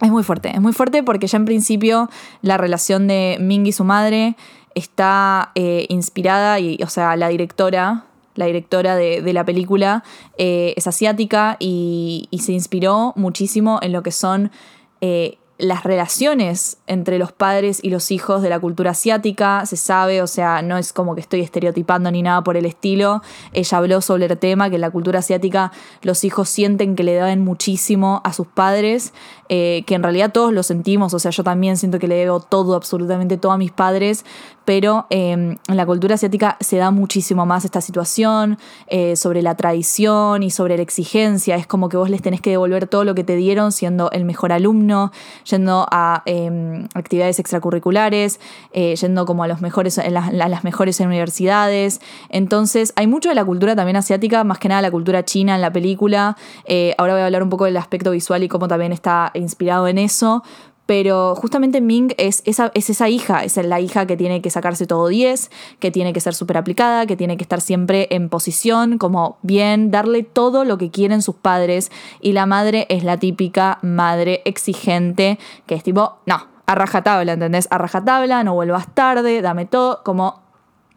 es 0.00 0.10
muy 0.10 0.22
fuerte, 0.22 0.50
es 0.54 0.60
muy 0.60 0.74
fuerte 0.74 1.02
porque 1.02 1.26
ya 1.26 1.38
en 1.38 1.46
principio 1.46 2.10
la 2.42 2.58
relación 2.58 3.06
de 3.06 3.38
Ming 3.40 3.66
y 3.66 3.72
su 3.72 3.82
madre 3.82 4.36
está 4.76 5.52
eh, 5.54 5.86
inspirada, 5.88 6.60
y, 6.60 6.78
o 6.82 6.88
sea, 6.88 7.16
la 7.16 7.28
directora, 7.28 8.04
la 8.34 8.44
directora 8.44 8.94
de, 8.94 9.32
la 9.32 9.44
película 9.44 10.04
eh, 10.36 10.74
es 10.76 10.86
asiática 10.86 11.56
y, 11.58 12.28
se 12.38 12.52
inspiró 12.52 13.14
muchísimo 13.16 13.80
en 13.82 13.92
lo 13.92 14.02
que 14.02 14.12
son 14.12 14.52
eh, 15.00 15.38
las 15.58 15.84
relaciones 15.84 16.78
entre 16.86 17.18
los 17.18 17.32
padres 17.32 17.80
y 17.82 17.90
los 17.90 18.10
hijos 18.10 18.42
de 18.42 18.50
la 18.50 18.60
cultura 18.60 18.90
asiática, 18.90 19.64
se 19.66 19.76
sabe, 19.76 20.22
o 20.22 20.26
sea, 20.26 20.62
no 20.62 20.76
es 20.76 20.92
como 20.92 21.14
que 21.14 21.20
estoy 21.20 21.40
estereotipando 21.40 22.10
ni 22.10 22.22
nada 22.22 22.42
por 22.42 22.56
el 22.56 22.66
estilo. 22.66 23.22
Ella 23.52 23.78
habló 23.78 24.00
sobre 24.00 24.26
el 24.26 24.38
tema 24.38 24.68
que 24.68 24.74
en 24.74 24.82
la 24.82 24.90
cultura 24.90 25.20
asiática 25.20 25.72
los 26.02 26.24
hijos 26.24 26.48
sienten 26.48 26.94
que 26.94 27.04
le 27.04 27.14
deben 27.14 27.42
muchísimo 27.42 28.20
a 28.24 28.32
sus 28.32 28.46
padres, 28.46 29.12
que 29.48 29.84
en 29.88 30.02
realidad 30.02 30.32
todos 30.32 30.52
lo 30.52 30.62
sentimos, 30.62 31.14
o 31.14 31.18
sea, 31.18 31.30
yo 31.30 31.44
también 31.44 31.76
siento 31.76 31.98
que 31.98 32.08
le 32.08 32.16
debo 32.16 32.40
todo, 32.40 32.74
absolutamente 32.74 33.36
todo 33.36 33.52
a 33.52 33.58
mis 33.58 33.72
padres, 33.72 34.24
pero 34.66 35.06
em, 35.10 35.56
en 35.68 35.76
la 35.76 35.86
cultura 35.86 36.16
asiática 36.16 36.56
se 36.60 36.76
da 36.76 36.90
muchísimo 36.90 37.46
más 37.46 37.64
esta 37.64 37.80
situación 37.80 38.58
eh, 38.88 39.14
sobre 39.14 39.40
la 39.40 39.54
tradición 39.54 40.42
y 40.42 40.50
sobre 40.50 40.76
la 40.76 40.82
exigencia. 40.82 41.54
Es 41.54 41.68
como 41.68 41.88
que 41.88 41.96
vos 41.96 42.10
les 42.10 42.20
tenés 42.20 42.40
que 42.40 42.50
devolver 42.50 42.88
todo 42.88 43.04
lo 43.04 43.14
que 43.14 43.22
te 43.22 43.36
dieron 43.36 43.70
siendo 43.70 44.10
el 44.10 44.24
mejor 44.24 44.52
alumno, 44.52 45.12
yendo 45.48 45.86
a 45.90 46.22
em, 46.26 46.88
actividades 46.94 47.38
extracurriculares, 47.38 48.40
eh, 48.72 48.94
yendo 48.96 49.26
como 49.26 49.44
a, 49.44 49.48
los 49.48 49.60
mejores, 49.60 50.00
las, 50.10 50.64
mejores 50.64 51.00
universidades. 51.00 52.00
Entonces 52.28 52.92
hay 52.96 53.06
mucho 53.06 53.28
de 53.28 53.34
la 53.34 53.44
cultura 53.44 53.76
también 53.76 53.96
asiática, 53.96 54.44
más 54.44 54.58
que 54.58 54.68
nada 54.68 54.82
la 54.82 54.90
cultura 54.90 55.24
china 55.24 55.54
en 55.54 55.60
la 55.60 55.72
película. 55.72 56.36
Eh, 56.64 56.94
ahora 56.98 57.14
voy 57.14 57.22
a 57.22 57.26
hablar 57.26 57.42
un 57.42 57.50
poco 57.50 57.64
del 57.64 57.76
aspecto 57.76 58.10
visual 58.10 58.42
y 58.42 58.48
cómo 58.48 58.68
también 58.68 58.92
está 58.92 59.30
inspirado 59.34 59.88
en 59.88 59.98
eso, 59.98 60.42
pero 60.86 61.34
justamente 61.34 61.80
Ming 61.80 62.14
es 62.16 62.42
esa, 62.46 62.70
es 62.74 62.88
esa 62.90 63.08
hija, 63.08 63.44
es 63.44 63.56
la 63.56 63.80
hija 63.80 64.06
que 64.06 64.16
tiene 64.16 64.40
que 64.40 64.50
sacarse 64.50 64.86
todo 64.86 65.08
10, 65.08 65.50
que 65.80 65.90
tiene 65.90 66.12
que 66.12 66.20
ser 66.20 66.34
súper 66.34 66.56
aplicada, 66.56 67.06
que 67.06 67.16
tiene 67.16 67.36
que 67.36 67.42
estar 67.42 67.60
siempre 67.60 68.06
en 68.10 68.28
posición, 68.28 68.98
como 68.98 69.38
bien, 69.42 69.90
darle 69.90 70.22
todo 70.22 70.64
lo 70.64 70.78
que 70.78 70.90
quieren 70.90 71.22
sus 71.22 71.34
padres. 71.34 71.90
Y 72.20 72.32
la 72.32 72.46
madre 72.46 72.86
es 72.88 73.04
la 73.04 73.18
típica 73.18 73.78
madre 73.82 74.42
exigente, 74.44 75.38
que 75.66 75.74
es 75.74 75.82
tipo, 75.82 76.18
no, 76.24 76.46
a 76.66 76.74
rajatabla, 76.74 77.32
¿entendés? 77.32 77.68
A 77.70 77.78
rajatabla, 77.78 78.44
no 78.44 78.54
vuelvas 78.54 78.94
tarde, 78.94 79.42
dame 79.42 79.66
todo, 79.66 80.02
como 80.04 80.45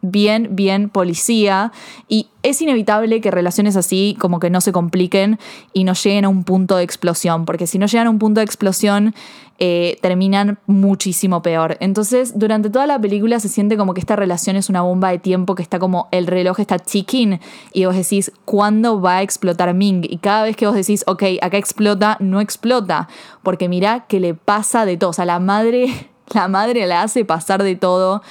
bien, 0.02 0.48
bien 0.52 0.88
policía 0.88 1.72
y 2.08 2.28
es 2.42 2.60
inevitable 2.62 3.20
que 3.20 3.30
relaciones 3.30 3.76
así 3.76 4.16
como 4.18 4.40
que 4.40 4.50
no 4.50 4.60
se 4.60 4.72
compliquen 4.72 5.38
y 5.72 5.84
no 5.84 5.92
lleguen 5.92 6.24
a 6.24 6.28
un 6.28 6.44
punto 6.44 6.76
de 6.76 6.84
explosión, 6.84 7.44
porque 7.44 7.66
si 7.66 7.78
no 7.78 7.86
llegan 7.86 8.06
a 8.06 8.10
un 8.10 8.18
punto 8.18 8.40
de 8.40 8.44
explosión 8.44 9.14
eh, 9.62 9.98
terminan 10.00 10.58
muchísimo 10.66 11.42
peor. 11.42 11.76
Entonces, 11.80 12.38
durante 12.38 12.70
toda 12.70 12.86
la 12.86 12.98
película 12.98 13.40
se 13.40 13.50
siente 13.50 13.76
como 13.76 13.92
que 13.92 14.00
esta 14.00 14.16
relación 14.16 14.56
es 14.56 14.70
una 14.70 14.80
bomba 14.80 15.10
de 15.10 15.18
tiempo 15.18 15.54
que 15.54 15.62
está 15.62 15.78
como 15.78 16.08
el 16.12 16.26
reloj 16.26 16.60
está 16.60 16.78
ticking 16.78 17.40
y 17.74 17.84
vos 17.84 17.94
decís, 17.94 18.32
¿cuándo 18.46 19.02
va 19.02 19.18
a 19.18 19.22
explotar 19.22 19.74
Ming? 19.74 20.06
Y 20.08 20.16
cada 20.16 20.44
vez 20.44 20.56
que 20.56 20.66
vos 20.66 20.74
decís, 20.74 21.04
ok, 21.06 21.24
acá 21.42 21.58
explota, 21.58 22.16
no 22.20 22.40
explota, 22.40 23.08
porque 23.42 23.68
mira 23.68 24.06
que 24.08 24.18
le 24.18 24.32
pasa 24.32 24.86
de 24.86 24.96
todo, 24.96 25.10
o 25.10 25.12
sea, 25.12 25.26
la 25.26 25.40
madre, 25.40 26.08
la 26.32 26.48
madre 26.48 26.86
la 26.86 27.02
hace 27.02 27.26
pasar 27.26 27.62
de 27.62 27.76
todo 27.76 28.22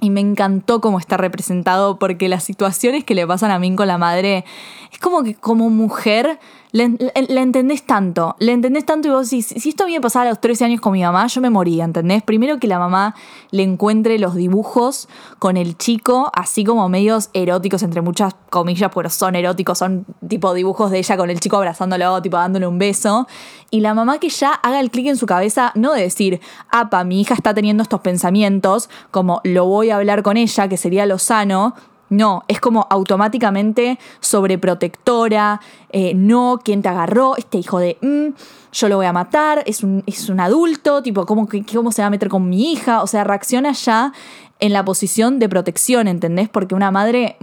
y 0.00 0.10
me 0.10 0.20
encantó 0.20 0.80
cómo 0.80 0.98
está 0.98 1.16
representado 1.16 1.98
porque 1.98 2.28
las 2.28 2.44
situaciones 2.44 3.04
que 3.04 3.14
le 3.14 3.26
pasan 3.26 3.50
a 3.50 3.58
Min 3.58 3.76
con 3.76 3.88
la 3.88 3.98
madre 3.98 4.44
es 4.92 4.98
como 4.98 5.22
que 5.22 5.34
como 5.34 5.70
mujer 5.70 6.38
la, 6.70 6.84
entendés 6.84 7.84
tanto, 7.84 8.36
la 8.38 8.52
entendés 8.52 8.84
tanto 8.84 9.08
y 9.08 9.10
vos 9.10 9.30
decís, 9.30 9.46
si 9.46 9.68
esto 9.70 9.84
a 9.84 9.86
mí 9.86 9.94
me 9.94 10.00
pasaba 10.02 10.26
a 10.26 10.28
los 10.28 10.40
13 10.40 10.66
años 10.66 10.80
con 10.82 10.92
mi 10.92 11.02
mamá, 11.02 11.26
yo 11.26 11.40
me 11.40 11.48
moría, 11.48 11.84
¿entendés? 11.84 12.22
Primero 12.22 12.58
que 12.58 12.66
la 12.66 12.78
mamá 12.78 13.14
le 13.50 13.62
encuentre 13.62 14.18
los 14.18 14.34
dibujos 14.34 15.08
con 15.38 15.56
el 15.56 15.78
chico, 15.78 16.30
así 16.34 16.64
como 16.64 16.86
medios 16.90 17.30
eróticos, 17.32 17.82
entre 17.82 18.02
muchas 18.02 18.34
comillas, 18.50 18.90
pero 18.94 19.08
son 19.08 19.34
eróticos, 19.34 19.78
son 19.78 20.04
tipo 20.28 20.52
dibujos 20.52 20.90
de 20.90 20.98
ella 20.98 21.16
con 21.16 21.30
el 21.30 21.40
chico 21.40 21.56
abrazándolo, 21.56 22.20
tipo 22.20 22.36
dándole 22.36 22.66
un 22.66 22.78
beso. 22.78 23.26
Y 23.70 23.80
la 23.80 23.94
mamá 23.94 24.18
que 24.18 24.28
ya 24.28 24.52
haga 24.52 24.80
el 24.80 24.90
clic 24.90 25.06
en 25.06 25.16
su 25.16 25.26
cabeza, 25.26 25.72
no 25.74 25.92
de 25.94 26.02
decir, 26.02 26.40
apa, 26.70 27.02
mi 27.04 27.20
hija 27.20 27.34
está 27.34 27.54
teniendo 27.54 27.82
estos 27.82 28.00
pensamientos, 28.00 28.90
como 29.10 29.40
lo 29.44 29.64
voy 29.64 29.87
hablar 29.96 30.22
con 30.22 30.36
ella, 30.36 30.68
que 30.68 30.76
sería 30.76 31.06
lo 31.06 31.18
sano, 31.18 31.74
No, 32.10 32.42
es 32.48 32.58
como 32.58 32.86
automáticamente 32.88 33.98
sobreprotectora, 34.20 35.60
eh, 35.90 36.14
no, 36.14 36.58
¿quién 36.64 36.80
te 36.80 36.88
agarró? 36.88 37.36
Este 37.36 37.58
hijo 37.58 37.78
de, 37.78 37.98
mm, 38.00 38.34
yo 38.72 38.88
lo 38.88 38.96
voy 38.96 39.04
a 39.06 39.12
matar, 39.12 39.62
es 39.66 39.82
un, 39.82 40.02
es 40.06 40.30
un 40.30 40.40
adulto, 40.40 41.02
tipo, 41.02 41.26
¿cómo, 41.26 41.46
¿cómo 41.70 41.92
se 41.92 42.00
va 42.00 42.06
a 42.06 42.10
meter 42.10 42.30
con 42.30 42.48
mi 42.48 42.72
hija? 42.72 43.02
O 43.02 43.06
sea, 43.06 43.24
reacciona 43.24 43.72
ya 43.72 44.12
en 44.58 44.72
la 44.72 44.84
posición 44.84 45.38
de 45.38 45.48
protección, 45.50 46.08
¿entendés? 46.08 46.48
Porque 46.48 46.74
una 46.74 46.90
madre 46.90 47.36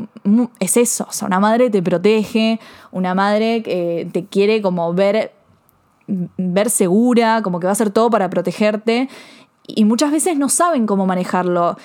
es 0.60 0.78
eso, 0.78 1.06
o 1.08 1.14
sea, 1.14 1.28
una 1.28 1.40
madre 1.40 1.70
te 1.70 1.84
protege, 1.84 2.60
una 2.92 3.14
madre 3.14 3.62
eh, 3.68 4.10
te 4.12 4.26
quiere 4.26 4.64
como 4.64 4.94
ver, 4.96 5.32
ver 6.08 6.72
segura, 6.72 7.42
como 7.44 7.60
que 7.60 7.68
va 7.68 7.72
a 7.72 7.74
hacer 7.74 7.92
todo 7.92 8.10
para 8.10 8.32
protegerte, 8.32 9.10
y 9.68 9.86
muchas 9.86 10.12
veces 10.12 10.38
no 10.38 10.50
saben 10.50 10.88
cómo 10.88 11.06
manejarlo. 11.06 11.78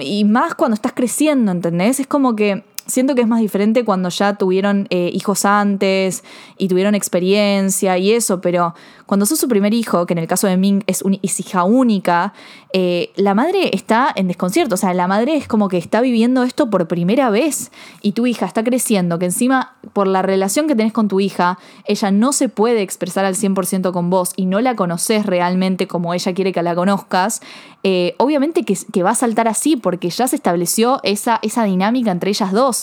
Y, 0.00 0.24
más 0.24 0.54
cuando 0.54 0.74
estás 0.74 0.92
creciendo, 0.92 1.50
¿entendés? 1.50 1.98
Es 1.98 2.06
como 2.06 2.36
que 2.36 2.64
siento 2.92 3.14
que 3.14 3.22
es 3.22 3.26
más 3.26 3.40
diferente 3.40 3.84
cuando 3.84 4.10
ya 4.10 4.34
tuvieron 4.34 4.86
eh, 4.90 5.10
hijos 5.14 5.46
antes 5.46 6.22
y 6.58 6.68
tuvieron 6.68 6.94
experiencia 6.94 7.96
y 7.96 8.12
eso, 8.12 8.40
pero 8.42 8.74
cuando 9.06 9.26
sos 9.26 9.38
su 9.38 9.48
primer 9.48 9.74
hijo, 9.74 10.06
que 10.06 10.12
en 10.12 10.18
el 10.18 10.26
caso 10.26 10.46
de 10.46 10.56
Ming 10.56 10.84
es, 10.86 11.02
hija 11.40 11.64
única, 11.64 12.32
eh, 12.72 13.10
la 13.16 13.34
madre 13.34 13.70
está 13.74 14.12
en 14.14 14.28
desconcierto, 14.28 14.74
o 14.74 14.78
sea, 14.78 14.94
la 14.94 15.06
madre 15.06 15.36
es 15.36 15.48
como 15.48 15.68
que 15.68 15.78
está 15.78 16.00
viviendo 16.00 16.42
esto 16.42 16.70
por 16.70 16.86
primera 16.86 17.30
vez 17.30 17.72
y 18.02 18.12
tu 18.12 18.26
hija 18.26 18.46
está 18.46 18.62
creciendo, 18.62 19.18
que 19.18 19.26
encima 19.26 19.74
por 19.92 20.06
la 20.06 20.22
relación 20.22 20.68
que 20.68 20.76
tenés 20.76 20.92
con 20.92 21.08
tu 21.08 21.20
hija, 21.20 21.58
ella 21.86 22.10
no 22.10 22.32
se 22.32 22.48
puede 22.48 22.82
expresar 22.82 23.24
al 23.24 23.34
100% 23.34 23.92
con 23.92 24.10
vos 24.10 24.32
y 24.36 24.46
no 24.46 24.60
la 24.60 24.76
conoces 24.76 25.26
realmente 25.26 25.86
como 25.88 26.14
ella 26.14 26.32
quiere 26.34 26.52
que 26.52 26.62
la 26.62 26.74
conozcas, 26.74 27.40
eh, 27.82 28.14
obviamente 28.18 28.64
que, 28.64 29.02
va 29.02 29.10
a 29.10 29.14
saltar 29.14 29.48
así 29.48 29.76
porque 29.76 30.08
ya 30.10 30.28
se 30.28 30.36
estableció 30.36 31.00
esa 31.02 31.40
dinámica 31.64 32.12
entre 32.12 32.30
ellas 32.30 32.52
dos. 32.52 32.81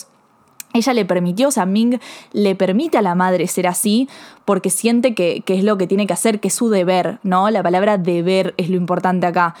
Ella 0.72 0.94
le 0.94 1.04
permitió, 1.04 1.48
o 1.48 1.50
sea, 1.50 1.66
Ming 1.66 1.98
le 2.32 2.54
permite 2.54 2.98
a 2.98 3.02
la 3.02 3.14
madre 3.14 3.46
ser 3.48 3.66
así 3.66 4.08
porque 4.44 4.70
siente 4.70 5.14
que, 5.14 5.42
que, 5.44 5.54
es 5.54 5.64
lo 5.64 5.78
que 5.78 5.86
tiene 5.86 6.06
que 6.06 6.12
hacer, 6.12 6.40
que 6.40 6.48
es 6.48 6.54
su 6.54 6.70
deber, 6.70 7.18
¿no? 7.22 7.50
La 7.50 7.62
palabra 7.62 7.98
deber 7.98 8.54
es 8.56 8.70
lo 8.70 8.76
importante 8.76 9.26
acá. 9.26 9.54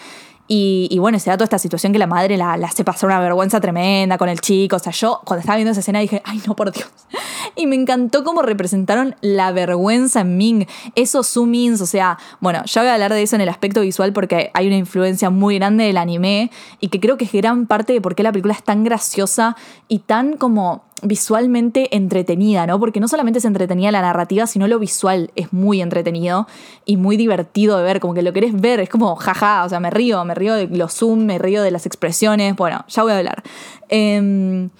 Y, 0.52 0.98
bueno, 0.98 1.16
se 1.20 1.30
da 1.30 1.36
toda 1.36 1.44
esta 1.44 1.60
situación 1.60 1.92
que 1.92 2.00
la 2.00 2.08
madre 2.08 2.36
la, 2.36 2.54
hace 2.54 2.82
pasar 2.82 3.08
una 3.08 3.20
vergüenza 3.20 3.60
tremenda 3.60 4.18
con 4.18 4.28
el 4.28 4.40
chico. 4.40 4.74
O 4.74 4.78
sea, 4.80 4.90
yo 4.90 5.20
cuando 5.24 5.42
estaba 5.42 5.54
viendo 5.54 5.70
esa 5.70 5.78
escena 5.78 6.00
dije, 6.00 6.22
ay 6.24 6.42
no, 6.44 6.56
por 6.56 6.72
Dios. 6.72 6.88
Y 7.54 7.66
me 7.68 7.76
encantó 7.76 8.24
cómo 8.24 8.42
representaron 8.42 9.14
la 9.20 9.52
vergüenza 9.52 10.22
en 10.22 10.36
Ming. 10.36 10.66
Esos 10.96 11.28
zoom-ins, 11.28 11.80
o 11.80 11.86
sea, 11.86 12.18
bueno, 12.40 12.64
ya 12.64 12.82
voy 12.82 12.90
a 12.90 12.94
hablar 12.94 13.12
de 13.12 13.22
eso 13.22 13.36
en 13.36 13.42
el 13.42 13.48
aspecto 13.48 13.80
visual 13.80 14.12
porque 14.12 14.50
hay 14.52 14.66
una 14.66 14.76
influencia 14.76 15.30
muy 15.30 15.56
grande 15.56 15.84
del 15.84 15.96
anime 15.96 16.50
y 16.80 16.88
que 16.88 16.98
creo 16.98 17.16
que 17.16 17.26
es 17.26 17.32
gran 17.32 17.66
parte 17.66 17.92
de 17.92 18.00
por 18.00 18.16
qué 18.16 18.24
la 18.24 18.32
película 18.32 18.54
es 18.54 18.62
tan 18.64 18.82
graciosa 18.82 19.56
y 19.86 20.00
tan 20.00 20.36
como 20.36 20.82
visualmente 21.02 21.94
entretenida, 21.96 22.66
¿no? 22.66 22.78
Porque 22.78 23.00
no 23.00 23.08
solamente 23.08 23.40
se 23.40 23.48
entretenía 23.48 23.90
la 23.90 24.02
narrativa, 24.02 24.46
sino 24.46 24.68
lo 24.68 24.78
visual 24.78 25.30
es 25.36 25.52
muy 25.52 25.80
entretenido 25.80 26.46
y 26.84 26.96
muy 26.96 27.16
divertido 27.16 27.78
de 27.78 27.84
ver, 27.84 28.00
como 28.00 28.14
que 28.14 28.22
lo 28.22 28.32
querés 28.32 28.58
ver, 28.58 28.80
es 28.80 28.88
como 28.88 29.14
jaja, 29.16 29.64
o 29.64 29.68
sea, 29.68 29.80
me 29.80 29.90
río, 29.90 30.24
me 30.24 30.34
río 30.34 30.54
de 30.54 30.66
los 30.68 30.92
zoom, 30.92 31.24
me 31.24 31.38
río 31.38 31.62
de 31.62 31.70
las 31.70 31.86
expresiones, 31.86 32.56
bueno, 32.56 32.84
ya 32.88 33.02
voy 33.02 33.12
a 33.12 33.18
hablar. 33.18 33.42
Em, 33.88 34.70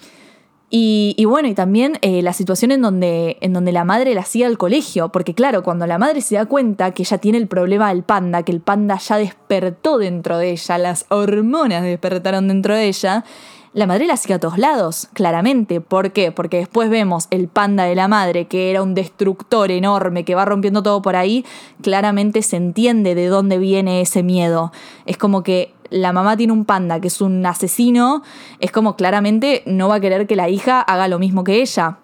y, 0.73 1.25
bueno, 1.25 1.49
y 1.49 1.53
también 1.53 1.99
eh, 2.01 2.21
la 2.21 2.31
situación 2.31 2.71
en 2.71 2.81
donde, 2.81 3.37
en 3.41 3.51
donde 3.51 3.73
la 3.73 3.83
madre 3.83 4.13
la 4.15 4.21
hacía 4.21 4.47
al 4.47 4.57
colegio, 4.57 5.09
porque 5.09 5.33
claro, 5.33 5.63
cuando 5.63 5.85
la 5.85 5.97
madre 5.97 6.21
se 6.21 6.35
da 6.35 6.45
cuenta 6.45 6.91
que 6.91 7.03
ella 7.03 7.17
tiene 7.17 7.39
el 7.39 7.47
problema 7.47 7.89
del 7.89 8.03
panda, 8.03 8.43
que 8.43 8.53
el 8.53 8.61
panda 8.61 8.97
ya 8.97 9.17
despertó 9.17 9.97
dentro 9.97 10.37
de 10.37 10.51
ella, 10.51 10.77
las 10.77 11.07
hormonas 11.09 11.83
despertaron 11.83 12.47
dentro 12.47 12.73
de 12.73 12.87
ella, 12.87 13.25
la 13.73 13.87
madre 13.87 14.05
la 14.05 14.15
hacía 14.15 14.35
a 14.35 14.39
todos 14.39 14.57
lados, 14.57 15.07
claramente. 15.13 15.79
¿Por 15.79 16.11
qué? 16.11 16.31
Porque 16.31 16.57
después 16.57 16.89
vemos 16.89 17.27
el 17.29 17.47
panda 17.47 17.85
de 17.85 17.95
la 17.95 18.09
madre, 18.09 18.45
que 18.47 18.69
era 18.69 18.83
un 18.83 18.93
destructor 18.93 19.71
enorme 19.71 20.25
que 20.25 20.35
va 20.35 20.43
rompiendo 20.43 20.83
todo 20.83 21.01
por 21.01 21.15
ahí, 21.15 21.45
claramente 21.81 22.41
se 22.41 22.57
entiende 22.57 23.15
de 23.15 23.27
dónde 23.27 23.57
viene 23.57 24.01
ese 24.01 24.23
miedo. 24.23 24.73
Es 25.05 25.17
como 25.17 25.41
que 25.41 25.73
la 25.89 26.11
mamá 26.11 26.35
tiene 26.35 26.51
un 26.51 26.65
panda 26.65 26.99
que 26.99 27.07
es 27.07 27.21
un 27.21 27.45
asesino, 27.45 28.23
es 28.59 28.71
como 28.71 28.97
claramente 28.97 29.63
no 29.65 29.87
va 29.87 29.95
a 29.95 29.99
querer 30.01 30.27
que 30.27 30.35
la 30.35 30.49
hija 30.49 30.81
haga 30.81 31.07
lo 31.07 31.19
mismo 31.19 31.43
que 31.43 31.61
ella 31.61 31.99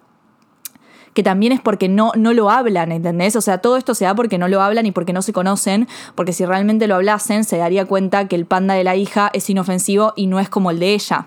que 1.14 1.22
también 1.24 1.50
es 1.50 1.60
porque 1.60 1.88
no, 1.88 2.12
no 2.14 2.32
lo 2.32 2.48
hablan, 2.48 2.92
¿entendés? 2.92 3.34
O 3.34 3.40
sea, 3.40 3.58
todo 3.58 3.76
esto 3.76 3.92
se 3.94 4.04
da 4.04 4.14
porque 4.14 4.38
no 4.38 4.46
lo 4.46 4.62
hablan 4.62 4.86
y 4.86 4.92
porque 4.92 5.12
no 5.12 5.20
se 5.20 5.32
conocen, 5.32 5.88
porque 6.14 6.32
si 6.32 6.44
realmente 6.44 6.86
lo 6.86 6.94
hablasen 6.94 7.42
se 7.42 7.56
daría 7.56 7.86
cuenta 7.86 8.28
que 8.28 8.36
el 8.36 8.46
panda 8.46 8.74
de 8.74 8.84
la 8.84 8.94
hija 8.94 9.28
es 9.32 9.50
inofensivo 9.50 10.12
y 10.14 10.28
no 10.28 10.38
es 10.38 10.48
como 10.48 10.70
el 10.70 10.78
de 10.78 10.94
ella 10.94 11.26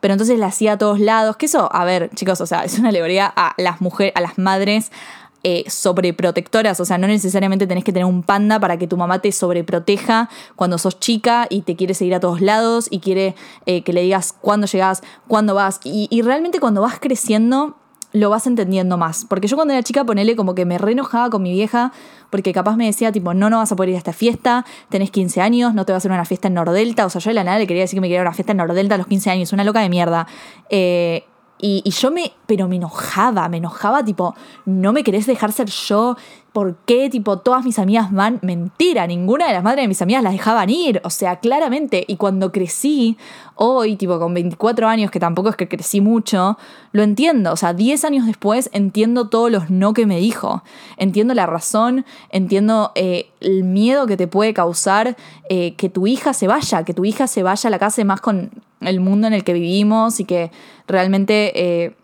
pero 0.00 0.14
entonces 0.14 0.38
la 0.38 0.46
hacía 0.46 0.72
a 0.72 0.78
todos 0.78 1.00
lados, 1.00 1.36
que 1.36 1.46
eso, 1.46 1.68
a 1.72 1.84
ver, 1.84 2.10
chicos, 2.14 2.40
o 2.40 2.46
sea, 2.46 2.64
es 2.64 2.78
una 2.78 2.88
alegoría 2.88 3.32
a 3.34 3.54
las 3.58 3.80
mujeres, 3.80 4.12
a 4.16 4.20
las 4.20 4.38
madres 4.38 4.90
eh, 5.42 5.64
sobreprotectoras, 5.68 6.80
o 6.80 6.84
sea, 6.84 6.98
no 6.98 7.06
necesariamente 7.06 7.66
tenés 7.66 7.82
que 7.82 7.92
tener 7.92 8.04
un 8.04 8.22
panda 8.22 8.60
para 8.60 8.76
que 8.76 8.86
tu 8.86 8.98
mamá 8.98 9.20
te 9.20 9.32
sobreproteja 9.32 10.28
cuando 10.54 10.76
sos 10.76 11.00
chica 11.00 11.46
y 11.48 11.62
te 11.62 11.76
quiere 11.76 11.94
seguir 11.94 12.14
a 12.14 12.20
todos 12.20 12.42
lados 12.42 12.88
y 12.90 13.00
quiere 13.00 13.34
eh, 13.64 13.82
que 13.82 13.94
le 13.94 14.02
digas 14.02 14.34
cuándo 14.38 14.66
llegas, 14.66 15.02
cuándo 15.28 15.54
vas, 15.54 15.80
y 15.82 16.20
realmente 16.20 16.60
cuando 16.60 16.82
vas 16.82 16.98
creciendo 17.00 17.79
lo 18.12 18.30
vas 18.30 18.46
entendiendo 18.46 18.96
más. 18.96 19.24
Porque 19.24 19.48
yo 19.48 19.56
cuando 19.56 19.74
era 19.74 19.82
chica, 19.82 20.04
ponele 20.04 20.36
como 20.36 20.54
que 20.54 20.64
me 20.64 20.78
re 20.78 20.92
enojaba 20.92 21.30
con 21.30 21.42
mi 21.42 21.52
vieja, 21.52 21.92
porque 22.30 22.52
capaz 22.52 22.76
me 22.76 22.86
decía, 22.86 23.12
tipo, 23.12 23.34
no, 23.34 23.50
no 23.50 23.58
vas 23.58 23.72
a 23.72 23.76
poder 23.76 23.90
ir 23.90 23.94
a 23.96 23.98
esta 23.98 24.12
fiesta, 24.12 24.64
tenés 24.88 25.10
15 25.10 25.40
años, 25.40 25.74
no 25.74 25.84
te 25.84 25.92
vas 25.92 25.98
a 25.98 26.00
hacer 26.00 26.12
una 26.12 26.24
fiesta 26.24 26.48
en 26.48 26.54
Nordelta. 26.54 27.06
O 27.06 27.10
sea, 27.10 27.20
yo 27.20 27.30
de 27.30 27.34
la 27.34 27.44
nada 27.44 27.58
le 27.58 27.66
quería 27.66 27.82
decir 27.82 27.96
que 27.96 28.00
me 28.00 28.08
quería 28.08 28.22
una 28.22 28.32
fiesta 28.32 28.52
en 28.52 28.58
Nordelta 28.58 28.94
a 28.94 28.98
los 28.98 29.06
15 29.06 29.30
años, 29.30 29.52
una 29.52 29.64
loca 29.64 29.80
de 29.80 29.88
mierda. 29.88 30.26
Eh, 30.68 31.24
y, 31.62 31.82
y, 31.84 31.90
yo 31.90 32.10
me, 32.10 32.32
pero 32.46 32.68
me 32.68 32.76
enojaba, 32.76 33.46
me 33.50 33.58
enojaba, 33.58 34.02
tipo, 34.02 34.34
no 34.64 34.94
me 34.94 35.04
querés 35.04 35.26
dejar 35.26 35.52
ser 35.52 35.68
yo, 35.68 36.16
¿por 36.52 36.76
qué? 36.84 37.08
Tipo, 37.10 37.38
todas 37.38 37.64
mis 37.64 37.78
amigas 37.78 38.12
van. 38.12 38.38
Mentira, 38.42 39.06
ninguna 39.06 39.46
de 39.46 39.52
las 39.52 39.62
madres 39.62 39.84
de 39.84 39.88
mis 39.88 40.02
amigas 40.02 40.22
las 40.22 40.32
dejaban 40.32 40.70
ir. 40.70 41.00
O 41.04 41.10
sea, 41.10 41.36
claramente. 41.36 42.04
Y 42.06 42.16
cuando 42.16 42.52
crecí, 42.52 43.16
hoy, 43.54 43.96
tipo, 43.96 44.18
con 44.18 44.34
24 44.34 44.88
años, 44.88 45.10
que 45.10 45.20
tampoco 45.20 45.50
es 45.50 45.56
que 45.56 45.68
crecí 45.68 46.00
mucho, 46.00 46.58
lo 46.92 47.02
entiendo. 47.02 47.52
O 47.52 47.56
sea, 47.56 47.72
10 47.72 48.04
años 48.04 48.26
después 48.26 48.70
entiendo 48.72 49.28
todos 49.28 49.50
los 49.50 49.70
no 49.70 49.94
que 49.94 50.06
me 50.06 50.18
dijo. 50.18 50.62
Entiendo 50.96 51.34
la 51.34 51.46
razón, 51.46 52.04
entiendo 52.30 52.92
eh, 52.94 53.30
el 53.40 53.64
miedo 53.64 54.06
que 54.06 54.16
te 54.16 54.26
puede 54.26 54.54
causar 54.54 55.16
eh, 55.48 55.74
que 55.74 55.88
tu 55.88 56.06
hija 56.06 56.32
se 56.32 56.46
vaya, 56.46 56.84
que 56.84 56.94
tu 56.94 57.04
hija 57.04 57.26
se 57.26 57.42
vaya 57.42 57.68
a 57.68 57.70
la 57.70 57.78
casa 57.78 58.04
más 58.04 58.20
con 58.20 58.50
el 58.80 59.00
mundo 59.00 59.26
en 59.26 59.34
el 59.34 59.44
que 59.44 59.52
vivimos 59.52 60.20
y 60.20 60.24
que 60.24 60.50
realmente. 60.86 61.52
Eh, 61.54 61.96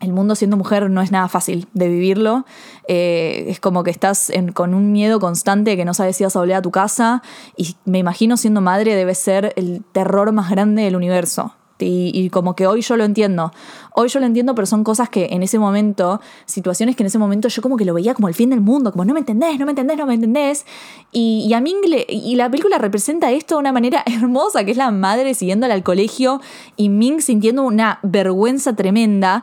el 0.00 0.12
mundo 0.12 0.34
siendo 0.34 0.56
mujer 0.56 0.90
no 0.90 1.02
es 1.02 1.12
nada 1.12 1.28
fácil 1.28 1.68
de 1.74 1.88
vivirlo. 1.88 2.46
Eh, 2.88 3.44
es 3.48 3.60
como 3.60 3.84
que 3.84 3.90
estás 3.90 4.32
con 4.54 4.74
un 4.74 4.92
miedo 4.92 5.20
constante 5.20 5.70
de 5.70 5.76
que 5.76 5.84
no 5.84 5.94
sabes 5.94 6.16
si 6.16 6.24
vas 6.24 6.34
a 6.34 6.40
volver 6.40 6.56
a 6.56 6.62
tu 6.62 6.70
casa. 6.70 7.22
Y 7.56 7.76
me 7.84 7.98
imagino 7.98 8.36
siendo 8.36 8.60
madre 8.60 8.94
debe 8.94 9.14
ser 9.14 9.52
el 9.56 9.84
terror 9.92 10.32
más 10.32 10.50
grande 10.50 10.82
del 10.82 10.96
universo. 10.96 11.54
Y, 11.82 12.28
como 12.30 12.54
que 12.54 12.66
hoy 12.66 12.82
yo 12.82 12.96
lo 12.96 13.04
entiendo. 13.04 13.52
Hoy 13.94 14.08
yo 14.08 14.20
lo 14.20 14.26
entiendo, 14.26 14.54
pero 14.54 14.66
son 14.66 14.84
cosas 14.84 15.08
que 15.08 15.28
en 15.30 15.42
ese 15.42 15.58
momento, 15.58 16.20
situaciones 16.44 16.96
que 16.96 17.02
en 17.02 17.06
ese 17.06 17.18
momento 17.18 17.48
yo 17.48 17.62
como 17.62 17.76
que 17.76 17.84
lo 17.84 17.94
veía 17.94 18.14
como 18.14 18.28
el 18.28 18.34
fin 18.34 18.50
del 18.50 18.60
mundo, 18.60 18.92
como 18.92 19.04
no 19.04 19.14
me 19.14 19.20
entendés, 19.20 19.58
no 19.58 19.64
me 19.64 19.72
entendés, 19.72 19.96
no 19.96 20.06
me 20.06 20.14
entendés. 20.14 20.66
Y, 21.12 21.46
y 21.48 21.54
a 21.54 21.60
Ming 21.60 21.78
y 22.08 22.36
la 22.36 22.50
película 22.50 22.78
representa 22.78 23.30
esto 23.30 23.54
de 23.54 23.60
una 23.60 23.72
manera 23.72 24.02
hermosa, 24.06 24.64
que 24.64 24.72
es 24.72 24.76
la 24.76 24.90
madre 24.90 25.34
siguiéndola 25.34 25.74
al 25.74 25.82
colegio 25.82 26.40
y 26.76 26.88
Ming 26.88 27.20
sintiendo 27.20 27.62
una 27.62 27.98
vergüenza 28.02 28.74
tremenda 28.76 29.42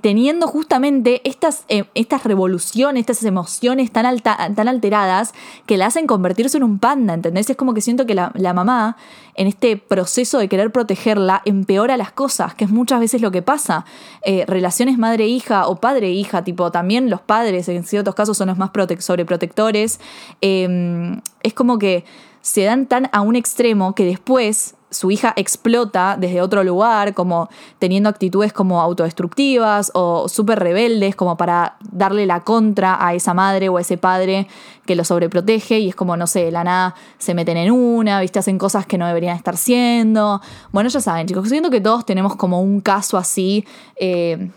teniendo 0.00 0.46
justamente 0.46 1.20
estas, 1.28 1.64
eh, 1.68 1.84
estas 1.94 2.24
revoluciones, 2.24 3.00
estas 3.00 3.22
emociones 3.24 3.90
tan, 3.92 4.06
alta, 4.06 4.50
tan 4.54 4.68
alteradas 4.68 5.34
que 5.66 5.76
la 5.76 5.86
hacen 5.86 6.06
convertirse 6.06 6.56
en 6.56 6.62
un 6.62 6.78
panda, 6.78 7.14
¿entendés? 7.14 7.50
Es 7.50 7.56
como 7.56 7.74
que 7.74 7.80
siento 7.80 8.06
que 8.06 8.14
la, 8.14 8.30
mamá, 8.54 8.96
en 9.34 9.46
este 9.46 9.76
proceso 9.76 10.38
de 10.38 10.48
querer 10.48 10.72
protegerla, 10.72 11.42
empeora 11.44 11.96
las 11.96 12.12
cosas, 12.12 12.54
que 12.54 12.64
es 12.64 12.70
muchas 12.70 12.98
veces 12.98 13.20
lo 13.20 13.30
que 13.30 13.42
pasa. 13.42 13.84
Eh, 14.22 14.44
relaciones 14.46 14.98
madre-hija 14.98 15.68
o 15.68 15.76
padre-hija, 15.76 16.42
tipo, 16.42 16.70
también 16.70 17.10
los 17.10 17.20
padres 17.20 17.68
en 17.68 17.84
ciertos 17.84 18.14
casos 18.14 18.36
son 18.36 18.48
los 18.48 18.58
más 18.58 18.70
sobreprotectores. 19.00 20.00
Em, 20.40 21.20
es 21.42 21.54
como 21.54 21.78
que 21.78 22.04
se 22.40 22.64
dan 22.64 22.86
tan 22.86 23.08
a 23.12 23.20
un 23.20 23.36
extremo 23.36 23.94
que 23.94 24.04
después 24.04 24.74
su 24.94 25.10
hija 25.10 25.32
explota 25.36 26.16
desde 26.18 26.40
otro 26.40 26.64
lugar, 26.64 27.14
como 27.14 27.48
teniendo 27.78 28.08
actitudes 28.08 28.52
como 28.52 28.80
autodestructivas 28.80 29.90
o 29.94 30.28
súper 30.28 30.60
rebeldes, 30.60 31.16
como 31.16 31.36
para 31.36 31.76
darle 31.90 32.26
la 32.26 32.40
contra 32.40 33.04
a 33.04 33.14
esa 33.14 33.34
madre 33.34 33.68
o 33.68 33.76
a 33.76 33.80
ese 33.80 33.98
padre 33.98 34.46
que 34.86 34.94
lo 34.94 35.04
sobreprotege 35.04 35.78
y 35.78 35.88
es 35.88 35.94
como, 35.94 36.16
no 36.16 36.26
sé, 36.26 36.50
la 36.50 36.64
nada 36.64 36.94
se 37.18 37.34
meten 37.34 37.56
en 37.56 37.70
una, 37.72 38.20
viste, 38.20 38.38
hacen 38.38 38.58
cosas 38.58 38.86
que 38.86 38.98
no 38.98 39.06
deberían 39.06 39.36
estar 39.36 39.56
siendo. 39.56 40.40
Bueno, 40.72 40.88
ya 40.88 41.00
saben, 41.00 41.26
chicos, 41.26 41.48
siento 41.48 41.70
que 41.70 41.80
todos 41.80 42.06
tenemos 42.06 42.36
como 42.36 42.60
un 42.60 42.80
caso 42.80 43.16
así. 43.16 43.64
Eh, 43.96 44.50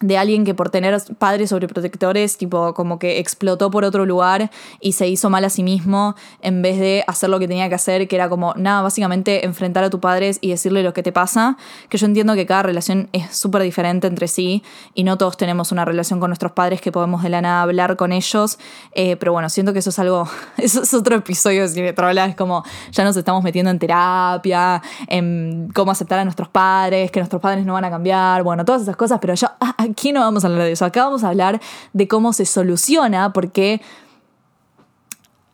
de 0.00 0.18
alguien 0.18 0.44
que 0.44 0.54
por 0.54 0.70
tener 0.70 1.00
padres 1.18 1.50
sobreprotectores, 1.50 2.36
tipo 2.36 2.74
como 2.74 2.98
que 2.98 3.18
explotó 3.18 3.70
por 3.70 3.84
otro 3.84 4.06
lugar 4.06 4.50
y 4.80 4.92
se 4.92 5.08
hizo 5.08 5.30
mal 5.30 5.44
a 5.44 5.50
sí 5.50 5.62
mismo 5.62 6.14
en 6.42 6.62
vez 6.62 6.78
de 6.78 7.04
hacer 7.06 7.30
lo 7.30 7.38
que 7.38 7.48
tenía 7.48 7.68
que 7.68 7.74
hacer, 7.74 8.08
que 8.08 8.16
era 8.16 8.28
como, 8.28 8.54
nada, 8.56 8.82
básicamente 8.82 9.44
enfrentar 9.44 9.84
a 9.84 9.90
tus 9.90 10.00
padres 10.00 10.38
y 10.40 10.50
decirle 10.50 10.82
lo 10.82 10.92
que 10.92 11.02
te 11.02 11.12
pasa, 11.12 11.56
que 11.88 11.98
yo 11.98 12.06
entiendo 12.06 12.34
que 12.34 12.46
cada 12.46 12.64
relación 12.64 13.08
es 13.12 13.36
súper 13.36 13.62
diferente 13.62 14.06
entre 14.06 14.28
sí 14.28 14.62
y 14.94 15.04
no 15.04 15.18
todos 15.18 15.36
tenemos 15.36 15.72
una 15.72 15.84
relación 15.84 16.20
con 16.20 16.30
nuestros 16.30 16.52
padres 16.52 16.80
que 16.80 16.92
podemos 16.92 17.22
de 17.22 17.28
la 17.28 17.40
nada 17.40 17.62
hablar 17.62 17.96
con 17.96 18.12
ellos, 18.12 18.58
eh, 18.92 19.16
pero 19.16 19.32
bueno, 19.32 19.48
siento 19.48 19.72
que 19.72 19.78
eso 19.78 19.90
es 19.90 19.98
algo, 19.98 20.28
eso 20.56 20.82
es 20.82 20.94
otro 20.94 21.16
episodio 21.16 21.62
de 21.62 21.68
Cine 21.68 21.94
es 21.94 22.36
como 22.36 22.64
ya 22.90 23.04
nos 23.04 23.16
estamos 23.16 23.42
metiendo 23.42 23.70
en 23.70 23.78
terapia, 23.78 24.82
en 25.06 25.68
cómo 25.74 25.90
aceptar 25.90 26.18
a 26.18 26.24
nuestros 26.24 26.48
padres, 26.48 27.10
que 27.10 27.20
nuestros 27.20 27.40
padres 27.40 27.64
no 27.64 27.74
van 27.74 27.84
a 27.84 27.90
cambiar, 27.90 28.42
bueno, 28.42 28.64
todas 28.64 28.82
esas 28.82 28.96
cosas, 28.96 29.18
pero 29.20 29.34
yo... 29.34 29.48
Ah, 29.60 29.83
aquí 29.84 30.12
no 30.12 30.20
vamos 30.20 30.44
a 30.44 30.48
hablar 30.48 30.64
de 30.64 30.72
eso, 30.72 30.84
acá 30.84 31.04
vamos 31.04 31.24
a 31.24 31.28
hablar 31.28 31.60
de 31.92 32.08
cómo 32.08 32.32
se 32.32 32.44
soluciona, 32.44 33.32
porque, 33.32 33.80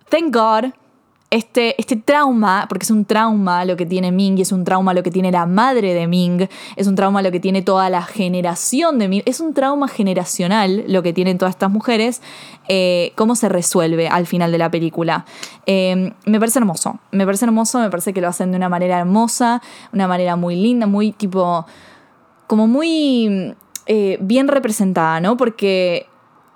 thank 0.08 0.34
God, 0.34 0.72
este, 1.30 1.80
este 1.80 1.94
trauma, 1.94 2.66
porque 2.68 2.82
es 2.84 2.90
un 2.90 3.04
trauma 3.04 3.64
lo 3.64 3.76
que 3.76 3.86
tiene 3.86 4.10
Ming 4.10 4.36
y 4.38 4.42
es 4.42 4.50
un 4.50 4.64
trauma 4.64 4.92
lo 4.94 5.04
que 5.04 5.12
tiene 5.12 5.30
la 5.30 5.46
madre 5.46 5.94
de 5.94 6.08
Ming, 6.08 6.48
es 6.74 6.88
un 6.88 6.96
trauma 6.96 7.22
lo 7.22 7.30
que 7.30 7.38
tiene 7.38 7.62
toda 7.62 7.88
la 7.88 8.02
generación 8.02 8.98
de 8.98 9.06
Ming, 9.06 9.22
es 9.26 9.38
un 9.38 9.54
trauma 9.54 9.86
generacional 9.86 10.84
lo 10.88 11.04
que 11.04 11.12
tienen 11.12 11.38
todas 11.38 11.54
estas 11.54 11.70
mujeres, 11.70 12.20
eh, 12.68 13.12
cómo 13.14 13.36
se 13.36 13.48
resuelve 13.48 14.08
al 14.08 14.26
final 14.26 14.50
de 14.50 14.58
la 14.58 14.72
película. 14.72 15.24
Eh, 15.66 16.12
me 16.26 16.40
parece 16.40 16.58
hermoso, 16.58 16.98
me 17.12 17.24
parece 17.24 17.44
hermoso, 17.44 17.78
me 17.78 17.90
parece 17.90 18.12
que 18.12 18.20
lo 18.20 18.26
hacen 18.26 18.50
de 18.50 18.56
una 18.56 18.68
manera 18.68 18.98
hermosa, 18.98 19.62
una 19.92 20.08
manera 20.08 20.34
muy 20.34 20.56
linda, 20.56 20.88
muy 20.88 21.12
tipo, 21.12 21.64
como 22.48 22.66
muy 22.66 23.54
eh, 23.92 24.18
bien 24.20 24.46
representada, 24.46 25.18
¿no? 25.18 25.36
Porque 25.36 26.06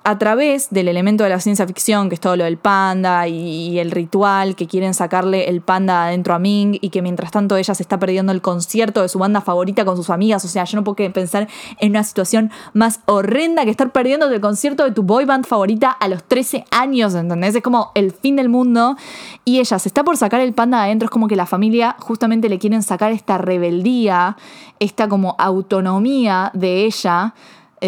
a 0.06 0.18
través 0.18 0.68
del 0.68 0.88
elemento 0.88 1.24
de 1.24 1.30
la 1.30 1.40
ciencia 1.40 1.66
ficción, 1.66 2.10
que 2.10 2.16
es 2.16 2.20
todo 2.20 2.36
lo 2.36 2.44
del 2.44 2.58
panda 2.58 3.26
y, 3.26 3.78
el 3.78 3.90
ritual, 3.90 4.54
que 4.54 4.66
quieren 4.66 4.92
sacarle 4.92 5.48
el 5.48 5.62
panda 5.62 6.04
adentro 6.04 6.34
a 6.34 6.38
Ming 6.38 6.76
y 6.78 6.90
que 6.90 7.00
mientras 7.00 7.30
tanto 7.30 7.56
ella 7.56 7.74
se 7.74 7.82
está 7.82 7.98
perdiendo 7.98 8.30
el 8.30 8.42
concierto 8.42 9.00
de 9.00 9.08
su 9.08 9.18
banda 9.18 9.40
favorita 9.40 9.86
con 9.86 9.96
sus 9.96 10.10
amigas. 10.10 10.44
O 10.44 10.48
sea, 10.48 10.64
yo 10.64 10.76
no 10.76 10.84
puedo 10.84 11.10
pensar 11.10 11.48
en 11.80 11.90
una 11.90 12.04
situación 12.04 12.50
más 12.74 13.00
horrenda 13.06 13.64
que 13.64 13.70
estar 13.70 13.92
perdiendo 13.92 14.28
el 14.28 14.40
concierto 14.42 14.84
de 14.84 14.90
tu 14.90 15.02
boy 15.02 15.24
band 15.24 15.46
favorita 15.46 15.90
a 15.90 16.06
los 16.08 16.22
13 16.22 16.66
años, 16.70 17.14
¿entendés? 17.14 17.54
Es 17.54 17.62
como 17.62 17.90
el 17.94 18.12
fin 18.12 18.36
del 18.36 18.50
mundo. 18.50 18.96
Y 19.46 19.58
ella 19.58 19.78
se 19.78 19.88
está 19.88 20.04
por 20.04 20.18
sacar 20.18 20.42
el 20.42 20.52
panda 20.52 20.82
adentro, 20.82 21.06
es 21.06 21.10
como 21.10 21.28
que 21.28 21.36
la 21.36 21.46
familia 21.46 21.96
justamente 21.98 22.50
le 22.50 22.58
quieren 22.58 22.82
sacar 22.82 23.10
esta 23.10 23.38
rebeldía, 23.38 24.36
esta 24.80 25.08
como 25.08 25.34
autonomía 25.38 26.50
de 26.52 26.84
ella 26.84 27.32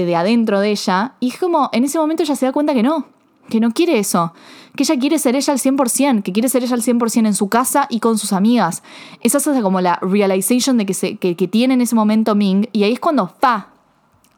de 0.05 0.17
adentro 0.17 0.61
de 0.61 0.71
ella. 0.71 1.15
Y 1.21 1.31
es 1.31 1.39
como, 1.39 1.71
en 1.73 1.85
ese 1.85 1.99
momento 1.99 2.23
ella 2.23 2.37
se 2.37 2.47
da 2.47 2.53
cuenta 2.53 2.75
que 2.75 2.83
no, 2.83 3.07
que 3.49 3.61
no 3.61 3.73
quiere 3.73 3.99
eso, 3.99 4.33
que 4.75 4.83
ella 4.83 4.99
quiere 4.99 5.19
ser 5.19 5.37
ella 5.37 5.53
al 5.53 5.59
100%, 5.59 6.23
que 6.23 6.33
quiere 6.33 6.49
ser 6.49 6.63
ella 6.63 6.75
al 6.75 6.83
100% 6.83 7.27
en 7.27 7.35
su 7.35 7.49
casa 7.49 7.87
y 7.89 8.01
con 8.01 8.19
sus 8.19 8.33
amigas. 8.33 8.83
Esa 9.21 9.39
es 9.39 9.63
como 9.63 9.81
la 9.81 9.99
realization 10.03 10.77
de 10.77 10.87
que, 10.87 10.95
se, 10.95 11.17
que, 11.17 11.35
tiene 11.49 11.75
en 11.75 11.81
ese 11.81 11.95
momento 11.95 12.35
Ming, 12.35 12.69
y 12.73 12.85
ahí 12.85 12.93
es 12.93 13.01
cuando 13.01 13.29
fa. 13.29 13.69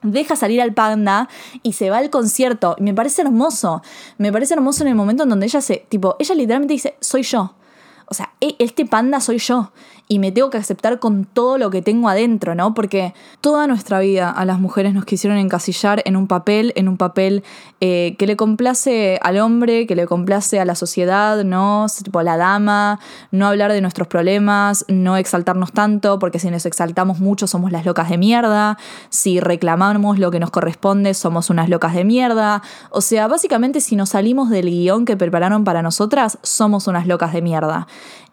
Deja 0.03 0.37
salir 0.37 0.63
al 0.63 0.75
panda 0.75 1.29
y 1.65 1.73
se 1.73 1.91
va 1.91 1.99
al 1.99 2.09
concierto. 2.09 2.77
Me 2.79 2.95
parece 2.95 3.23
hermoso. 3.23 3.83
Me 4.17 4.31
parece 4.31 4.55
hermoso 4.55 4.85
en 4.85 4.89
el 4.91 4.95
momento 4.95 5.25
en 5.25 5.29
donde 5.29 5.47
ella 5.47 5.61
se. 5.61 5.87
Tipo, 5.89 6.15
ella 6.21 6.37
literalmente 6.37 6.73
dice: 6.73 6.95
Soy 7.01 7.25
yo. 7.25 7.55
O 8.07 8.15
sea, 8.15 8.33
e, 8.41 8.55
este 8.61 8.87
panda 8.87 9.21
soy 9.21 9.39
yo 9.39 9.73
y 10.09 10.19
me 10.19 10.33
tengo 10.33 10.49
que 10.49 10.57
aceptar 10.57 10.99
con 10.99 11.27
todo 11.27 11.59
lo 11.59 11.71
que 11.71 11.83
tengo 11.83 12.09
adentro, 12.09 12.55
¿no? 12.55 12.73
Porque 12.73 13.15
toda 13.41 13.67
nuestra 13.67 14.01
vida 14.01 14.31
a 14.31 14.45
las 14.47 14.59
mujeres 14.59 14.95
nos 14.95 15.05
quisieron 15.05 15.39
encasillar 15.39 16.03
en 16.07 16.17
un 16.17 16.27
papel, 16.27 16.73
en 16.77 16.89
un 16.89 16.97
papel 16.97 17.45
eh, 17.81 18.17
que 18.19 18.27
le 18.27 18.35
complace 18.35 19.19
al 19.23 19.39
hombre, 19.39 19.87
que 19.87 19.95
le 19.95 20.07
complace 20.07 20.61
a 20.61 20.65
la 20.65 20.75
sociedad, 20.75 21.45
¿no? 21.45 21.87
Tipo 22.03 22.21
a 22.21 22.23
la 22.23 22.39
dama, 22.39 23.01
no 23.31 23.47
hablar 23.47 23.73
de 23.73 23.83
nuestros 23.83 24.09
problemas, 24.09 24.87
no 24.89 25.19
exaltarnos 25.19 25.73
tanto, 25.73 26.19
porque 26.19 26.39
si 26.39 26.51
nos 26.51 26.65
exaltamos 26.65 27.21
mucho 27.21 27.47
somos 27.47 27.71
las 27.71 27.85
locas 27.85 28.09
de 28.09 28.17
mierda, 28.17 28.79
si 29.11 29.41
reclamamos 29.41 30.19
lo 30.19 30.31
que 30.31 30.41
nos 30.41 30.51
corresponde 30.51 31.13
somos 31.13 31.51
unas 31.51 31.69
locas 31.69 31.95
de 31.95 32.05
mierda, 32.05 32.63
o 32.91 33.01
sea, 33.01 33.29
básicamente 33.29 33.81
si 33.81 33.97
nos 33.97 34.11
salimos 34.11 34.49
del 34.49 34.71
guion 34.71 35.05
que 35.05 35.17
prepararon 35.17 35.65
para 35.65 35.83
nosotras, 35.83 36.39
somos 36.43 36.87
unas 36.87 37.07
locas 37.07 37.33
de 37.33 37.43
mierda. 37.43 37.87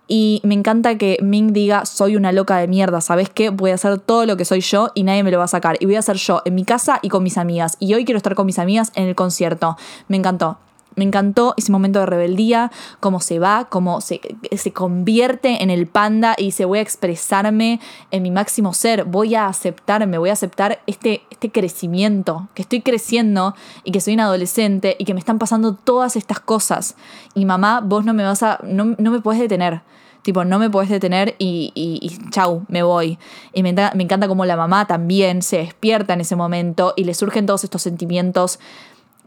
Y 0.08 0.42
me 0.44 0.54
encanta 0.54 0.98
que 0.98 1.18
Ming 1.22 1.54
diga, 1.54 1.86
soy 1.86 2.16
una 2.16 2.32
loca 2.32 2.58
de 2.58 2.68
mierda, 2.68 3.02
¿sabes 3.02 3.30
qué? 3.30 3.50
Voy 3.50 3.72
a 3.72 3.76
hacer 3.76 4.00
todo 4.00 4.26
lo 4.26 4.38
que 4.38 4.46
soy 4.46 4.62
yo 4.62 4.92
y 4.94 5.04
nadie 5.04 5.24
me 5.24 5.32
lo 5.32 5.40
va 5.40 5.46
a 5.46 5.48
sacar. 5.48 5.78
Y 5.80 5.86
voy 5.86 5.96
a 5.96 6.00
hacer 6.00 6.18
yo 6.18 6.42
en 6.46 6.56
mi 6.56 6.64
casa 6.64 7.00
y 7.02 7.10
con 7.10 7.24
mis 7.24 7.38
amigas. 7.38 7.78
Y 7.80 7.94
hoy 7.94 8.06
quiero 8.06 8.18
estar 8.18 8.36
con 8.36 8.46
mis 8.46 8.60
amigas 8.60 8.92
en 8.96 9.08
el 9.08 9.16
concierto. 9.16 9.78
Me 10.08 10.18
encantó. 10.18 10.58
Me 10.96 11.04
encantó 11.04 11.54
ese 11.58 11.72
momento 11.72 12.00
de 12.00 12.06
rebeldía, 12.06 12.72
cómo 13.00 13.20
se 13.20 13.40
va, 13.40 13.68
cómo 13.70 14.02
se, 14.02 14.22
se, 14.56 14.72
convierte 14.72 15.62
en 15.62 15.70
el 15.70 15.88
panda 15.88 16.36
y 16.38 16.46
dice 16.46 16.66
voy 16.66 16.80
a 16.80 16.82
expresarme 16.82 17.80
en 18.12 18.24
mi 18.24 18.32
máximo 18.32 18.74
ser, 18.74 19.04
voy 19.04 19.36
a 19.36 19.48
aceptarme, 19.48 20.18
voy 20.18 20.30
a 20.30 20.34
aceptar 20.34 20.80
este, 20.88 21.24
este 21.30 21.52
crecimiento, 21.52 22.48
que 22.54 22.62
estoy 22.62 22.82
creciendo 22.82 23.56
y 23.84 23.92
que 23.92 24.02
soy 24.02 24.14
un 24.14 24.22
adolescente 24.22 24.96
y 24.98 25.06
que 25.06 25.14
me 25.14 25.20
están 25.20 25.40
pasando 25.40 25.74
todas 25.74 26.16
estas 26.16 26.40
cosas. 26.40 26.96
Y 27.34 27.46
mamá, 27.46 27.82
vos 27.82 28.06
no 28.06 28.14
me 28.14 28.24
vas 28.24 28.44
a, 28.44 28.60
no, 28.64 28.96
no 28.98 29.12
me 29.12 29.20
puedes 29.20 29.42
detener. 29.42 29.82
Tipo, 30.26 30.44
no 30.44 30.58
me 30.58 30.72
puedes 30.72 30.90
detener 30.90 31.36
y, 31.38 31.72
y, 31.76 32.18
chau, 32.32 32.66
me 32.68 32.82
voy. 32.82 33.20
Y 33.54 33.62
me, 33.62 33.74
me 33.74 34.04
encanta 34.04 34.28
cómo 34.28 34.44
la 34.46 34.58
mamá 34.58 34.88
también 34.88 35.44
se 35.44 35.58
despierta 35.58 36.14
en 36.14 36.22
ese 36.22 36.36
momento 36.36 36.94
y 36.96 37.04
le 37.04 37.14
surgen 37.14 37.46
todos 37.46 37.64
estos 37.64 37.84
sentimientos 37.84 38.60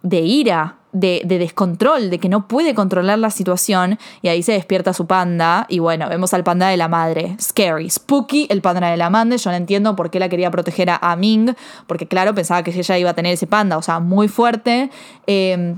de 0.02 0.20
ira, 0.20 0.76
de, 0.92 1.22
descontrol, 1.26 2.10
de 2.10 2.18
que 2.18 2.28
no 2.28 2.48
puede 2.48 2.74
controlar 2.74 3.18
la 3.18 3.30
situación 3.30 3.98
y 4.22 4.28
ahí 4.28 4.42
se 4.42 4.52
despierta 4.52 4.92
su 4.92 5.06
panda 5.06 5.66
y 5.68 5.78
bueno, 5.78 6.08
vemos 6.08 6.32
al 6.34 6.44
panda 6.44 6.68
de 6.68 6.76
la 6.76 6.88
madre, 6.88 7.36
scary, 7.40 7.90
spooky, 7.90 8.46
el 8.50 8.62
panda 8.62 8.90
de 8.90 8.96
la 8.96 9.10
madre, 9.10 9.38
yo 9.38 9.50
no 9.50 9.56
entiendo 9.56 9.94
por 9.96 10.10
qué 10.10 10.18
la 10.18 10.28
quería 10.28 10.50
proteger 10.50 10.90
a, 10.90 11.16
Ming, 11.16 11.54
porque 11.86 12.06
claro, 12.06 12.34
pensaba 12.34 12.62
que 12.62 12.70
ella 12.70 12.98
iba 12.98 13.10
a 13.10 13.14
tener 13.14 13.32
ese 13.32 13.46
panda, 13.46 13.76
o 13.76 13.82
sea, 13.82 14.00
muy 14.00 14.28
fuerte. 14.28 14.90
Eh, 15.26 15.74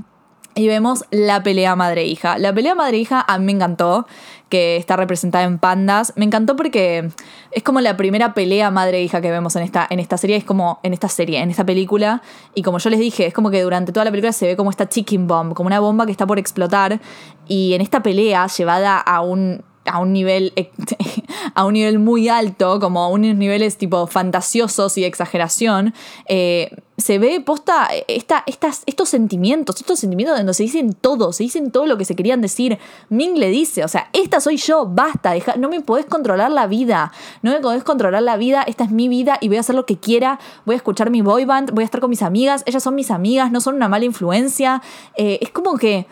y 0.55 0.67
vemos 0.67 1.05
la 1.11 1.43
pelea 1.43 1.77
madre-hija. 1.77 2.39
La 2.39 2.53
pelea 2.53 2.75
madre-hija 2.75 3.25
a 3.27 3.39
mí 3.39 3.45
me 3.47 3.53
encantó, 3.53 4.07
que 4.49 4.77
está 4.77 4.97
representada 4.97 5.45
en 5.45 5.59
pandas. 5.59 6.13
Me 6.17 6.25
encantó 6.25 6.57
porque 6.57 7.09
es 7.53 7.63
como 7.63 7.81
la 7.81 7.97
primera 7.97 8.35
pelea 8.35 8.71
madre-hija 8.71 9.21
que 9.21 9.31
vemos 9.31 9.57
en 9.57 9.63
esta, 9.63 9.87
en 9.89 10.01
esta 10.01 10.19
serie, 10.19 10.37
es 10.37 10.45
como 10.45 10.81
en 10.83 10.93
esta 10.93 11.09
serie, 11.09 11.41
en 11.41 11.51
esta 11.51 11.65
película. 11.65 12.21
Y 12.55 12.63
como 12.63 12.79
yo 12.79 12.91
les 12.91 12.99
dije, 12.99 13.27
es 13.27 13.35
como 13.35 13.51
que 13.51 13.63
durante 13.63 13.93
toda 13.93 14.05
la 14.05 14.11
película 14.11 14.33
se 14.33 14.47
ve 14.47 14.57
como 14.57 14.71
esta 14.71 14.89
chicken 14.89 15.27
bomb, 15.27 15.55
como 15.55 15.69
una 15.69 15.81
bomba 15.81 16.05
que 16.05 16.13
está 16.13 16.27
por 16.27 16.39
explotar. 16.39 17.01
Y 17.47 17.75
en 17.75 17.81
esta 17.81 18.03
pelea 18.03 18.47
llevada 18.49 18.99
a 18.99 19.21
un 19.21 19.63
a 19.85 19.99
un 19.99 20.12
nivel 20.12 20.53
a 21.55 21.64
un 21.64 21.75
nivel 21.75 21.99
muy 21.99 22.29
alto, 22.29 22.81
como 22.81 23.03
a 23.03 23.09
unos 23.09 23.37
niveles 23.37 23.77
tipo 23.77 24.07
fantasiosos 24.07 24.97
y 24.99 25.03
de 25.03 25.07
exageración, 25.07 25.95
eh, 26.27 26.71
se 27.01 27.19
ve 27.19 27.40
posta 27.40 27.88
esta, 28.09 28.45
estas, 28.47 28.83
estos 28.87 29.09
sentimientos, 29.09 29.77
estos 29.77 29.99
sentimientos 29.99 30.37
donde 30.37 30.55
se 30.55 30.64
dicen 30.64 30.93
todo, 30.93 31.33
se 31.33 31.45
dicen 31.45 31.71
todo 31.71 31.87
lo 31.87 31.97
que 31.97 32.05
se 32.05 32.14
querían 32.14 32.40
decir. 32.40 32.79
Ming 33.09 33.38
le 33.38 33.49
dice, 33.49 33.85
o 33.85 33.88
sea, 33.88 34.11
esta 34.12 34.40
soy 34.40 34.59
yo, 34.59 34.87
basta, 34.87 35.35
no 35.57 35.69
me 35.69 35.81
podés 35.81 36.07
controlar 36.07 36.51
la 36.51 36.66
vida, 36.66 37.12
no 37.43 37.53
me 37.53 37.61
podés 37.61 37.85
controlar 37.85 38.23
la 38.23 38.37
vida, 38.37 38.62
esta 38.62 38.85
es 38.85 38.90
mi 38.90 39.09
vida 39.09 39.38
y 39.40 39.49
voy 39.49 39.57
a 39.57 39.61
hacer 39.61 39.75
lo 39.75 39.87
que 39.87 39.99
quiera, 39.99 40.38
voy 40.66 40.75
a 40.75 40.77
escuchar 40.77 41.11
mi 41.11 41.23
boy 41.23 41.45
band, 41.47 41.71
voy 41.73 41.83
a 41.83 41.85
estar 41.87 42.01
con 42.01 42.11
mis 42.11 42.23
amigas, 42.23 42.62
ellas 42.66 42.83
son 42.83 42.95
mis 42.95 43.11
amigas, 43.11 43.51
no 43.51 43.61
son 43.61 43.77
una 43.77 43.88
mala 43.88 44.05
influencia. 44.05 44.83
Eh, 45.16 45.38
es 45.40 45.51
como 45.51 45.77
que 45.79 46.07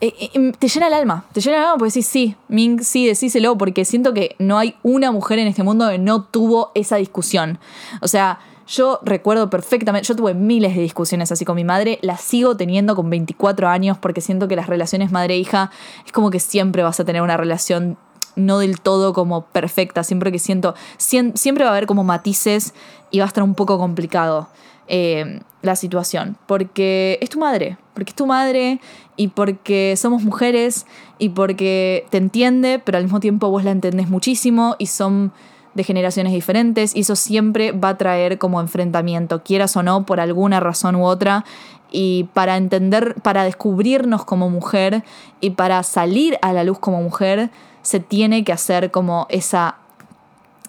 eh, 0.00 0.14
eh, 0.18 0.30
em, 0.34 0.52
te 0.52 0.68
llena 0.68 0.86
el 0.86 0.94
alma, 0.94 1.24
te 1.32 1.40
llena 1.40 1.56
el 1.56 1.62
alma 1.64 1.78
porque 1.78 1.90
decís, 1.90 2.06
sí, 2.06 2.36
Ming, 2.48 2.82
sí, 2.82 3.06
decíselo, 3.06 3.58
porque 3.58 3.84
siento 3.84 4.14
que 4.14 4.36
no 4.38 4.58
hay 4.58 4.76
una 4.82 5.10
mujer 5.10 5.38
en 5.38 5.48
este 5.48 5.62
mundo 5.62 5.88
que 5.88 5.98
no 5.98 6.22
tuvo 6.22 6.70
esa 6.74 6.96
discusión. 6.96 7.58
O 8.00 8.08
sea, 8.08 8.38
yo 8.68 9.00
recuerdo 9.02 9.50
perfectamente, 9.50 10.06
yo 10.06 10.14
tuve 10.14 10.34
miles 10.34 10.76
de 10.76 10.82
discusiones 10.82 11.32
así 11.32 11.44
con 11.44 11.56
mi 11.56 11.64
madre, 11.64 11.98
las 12.02 12.20
sigo 12.20 12.56
teniendo 12.56 12.94
con 12.94 13.08
24 13.10 13.68
años 13.68 13.98
porque 13.98 14.20
siento 14.20 14.46
que 14.46 14.56
las 14.56 14.66
relaciones 14.66 15.10
madre-hija 15.10 15.70
es 16.04 16.12
como 16.12 16.30
que 16.30 16.38
siempre 16.38 16.82
vas 16.82 17.00
a 17.00 17.04
tener 17.04 17.22
una 17.22 17.36
relación 17.36 17.96
no 18.36 18.58
del 18.58 18.80
todo 18.80 19.12
como 19.12 19.46
perfecta, 19.46 20.04
siempre 20.04 20.30
que 20.30 20.38
siento, 20.38 20.74
siempre 20.98 21.64
va 21.64 21.70
a 21.70 21.72
haber 21.72 21.86
como 21.86 22.04
matices 22.04 22.72
y 23.10 23.18
va 23.18 23.24
a 23.24 23.28
estar 23.28 23.42
un 23.42 23.54
poco 23.54 23.78
complicado. 23.78 24.48
Eh, 24.88 25.40
la 25.60 25.76
situación, 25.76 26.36
porque 26.46 27.18
es 27.20 27.30
tu 27.30 27.40
madre, 27.40 27.78
porque 27.94 28.10
es 28.10 28.14
tu 28.14 28.26
madre 28.26 28.80
y 29.16 29.28
porque 29.28 29.94
somos 29.96 30.22
mujeres 30.22 30.86
y 31.18 31.30
porque 31.30 32.06
te 32.10 32.18
entiende, 32.18 32.78
pero 32.78 32.98
al 32.98 33.04
mismo 33.04 33.18
tiempo 33.20 33.50
vos 33.50 33.64
la 33.64 33.72
entendés 33.72 34.08
muchísimo 34.08 34.76
y 34.78 34.86
son 34.86 35.32
de 35.74 35.84
generaciones 35.84 36.32
diferentes 36.32 36.94
y 36.94 37.00
eso 37.00 37.16
siempre 37.16 37.72
va 37.72 37.90
a 37.90 37.98
traer 37.98 38.38
como 38.38 38.60
enfrentamiento, 38.60 39.42
quieras 39.42 39.76
o 39.76 39.82
no, 39.82 40.06
por 40.06 40.20
alguna 40.20 40.60
razón 40.60 40.96
u 40.96 41.04
otra. 41.04 41.44
Y 41.90 42.28
para 42.34 42.56
entender, 42.56 43.14
para 43.22 43.44
descubrirnos 43.44 44.24
como 44.24 44.50
mujer 44.50 45.04
y 45.40 45.50
para 45.50 45.82
salir 45.82 46.38
a 46.42 46.52
la 46.52 46.62
luz 46.62 46.78
como 46.78 47.02
mujer, 47.02 47.50
se 47.82 47.98
tiene 47.98 48.44
que 48.44 48.52
hacer 48.52 48.90
como 48.90 49.26
esa, 49.30 49.76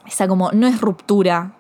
esa 0.08 0.28
como, 0.28 0.52
no 0.54 0.66
es 0.66 0.80
ruptura, 0.80 1.52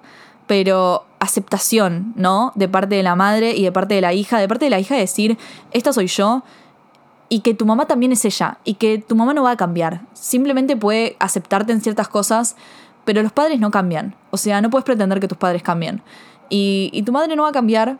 pero 0.48 1.06
aceptación, 1.20 2.14
¿no? 2.16 2.52
De 2.56 2.68
parte 2.68 2.96
de 2.96 3.04
la 3.04 3.16
madre 3.16 3.56
y 3.56 3.64
de 3.64 3.72
parte 3.72 3.94
de 3.94 4.02
la 4.02 4.14
hija, 4.14 4.40
de 4.40 4.48
parte 4.48 4.66
de 4.66 4.72
la 4.72 4.80
hija 4.80 4.96
decir, 4.96 5.38
esta 5.72 5.94
soy 5.94 6.08
yo 6.08 6.44
y 7.30 7.42
que 7.42 7.54
tu 7.54 7.66
mamá 7.66 7.86
también 7.86 8.12
es 8.12 8.26
ella 8.26 8.58
y 8.64 8.74
que 8.74 8.98
tu 8.98 9.16
mamá 9.16 9.34
no 9.34 9.44
va 9.44 9.52
a 9.52 9.58
cambiar. 9.58 10.02
Simplemente 10.14 10.76
puede 10.76 11.16
aceptarte 11.20 11.72
en 11.72 11.82
ciertas 11.82 12.08
cosas, 12.08 12.56
pero 13.06 13.22
los 13.22 13.32
padres 13.32 13.60
no 13.60 13.72
cambian. 13.72 14.16
O 14.32 14.38
sea, 14.38 14.62
no 14.62 14.70
puedes 14.70 14.84
pretender 14.84 15.20
que 15.20 15.28
tus 15.28 15.38
padres 15.38 15.62
cambien. 15.62 16.02
Y, 16.50 17.04
tu 17.06 17.12
madre 17.12 17.36
no 17.36 17.44
va 17.44 17.50
a 17.50 17.54
cambiar, 17.54 18.00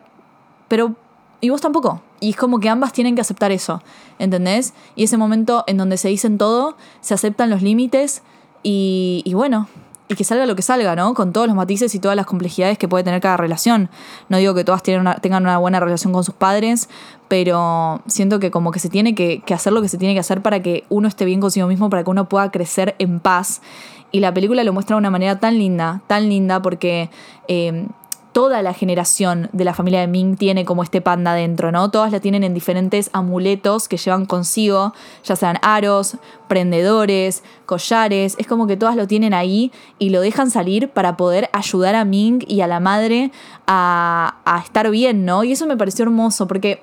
pero... 0.68 0.96
Y 1.42 1.48
vos 1.48 1.60
tampoco. 1.60 2.02
Y 2.18 2.30
es 2.30 2.36
como 2.36 2.60
que 2.60 2.68
ambas 2.68 2.92
tienen 2.92 3.14
que 3.14 3.22
aceptar 3.22 3.50
eso, 3.50 3.82
¿entendés? 4.18 4.74
Y 4.94 5.04
ese 5.04 5.16
momento 5.16 5.64
en 5.66 5.78
donde 5.78 5.96
se 5.96 6.08
dicen 6.08 6.36
todo, 6.36 6.76
se 7.00 7.14
aceptan 7.14 7.48
los 7.48 7.62
límites 7.62 8.22
y, 8.62 9.22
y 9.24 9.32
bueno, 9.32 9.68
y 10.10 10.16
que 10.16 10.24
salga 10.24 10.44
lo 10.44 10.56
que 10.56 10.62
salga, 10.62 10.96
¿no? 10.96 11.14
Con 11.14 11.32
todos 11.32 11.46
los 11.46 11.54
matices 11.54 11.94
y 11.94 12.00
todas 12.00 12.16
las 12.16 12.26
complejidades 12.26 12.76
que 12.78 12.88
puede 12.88 13.04
tener 13.04 13.20
cada 13.20 13.36
relación. 13.36 13.88
No 14.28 14.38
digo 14.38 14.54
que 14.54 14.64
todas 14.64 14.82
tengan 14.82 15.42
una 15.44 15.56
buena 15.58 15.78
relación 15.78 16.12
con 16.12 16.24
sus 16.24 16.34
padres, 16.34 16.88
pero 17.28 18.02
siento 18.08 18.40
que 18.40 18.50
como 18.50 18.72
que 18.72 18.80
se 18.80 18.88
tiene 18.88 19.14
que, 19.14 19.40
que 19.46 19.54
hacer 19.54 19.72
lo 19.72 19.80
que 19.80 19.88
se 19.88 19.98
tiene 19.98 20.14
que 20.14 20.20
hacer 20.20 20.42
para 20.42 20.62
que 20.62 20.82
uno 20.88 21.06
esté 21.06 21.24
bien 21.24 21.40
consigo 21.40 21.68
mismo, 21.68 21.90
para 21.90 22.02
que 22.02 22.10
uno 22.10 22.28
pueda 22.28 22.50
crecer 22.50 22.96
en 22.98 23.20
paz. 23.20 23.62
Y 24.10 24.18
la 24.18 24.34
película 24.34 24.64
lo 24.64 24.72
muestra 24.72 24.96
de 24.96 24.98
una 24.98 25.10
manera 25.10 25.38
tan 25.38 25.56
linda, 25.56 26.02
tan 26.08 26.28
linda, 26.28 26.60
porque 26.60 27.08
eh, 27.46 27.86
toda 28.32 28.62
la 28.62 28.72
generación 28.74 29.48
de 29.52 29.64
la 29.64 29.74
familia 29.74 30.00
de 30.00 30.06
Ming 30.06 30.36
tiene 30.36 30.64
como 30.64 30.82
este 30.82 31.00
panda 31.00 31.34
dentro, 31.34 31.72
¿no? 31.72 31.90
Todas 31.90 32.12
la 32.12 32.20
tienen 32.20 32.44
en 32.44 32.54
diferentes 32.54 33.10
amuletos 33.12 33.88
que 33.88 33.96
llevan 33.96 34.26
consigo, 34.26 34.94
ya 35.24 35.36
sean 35.36 35.58
aros, 35.62 36.16
prendedores, 36.48 37.42
collares, 37.66 38.36
es 38.38 38.46
como 38.46 38.66
que 38.66 38.76
todas 38.76 38.96
lo 38.96 39.06
tienen 39.06 39.34
ahí 39.34 39.72
y 39.98 40.10
lo 40.10 40.20
dejan 40.20 40.50
salir 40.50 40.88
para 40.90 41.16
poder 41.16 41.50
ayudar 41.52 41.94
a 41.94 42.04
Ming 42.04 42.44
y 42.46 42.60
a 42.60 42.66
la 42.66 42.80
madre 42.80 43.32
a, 43.66 44.36
a 44.44 44.60
estar 44.60 44.90
bien, 44.90 45.24
¿no? 45.24 45.44
Y 45.44 45.52
eso 45.52 45.66
me 45.66 45.76
pareció 45.76 46.04
hermoso 46.04 46.46
porque 46.46 46.82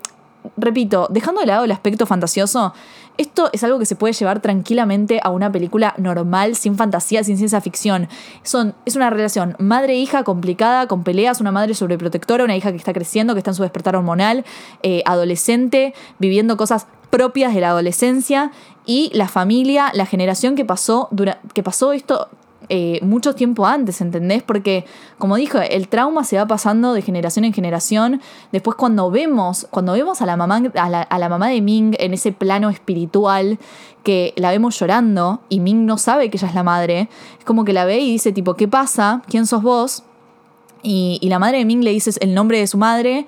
repito, 0.56 1.08
dejando 1.10 1.42
de 1.42 1.48
lado 1.48 1.66
el 1.66 1.72
aspecto 1.72 2.06
fantasioso, 2.06 2.74
esto 3.18 3.50
es 3.52 3.64
algo 3.64 3.80
que 3.80 3.86
se 3.86 3.96
puede 3.96 4.14
llevar 4.14 4.42
tranquilamente 4.42 5.20
a 5.24 5.32
una 5.32 5.52
película 5.52 5.96
normal, 5.98 6.56
sin 6.56 6.76
fantasía, 6.76 7.24
sin 7.24 7.38
ciencia 7.38 7.60
ficción. 7.62 8.08
Son, 8.44 8.76
es 8.86 8.96
una 8.96 9.10
relación 9.10 9.56
madre-hija 9.60 10.24
complicada, 10.24 10.88
con 10.88 11.04
peleas, 11.04 11.42
una 11.42 11.52
madre 11.52 11.74
sobreprotectora, 11.74 12.44
una 12.44 12.56
hija 12.56 12.72
que 12.72 12.78
está 12.78 12.94
creciendo, 12.94 13.34
que 13.34 13.40
está 13.40 13.52
en 13.52 13.56
su 13.56 13.64
despertar 13.64 13.96
hormonal, 13.96 14.46
eh, 14.84 15.02
adolescente, 15.06 15.94
viviendo 16.20 16.58
cosas 16.58 16.88
propias 17.10 17.54
de 17.56 17.62
la 17.62 17.70
adolescencia 17.70 18.52
y 18.86 19.10
la 19.14 19.28
familia, 19.28 19.92
la 19.94 20.06
generación 20.06 20.56
que 20.56 20.66
pasó, 20.66 21.10
que 21.54 21.64
pasó 21.64 21.94
esto 21.94 22.30
eh, 22.70 23.00
mucho 23.02 23.34
tiempo 23.34 23.66
antes, 23.66 24.02
¿entendés? 24.02 24.44
Porque, 24.44 24.84
como 25.18 25.38
dijo, 25.38 25.58
el 25.60 25.88
trauma 25.88 26.26
se 26.26 26.38
va 26.38 26.48
pasando 26.48 26.94
de 26.94 27.02
generación 27.02 27.46
en 27.46 27.54
generación. 27.54 28.22
Después 28.52 28.76
cuando 28.76 29.10
vemos, 29.10 29.68
cuando 29.72 29.94
vemos 29.94 30.22
a 30.22 30.26
la 30.26 30.36
mamá, 30.36 30.62
a 30.76 31.18
la, 31.20 31.30
mamá 31.30 31.48
de 31.48 31.62
Ming 31.62 31.96
en 31.98 32.14
ese 32.14 32.34
plano 32.34 32.70
espiritual, 32.70 33.58
que 34.04 34.34
la 34.36 34.52
vemos 34.52 34.78
llorando 34.78 35.40
y 35.48 35.62
Ming 35.62 35.86
no 35.86 35.98
sabe 35.98 36.30
que 36.30 36.36
ella 36.36 36.50
es 36.50 36.56
la 36.56 36.64
madre, 36.64 37.10
es 37.40 37.46
como 37.46 37.64
que 37.64 37.72
la 37.72 37.86
ve 37.86 38.00
y 38.00 38.12
dice 38.12 38.34
tipo, 38.34 38.56
¿qué 38.56 38.68
pasa? 38.68 39.22
¿Quién 39.30 39.46
sos 39.46 39.62
vos? 39.62 40.04
Y, 40.84 41.20
la 41.24 41.40
madre 41.40 41.60
de 41.60 41.66
Ming 41.66 41.84
le 41.84 41.92
dice 41.92 42.12
el 42.20 42.34
nombre 42.34 42.60
de 42.60 42.68
su 42.68 42.78
madre 42.78 43.26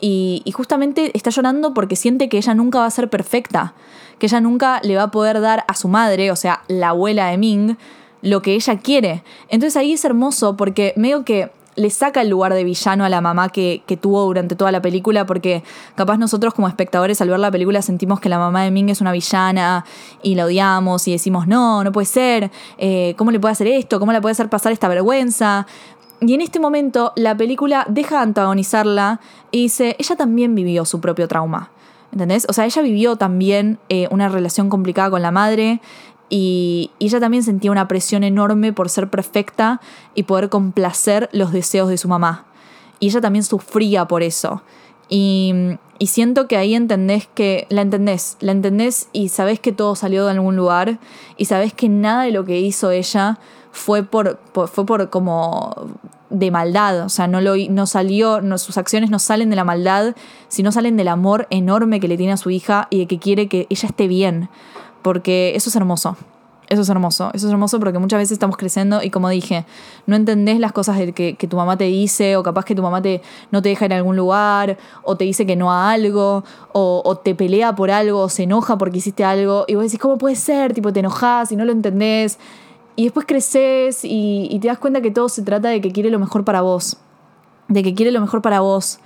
y 0.00 0.50
justamente 0.54 1.10
está 1.14 1.28
llorando 1.30 1.74
porque 1.74 1.96
siente 1.96 2.28
que 2.28 2.38
ella 2.38 2.54
nunca 2.54 2.78
va 2.78 2.86
a 2.86 2.90
ser 2.90 3.10
perfecta, 3.10 3.74
que 4.18 4.26
ella 4.26 4.40
nunca 4.40 4.80
le 4.82 4.96
va 4.96 5.04
a 5.04 5.10
poder 5.10 5.40
dar 5.40 5.64
a 5.68 5.74
su 5.74 5.88
madre, 5.88 6.30
o 6.30 6.36
sea, 6.36 6.62
la 6.68 6.90
abuela 6.90 7.26
de 7.26 7.38
Ming, 7.38 7.76
lo 8.22 8.42
que 8.42 8.54
ella 8.54 8.78
quiere. 8.78 9.22
Entonces 9.48 9.76
ahí 9.76 9.92
es 9.92 10.04
hermoso 10.04 10.56
porque 10.56 10.92
medio 10.96 11.24
que 11.24 11.50
le 11.78 11.90
saca 11.90 12.22
el 12.22 12.28
lugar 12.28 12.52
de 12.54 12.64
villano 12.64 13.04
a 13.04 13.08
la 13.08 13.20
mamá 13.20 13.48
que, 13.50 13.82
tuvo 14.00 14.24
durante 14.24 14.56
toda 14.56 14.72
la 14.72 14.82
película, 14.82 15.26
porque 15.26 15.62
capaz 15.94 16.18
nosotros 16.18 16.52
como 16.52 16.66
espectadores 16.66 17.20
al 17.20 17.30
ver 17.30 17.38
la 17.38 17.50
película 17.50 17.82
sentimos 17.82 18.18
que 18.20 18.28
la 18.28 18.38
mamá 18.38 18.64
de 18.64 18.72
Ming 18.72 18.88
es 18.88 19.00
una 19.00 19.12
villana 19.12 19.84
y 20.22 20.34
la 20.34 20.46
odiamos 20.46 21.06
y 21.06 21.12
decimos, 21.12 21.46
no, 21.46 21.84
no 21.84 21.92
puede 21.92 22.06
ser, 22.06 22.50
eh, 22.78 23.14
¿cómo 23.16 23.30
le 23.30 23.38
puede 23.38 23.52
hacer 23.52 23.68
esto? 23.68 24.00
¿Cómo 24.00 24.12
le 24.12 24.20
puede 24.20 24.32
hacer 24.32 24.48
pasar 24.48 24.72
esta 24.72 24.88
vergüenza? 24.88 25.66
Y 26.20 26.34
en 26.34 26.40
este 26.40 26.58
momento 26.58 27.12
la 27.14 27.36
película 27.36 27.86
deja 27.88 28.16
de 28.16 28.22
antagonizarla 28.22 29.20
y 29.52 29.62
dice, 29.62 29.94
ella 30.00 30.16
también 30.16 30.56
vivió 30.56 30.84
su 30.84 31.00
propio 31.00 31.28
trauma. 31.28 31.70
¿Entendés? 32.10 32.46
O 32.48 32.54
sea, 32.54 32.64
ella 32.64 32.80
vivió 32.82 33.16
también 33.16 33.78
eh, 33.90 34.08
una 34.10 34.28
relación 34.28 34.70
complicada 34.70 35.10
con 35.10 35.20
la 35.20 35.30
madre 35.30 35.80
y, 36.28 36.90
ella 37.00 37.20
también 37.20 37.42
sentía 37.42 37.70
una 37.70 37.88
presión 37.88 38.24
enorme 38.24 38.72
por 38.72 38.88
ser 38.88 39.08
perfecta 39.08 39.80
y 40.14 40.24
poder 40.24 40.48
complacer 40.48 41.28
los 41.32 41.52
deseos 41.52 41.88
de 41.88 41.98
su 41.98 42.08
mamá. 42.08 42.46
Y 43.00 43.06
ella 43.06 43.20
también 43.20 43.44
sufría 43.44 44.06
por 44.06 44.22
eso. 44.22 44.62
Y, 45.08 45.54
y 45.98 46.08
siento 46.08 46.48
que 46.48 46.56
ahí 46.56 46.74
entendés 46.74 47.28
que 47.32 47.66
la 47.70 47.82
entendés, 47.82 48.36
la 48.40 48.52
entendés 48.52 49.08
y 49.12 49.28
sabés 49.28 49.58
que 49.60 49.72
todo 49.72 49.94
salió 49.94 50.24
de 50.24 50.32
algún 50.32 50.56
lugar 50.56 50.98
y 51.36 51.46
sabés 51.46 51.72
que 51.72 51.88
nada 51.88 52.24
de 52.24 52.30
lo 52.30 52.44
que 52.44 52.60
hizo 52.60 52.90
ella 52.90 53.38
fue 53.72 54.02
por, 54.02 54.38
fue 54.52 54.86
por 54.86 55.10
como 55.10 55.88
de 56.30 56.50
maldad, 56.50 57.04
o 57.04 57.08
sea, 57.08 57.26
no, 57.26 57.40
lo, 57.40 57.56
no 57.56 57.86
salió, 57.86 58.40
sus 58.58 58.76
acciones 58.76 59.10
no 59.10 59.18
salen 59.18 59.50
de 59.50 59.56
la 59.56 59.64
maldad, 59.64 60.14
sino 60.48 60.72
salen 60.72 60.96
del 60.96 61.08
amor 61.08 61.46
enorme 61.50 62.00
que 62.00 62.08
le 62.08 62.16
tiene 62.16 62.32
a 62.32 62.36
su 62.36 62.50
hija 62.50 62.86
y 62.90 62.98
de 62.98 63.06
que 63.06 63.18
quiere 63.18 63.48
que 63.48 63.66
ella 63.70 63.88
esté 63.88 64.08
bien, 64.08 64.50
porque 65.02 65.52
eso 65.54 65.70
es 65.70 65.76
hermoso. 65.76 66.16
Eso 66.68 66.82
es 66.82 66.88
hermoso, 66.90 67.30
eso 67.32 67.46
es 67.46 67.52
hermoso 67.52 67.80
porque 67.80 67.98
muchas 67.98 68.18
veces 68.18 68.32
estamos 68.32 68.58
creciendo 68.58 69.02
y 69.02 69.08
como 69.08 69.30
dije, 69.30 69.64
no 70.04 70.16
entendés 70.16 70.60
las 70.60 70.72
cosas 70.72 70.98
que, 71.14 71.34
que 71.34 71.48
tu 71.48 71.56
mamá 71.56 71.78
te 71.78 71.84
dice 71.84 72.36
o 72.36 72.42
capaz 72.42 72.66
que 72.66 72.74
tu 72.74 72.82
mamá 72.82 73.00
te, 73.00 73.22
no 73.50 73.62
te 73.62 73.70
deja 73.70 73.86
a 73.86 73.96
algún 73.96 74.16
lugar 74.16 74.76
o 75.02 75.16
te 75.16 75.24
dice 75.24 75.46
que 75.46 75.56
no 75.56 75.72
a 75.72 75.90
algo 75.90 76.44
o, 76.74 77.00
o 77.06 77.16
te 77.16 77.34
pelea 77.34 77.74
por 77.74 77.90
algo 77.90 78.20
o 78.20 78.28
se 78.28 78.42
enoja 78.42 78.76
porque 78.76 78.98
hiciste 78.98 79.24
algo 79.24 79.64
y 79.66 79.76
vos 79.76 79.84
decís, 79.84 79.98
¿cómo 79.98 80.18
puede 80.18 80.36
ser? 80.36 80.74
Tipo, 80.74 80.92
te 80.92 81.00
enojas 81.00 81.50
y 81.52 81.56
no 81.56 81.64
lo 81.64 81.72
entendés 81.72 82.38
y 82.96 83.04
después 83.04 83.24
creces 83.26 84.04
y, 84.04 84.48
y 84.50 84.58
te 84.58 84.68
das 84.68 84.78
cuenta 84.78 85.00
que 85.00 85.12
todo 85.12 85.30
se 85.30 85.42
trata 85.42 85.68
de 85.68 85.80
que 85.80 85.92
quiere 85.92 86.10
lo 86.10 86.18
mejor 86.18 86.44
para 86.44 86.60
vos, 86.60 86.98
de 87.68 87.82
que 87.82 87.94
quiere 87.94 88.10
lo 88.12 88.20
mejor 88.20 88.42
para 88.42 88.60
vos. 88.60 88.98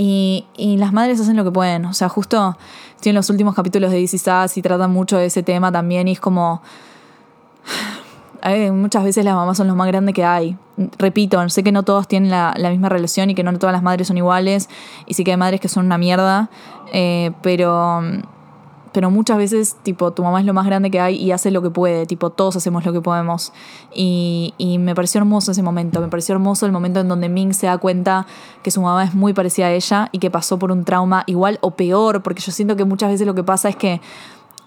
Y, 0.00 0.46
y 0.56 0.76
las 0.76 0.92
madres 0.92 1.20
hacen 1.20 1.36
lo 1.36 1.42
que 1.42 1.50
pueden. 1.50 1.84
O 1.84 1.92
sea, 1.92 2.08
justo 2.08 2.56
estoy 2.94 3.10
en 3.10 3.16
los 3.16 3.28
últimos 3.30 3.54
capítulos 3.54 3.90
de 3.90 3.98
This 3.98 4.14
Is 4.14 4.56
y 4.56 4.62
tratan 4.62 4.92
mucho 4.92 5.18
de 5.18 5.26
ese 5.26 5.42
tema 5.42 5.70
también. 5.70 6.08
Y 6.08 6.12
es 6.12 6.20
como. 6.20 6.62
Muchas 8.72 9.02
veces 9.02 9.24
las 9.24 9.34
mamás 9.34 9.56
son 9.56 9.66
los 9.66 9.76
más 9.76 9.88
grandes 9.88 10.14
que 10.14 10.24
hay. 10.24 10.56
Repito, 10.96 11.46
sé 11.48 11.64
que 11.64 11.72
no 11.72 11.82
todos 11.82 12.06
tienen 12.06 12.30
la, 12.30 12.54
la 12.56 12.70
misma 12.70 12.88
relación 12.88 13.28
y 13.28 13.34
que 13.34 13.42
no 13.42 13.52
todas 13.58 13.72
las 13.72 13.82
madres 13.82 14.06
son 14.06 14.16
iguales. 14.16 14.68
Y 15.06 15.14
sí 15.14 15.24
que 15.24 15.32
hay 15.32 15.36
madres 15.36 15.60
que 15.60 15.68
son 15.68 15.86
una 15.86 15.98
mierda. 15.98 16.48
eh, 16.92 17.32
pero. 17.42 18.00
Pero 18.98 19.12
muchas 19.12 19.38
veces, 19.38 19.76
tipo, 19.84 20.10
tu 20.10 20.24
mamá 20.24 20.40
es 20.40 20.44
lo 20.44 20.52
más 20.52 20.66
grande 20.66 20.90
que 20.90 20.98
hay 20.98 21.14
y 21.14 21.30
hace 21.30 21.52
lo 21.52 21.62
que 21.62 21.70
puede. 21.70 22.04
Tipo, 22.04 22.30
todos 22.30 22.56
hacemos 22.56 22.84
lo 22.84 22.92
que 22.92 23.00
podemos. 23.00 23.52
Y, 23.94 24.54
y 24.58 24.78
me 24.78 24.92
pareció 24.96 25.20
hermoso 25.20 25.52
ese 25.52 25.62
momento. 25.62 26.00
Me 26.00 26.08
pareció 26.08 26.34
hermoso 26.34 26.66
el 26.66 26.72
momento 26.72 26.98
en 26.98 27.06
donde 27.06 27.28
Ming 27.28 27.54
se 27.54 27.68
da 27.68 27.78
cuenta 27.78 28.26
que 28.64 28.72
su 28.72 28.82
mamá 28.82 29.04
es 29.04 29.14
muy 29.14 29.34
parecida 29.34 29.66
a 29.66 29.70
ella 29.70 30.08
y 30.10 30.18
que 30.18 30.32
pasó 30.32 30.58
por 30.58 30.72
un 30.72 30.82
trauma 30.82 31.22
igual 31.26 31.60
o 31.60 31.76
peor. 31.76 32.24
Porque 32.24 32.42
yo 32.42 32.50
siento 32.50 32.74
que 32.74 32.84
muchas 32.84 33.12
veces 33.12 33.24
lo 33.24 33.36
que 33.36 33.44
pasa 33.44 33.68
es 33.68 33.76
que 33.76 34.00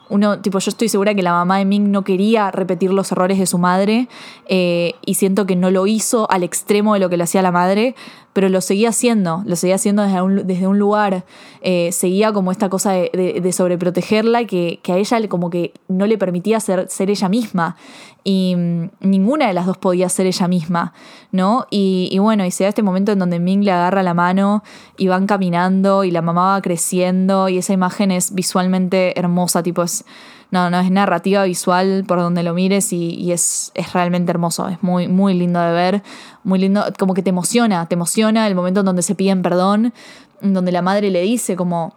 uno, 0.07 0.39
tipo, 0.39 0.59
yo 0.59 0.69
estoy 0.69 0.87
segura 0.87 1.13
que 1.13 1.23
la 1.23 1.33
mamá 1.33 1.57
de 1.57 1.65
Ming 1.65 1.91
no 1.91 2.03
quería 2.03 2.51
repetir 2.51 2.91
los 2.91 3.11
errores 3.11 3.37
de 3.37 3.45
su 3.45 3.57
madre 3.57 4.07
eh, 4.47 4.95
y 5.05 5.15
siento 5.15 5.45
que 5.45 5.57
no 5.57 5.71
lo 5.71 5.87
hizo 5.87 6.31
al 6.31 6.43
extremo 6.43 6.93
de 6.93 7.01
lo 7.01 7.09
que 7.09 7.17
le 7.17 7.25
hacía 7.25 7.41
la 7.41 7.51
madre, 7.51 7.95
pero 8.33 8.49
lo 8.49 8.61
seguía 8.61 8.89
haciendo, 8.89 9.43
lo 9.45 9.55
seguía 9.55 9.75
haciendo 9.75 10.03
desde 10.03 10.21
un, 10.21 10.47
desde 10.47 10.67
un 10.67 10.79
lugar, 10.79 11.25
eh, 11.61 11.91
seguía 11.91 12.31
como 12.31 12.51
esta 12.51 12.69
cosa 12.69 12.91
de, 12.91 13.39
de, 13.41 13.51
sobreprotegerla 13.51 14.45
que, 14.45 14.79
que, 14.83 14.93
a 14.93 14.97
ella 14.97 15.27
como 15.27 15.49
que 15.49 15.73
no 15.87 16.07
le 16.07 16.17
permitía 16.17 16.59
ser, 16.59 16.87
ser 16.89 17.09
ella 17.09 17.29
misma 17.29 17.75
y 18.23 18.55
mmm, 18.55 18.89
ninguna 19.01 19.47
de 19.47 19.53
las 19.53 19.65
dos 19.65 19.77
podía 19.77 20.07
ser 20.09 20.27
ella 20.27 20.47
misma, 20.47 20.93
¿no? 21.31 21.67
Y, 21.69 22.09
y, 22.11 22.19
bueno, 22.19 22.45
y 22.45 22.51
se 22.51 22.63
da 22.63 22.69
este 22.69 22.83
momento 22.83 23.11
en 23.11 23.19
donde 23.19 23.39
Ming 23.39 23.63
le 23.63 23.71
agarra 23.71 24.03
la 24.03 24.13
mano 24.13 24.63
y 24.97 25.07
van 25.07 25.27
caminando 25.27 26.03
y 26.03 26.11
la 26.11 26.21
mamá 26.21 26.53
va 26.53 26.61
creciendo 26.61 27.49
y 27.49 27.57
esa 27.57 27.73
imagen 27.73 28.11
es 28.11 28.33
visualmente 28.33 29.19
hermosa, 29.19 29.63
tipo 29.63 29.83
es 29.83 30.05
no, 30.51 30.69
no, 30.69 30.79
es 30.79 30.91
narrativa 30.91 31.43
visual 31.45 32.03
por 32.07 32.19
donde 32.19 32.43
lo 32.43 32.53
mires 32.53 32.91
y, 32.93 33.15
y, 33.15 33.31
es, 33.31 33.71
es 33.73 33.93
realmente 33.93 34.31
hermoso, 34.31 34.67
es 34.67 34.83
muy, 34.83 35.07
muy 35.07 35.33
lindo 35.33 35.61
de 35.61 35.71
ver, 35.71 36.03
muy 36.43 36.59
lindo, 36.59 36.83
como 36.99 37.13
que 37.13 37.23
te 37.23 37.29
emociona, 37.29 37.87
te 37.87 37.95
emociona 37.95 38.47
el 38.47 38.55
momento 38.55 38.81
en 38.81 38.85
donde 38.85 39.01
se 39.01 39.15
piden 39.15 39.41
perdón, 39.41 39.93
en 40.41 40.53
donde 40.53 40.71
la 40.71 40.81
madre 40.81 41.09
le 41.09 41.21
dice 41.21 41.55
como, 41.55 41.95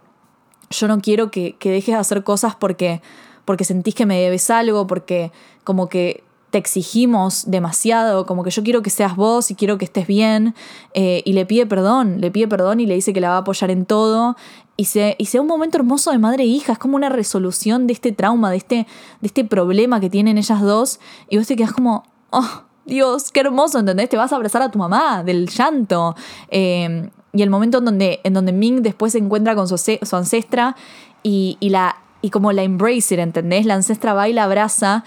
yo 0.69 0.87
no 0.87 0.99
quiero 1.01 1.31
que, 1.31 1.55
que 1.57 1.69
dejes 1.69 1.95
de 1.95 1.99
hacer 1.99 2.23
cosas 2.23 2.55
porque, 2.55 3.01
porque 3.43 3.65
sentís 3.65 3.93
que 3.93 4.05
me 4.05 4.19
debes 4.19 4.49
algo, 4.49 4.87
porque 4.87 5.31
como 5.63 5.89
que 5.89 6.23
te 6.55 6.59
exigimos 6.59 7.51
demasiado, 7.51 8.25
como 8.25 8.41
que 8.41 8.49
yo 8.49 8.63
quiero 8.63 8.81
que 8.81 8.89
seas 8.89 9.17
vos 9.17 9.51
y 9.51 9.55
quiero 9.55 9.77
que 9.77 9.83
estés 9.83 10.07
bien, 10.07 10.55
eh, 10.93 11.21
y 11.25 11.33
le 11.33 11.45
pide 11.45 11.65
perdón, 11.65 12.21
le 12.21 12.31
pide 12.31 12.47
perdón 12.47 12.79
y 12.79 12.85
le 12.85 12.95
dice 12.95 13.11
que 13.11 13.19
la 13.19 13.27
va 13.27 13.35
a 13.35 13.39
apoyar 13.39 13.71
en 13.71 13.85
todo, 13.85 14.37
y 14.77 14.85
se, 14.85 15.17
y 15.17 15.25
sea 15.25 15.41
un 15.41 15.47
momento 15.47 15.77
hermoso 15.77 16.11
de 16.11 16.17
madre 16.17 16.43
e 16.43 16.45
hija, 16.45 16.71
es 16.71 16.79
como 16.79 16.95
una 16.95 17.09
resolución 17.09 17.87
de 17.87 17.93
este 17.93 18.13
trauma, 18.13 18.51
de 18.51 18.55
este, 18.55 18.75
de 19.19 19.27
este 19.27 19.43
problema 19.43 19.99
que 19.99 20.09
tienen 20.09 20.37
ellas 20.37 20.61
dos, 20.61 21.01
y 21.29 21.37
vos 21.37 21.45
te 21.45 21.57
quedas 21.57 21.73
como, 21.73 22.03
oh, 22.29 22.61
Dios, 22.85 23.33
qué 23.33 23.41
hermoso, 23.41 23.79
¿entendés? 23.79 24.07
Te 24.07 24.15
vas 24.15 24.31
a 24.31 24.37
abrazar 24.37 24.61
a 24.61 24.71
tu 24.71 24.79
mamá 24.79 25.25
del 25.25 25.49
llanto. 25.49 26.15
Eh, 26.47 27.09
y 27.33 27.41
el 27.41 27.49
momento 27.49 27.79
en 27.79 27.85
donde, 27.85 28.21
en 28.23 28.33
donde 28.33 28.53
Ming 28.53 28.81
después 28.81 29.11
se 29.11 29.17
encuentra 29.17 29.55
con 29.55 29.67
su, 29.67 29.77
su 29.77 30.15
ancestra 30.15 30.77
y, 31.21 31.57
y, 31.59 31.67
la, 31.67 31.97
y 32.21 32.29
como 32.29 32.53
la 32.53 32.63
embrace, 32.63 33.19
¿entendés? 33.19 33.65
La 33.65 33.73
ancestra 33.73 34.13
va 34.13 34.29
y 34.29 34.33
la 34.33 34.45
abraza 34.45 35.03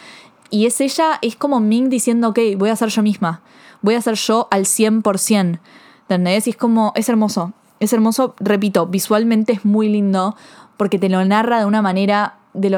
y 0.50 0.66
es 0.66 0.80
ella, 0.80 1.18
es 1.22 1.36
como 1.36 1.60
Ming 1.60 1.88
diciendo, 1.88 2.28
ok, 2.28 2.38
voy 2.56 2.70
a 2.70 2.76
ser 2.76 2.88
yo 2.88 3.02
misma, 3.02 3.42
voy 3.82 3.94
a 3.94 4.02
ser 4.02 4.14
yo 4.14 4.48
al 4.50 4.64
100%, 4.64 5.60
¿entendés? 6.02 6.46
Y 6.46 6.50
es 6.50 6.56
como, 6.56 6.92
es 6.96 7.08
hermoso, 7.08 7.52
es 7.80 7.92
hermoso, 7.92 8.34
repito, 8.38 8.86
visualmente 8.86 9.52
es 9.52 9.64
muy 9.64 9.88
lindo 9.88 10.36
porque 10.76 10.98
te 10.98 11.08
lo 11.08 11.24
narra 11.24 11.58
de 11.60 11.66
una 11.66 11.82
manera, 11.82 12.38
te, 12.58 12.70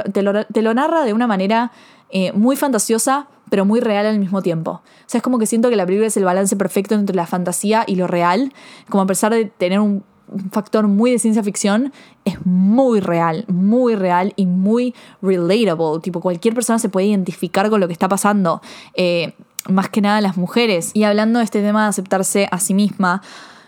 lo, 0.62 0.74
narra 0.74 1.04
de 1.04 1.12
una 1.12 1.26
manera 1.26 1.72
eh, 2.10 2.32
muy 2.32 2.56
fantasiosa, 2.56 3.28
pero 3.50 3.64
muy 3.64 3.80
real 3.80 4.06
al 4.06 4.18
mismo 4.18 4.42
tiempo. 4.42 4.70
O 4.70 4.82
sea, 5.06 5.18
es 5.18 5.22
como 5.22 5.38
que 5.38 5.46
siento 5.46 5.70
que 5.70 5.76
la 5.76 5.84
película 5.84 6.06
es 6.06 6.16
el 6.16 6.24
balance 6.24 6.56
perfecto 6.56 6.94
entre 6.94 7.16
la 7.16 7.26
fantasía 7.26 7.84
y 7.86 7.96
lo 7.96 8.06
real, 8.06 8.52
como 8.88 9.02
a 9.02 9.06
pesar 9.06 9.32
de 9.32 9.46
tener 9.46 9.80
un 9.80 10.04
factor 10.50 10.86
muy 10.88 11.10
de 11.10 11.18
ciencia 11.18 11.42
ficción, 11.42 11.92
es 12.24 12.44
muy 12.44 13.00
real, 13.00 13.44
muy 13.48 13.94
real 13.94 14.32
y 14.36 14.46
muy 14.46 14.94
relatable. 15.22 16.00
Tipo, 16.02 16.20
cualquier 16.20 16.54
persona 16.54 16.78
se 16.78 16.88
puede 16.88 17.06
identificar 17.06 17.70
con 17.70 17.80
lo 17.80 17.86
que 17.86 17.92
está 17.92 18.08
pasando. 18.08 18.60
Eh, 18.94 19.34
más 19.68 19.88
que 19.88 20.00
nada 20.00 20.20
las 20.20 20.36
mujeres. 20.36 20.90
Y 20.94 21.04
hablando 21.04 21.38
de 21.38 21.44
este 21.44 21.60
tema 21.62 21.84
de 21.84 21.88
aceptarse 21.90 22.48
a 22.50 22.58
sí 22.58 22.74
misma, 22.74 23.22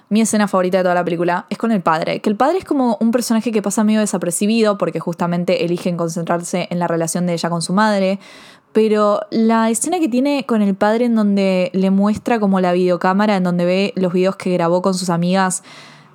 mi 0.08 0.20
escena 0.20 0.46
favorita 0.46 0.78
de 0.78 0.84
toda 0.84 0.94
la 0.94 1.04
película 1.04 1.46
es 1.50 1.58
con 1.58 1.72
el 1.72 1.80
padre. 1.80 2.20
Que 2.20 2.30
el 2.30 2.36
padre 2.36 2.58
es 2.58 2.64
como 2.64 2.98
un 3.00 3.10
personaje 3.12 3.50
que 3.50 3.62
pasa 3.62 3.84
medio 3.84 4.00
desapercibido 4.00 4.78
porque 4.78 5.00
justamente 5.00 5.64
eligen 5.64 5.96
concentrarse 5.96 6.68
en 6.70 6.78
la 6.78 6.86
relación 6.86 7.26
de 7.26 7.34
ella 7.34 7.50
con 7.50 7.62
su 7.62 7.72
madre. 7.72 8.18
Pero 8.72 9.20
la 9.30 9.70
escena 9.70 10.00
que 10.00 10.08
tiene 10.08 10.44
con 10.46 10.62
el 10.62 10.74
padre 10.74 11.06
en 11.06 11.14
donde 11.14 11.70
le 11.74 11.90
muestra 11.90 12.40
como 12.40 12.60
la 12.60 12.72
videocámara, 12.72 13.36
en 13.36 13.44
donde 13.44 13.64
ve 13.64 13.92
los 13.96 14.12
videos 14.12 14.36
que 14.36 14.52
grabó 14.52 14.82
con 14.82 14.94
sus 14.94 15.10
amigas 15.10 15.62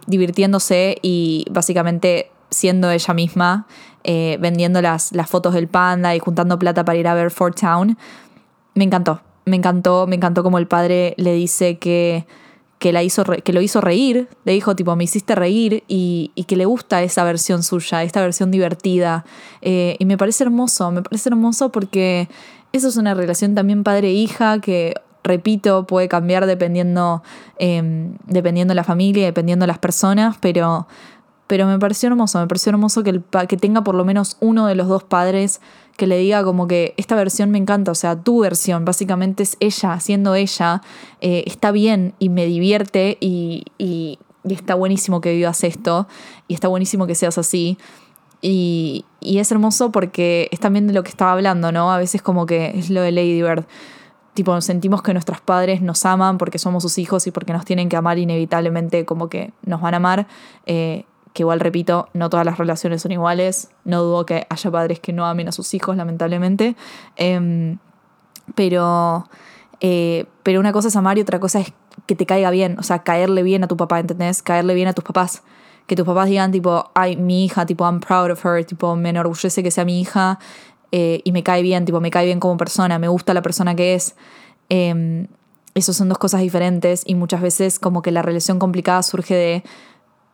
divirtiéndose 0.07 0.97
y 1.01 1.45
básicamente 1.51 2.31
siendo 2.49 2.89
ella 2.89 3.13
misma, 3.13 3.67
eh, 4.03 4.37
vendiendo 4.39 4.81
las, 4.81 5.11
las 5.11 5.29
fotos 5.29 5.53
del 5.53 5.67
panda 5.67 6.15
y 6.15 6.19
juntando 6.19 6.57
plata 6.57 6.85
para 6.85 6.97
ir 6.97 7.07
a 7.07 7.13
ver 7.13 7.29
Fort 7.29 7.59
Town. 7.59 7.97
Me 8.73 8.83
encantó, 8.83 9.21
me 9.45 9.57
encantó, 9.57 10.07
me 10.07 10.15
encantó 10.15 10.43
como 10.43 10.57
el 10.57 10.67
padre 10.67 11.13
le 11.17 11.33
dice 11.33 11.77
que, 11.77 12.25
que, 12.79 12.93
la 12.93 13.03
hizo 13.03 13.23
que 13.23 13.53
lo 13.53 13.61
hizo 13.61 13.81
reír, 13.81 14.29
le 14.45 14.53
dijo 14.53 14.75
tipo, 14.75 14.95
me 14.95 15.03
hiciste 15.03 15.35
reír 15.35 15.83
y, 15.87 16.31
que 16.47 16.55
le 16.55 16.65
gusta 16.65 17.03
esa 17.03 17.23
versión 17.23 17.63
suya, 17.63 18.03
esta 18.03 18.21
versión 18.21 18.51
divertida. 18.51 19.25
Eh, 19.61 19.97
y 19.99 20.05
me 20.05 20.17
parece 20.17 20.43
hermoso, 20.43 20.91
me 20.91 21.01
parece 21.01 21.29
hermoso 21.29 21.71
porque 21.71 22.29
eso 22.71 22.87
es 22.87 22.97
una 22.97 23.13
relación 23.13 23.55
también 23.55 23.83
padre-hija 23.83 24.59
que 24.59 24.93
repito, 25.27 25.85
puede 25.85 26.07
cambiar 26.07 26.45
dependiendo, 26.45 27.23
eh, 27.59 28.09
dependiendo 28.25 28.73
la 28.73 28.83
familia, 28.83 29.25
dependiendo 29.25 29.63
de 29.63 29.67
las 29.67 29.79
personas, 29.79 30.37
pero, 30.39 30.87
pero 31.47 31.67
me 31.67 31.77
pareció 31.79 32.07
hermoso, 32.07 32.39
me 32.39 32.47
pareció 32.47 32.71
hermoso 32.71 33.03
que, 33.03 33.11
el, 33.11 33.23
que 33.47 33.57
tenga 33.57 33.83
por 33.83 33.95
lo 33.95 34.05
menos 34.05 34.37
uno 34.39 34.67
de 34.67 34.75
los 34.75 34.87
dos 34.87 35.03
padres 35.03 35.61
que 35.97 36.07
le 36.07 36.17
diga 36.17 36.43
como 36.43 36.67
que 36.67 36.93
esta 36.97 37.15
versión 37.15 37.49
me 37.49 37.57
encanta, 37.57 37.91
o 37.91 37.95
sea, 37.95 38.15
tu 38.15 38.41
versión, 38.41 38.85
básicamente 38.85 39.43
es 39.43 39.57
ella, 39.59 39.99
siendo 39.99 40.35
ella, 40.35 40.81
eh, 41.21 41.43
está 41.47 41.71
bien 41.71 42.13
y 42.19 42.29
me 42.29 42.45
divierte 42.45 43.17
y, 43.19 43.65
y, 43.77 44.19
está 44.47 44.75
buenísimo 44.75 45.19
que 45.19 45.33
vivas 45.33 45.61
esto 45.65 46.07
y 46.47 46.53
está 46.53 46.69
buenísimo 46.69 47.05
que 47.05 47.15
seas 47.15 47.37
así. 47.37 47.77
Y, 48.41 49.03
y, 49.19 49.39
es 49.39 49.51
hermoso 49.51 49.91
porque 49.91 50.47
es 50.51 50.59
también 50.59 50.87
de 50.87 50.93
lo 50.93 51.03
que 51.03 51.09
estaba 51.09 51.33
hablando, 51.33 51.71
¿no? 51.73 51.91
A 51.91 51.97
veces 51.97 52.21
como 52.21 52.45
que 52.45 52.71
es 52.77 52.89
lo 52.89 53.01
de 53.01 53.11
Lady 53.11 53.41
Bird 53.41 53.65
tipo, 54.37 54.61
sentimos 54.61 55.01
que 55.01 55.13
nuestros 55.13 55.41
padres 55.41 55.81
nos 55.81 56.05
aman 56.05 56.37
porque 56.37 56.59
somos 56.59 56.83
sus 56.83 56.99
hijos 56.99 57.25
y 57.25 57.31
porque 57.31 57.53
nos 57.53 57.65
tienen 57.65 57.89
que 57.89 57.95
amar 57.97 58.19
inevitablemente 58.19 59.03
como 59.03 59.29
que 59.29 59.51
nos 59.65 59.81
van 59.81 59.95
a 59.95 59.97
amar. 59.97 60.27
Eh, 60.67 61.05
que 61.33 61.41
igual 61.41 61.59
repito, 61.59 62.07
no 62.13 62.29
todas 62.29 62.45
las 62.45 62.59
relaciones 62.59 63.01
son 63.01 63.11
iguales. 63.11 63.71
No 63.83 64.03
dudo 64.03 64.27
que 64.27 64.45
haya 64.47 64.71
padres 64.71 64.99
que 64.99 65.11
no 65.11 65.25
amen 65.25 65.47
a 65.47 65.51
sus 65.51 65.73
hijos, 65.73 65.97
lamentablemente. 65.97 66.75
Em, 67.15 67.79
pero, 68.53 69.27
eh, 69.81 70.25
pero 70.43 70.59
una 70.59 70.71
cosa 70.71 70.89
es 70.89 70.95
amar 70.95 71.17
y 71.17 71.21
otra 71.21 71.39
cosa 71.39 71.59
es 71.59 71.73
que 72.05 72.15
te 72.15 72.27
caiga 72.27 72.51
bien. 72.51 72.77
O 72.77 72.83
sea, 72.83 72.99
caerle 72.99 73.41
bien 73.41 73.63
a 73.63 73.67
tu 73.67 73.75
papá, 73.75 73.99
¿entendés? 73.99 74.43
Caerle 74.43 74.75
bien 74.75 74.87
a 74.87 74.93
tus 74.93 75.03
papás. 75.03 75.41
Que 75.87 75.95
tus 75.95 76.05
papás 76.05 76.27
digan, 76.29 76.51
tipo, 76.51 76.91
ay, 76.93 77.17
mi 77.17 77.45
hija, 77.45 77.65
tipo, 77.65 77.85
I'm 77.85 78.01
proud 78.01 78.29
of 78.29 78.45
her, 78.45 78.63
tipo, 78.63 78.95
me 78.95 79.09
enorgullece 79.09 79.63
que 79.63 79.71
sea 79.71 79.83
mi 79.83 79.99
hija. 79.99 80.37
Eh, 80.91 81.21
y 81.23 81.31
me 81.31 81.43
cae 81.43 81.61
bien, 81.61 81.85
tipo, 81.85 81.99
me 81.99 82.11
cae 82.11 82.25
bien 82.25 82.39
como 82.39 82.57
persona, 82.57 82.99
me 82.99 83.07
gusta 83.07 83.33
la 83.33 83.41
persona 83.41 83.75
que 83.75 83.95
es. 83.95 84.15
Eh, 84.69 85.27
esos 85.77 85.95
son 85.95 86.09
dos 86.09 86.17
cosas 86.17 86.41
diferentes 86.41 87.03
y 87.05 87.13
muchas 87.13 87.39
veces 87.41 87.77
como 87.77 88.01
que 88.01 88.11
la 88.11 88.23
relación 88.23 88.57
complicada 88.57 89.03
surge 89.03 89.35
de 89.35 89.63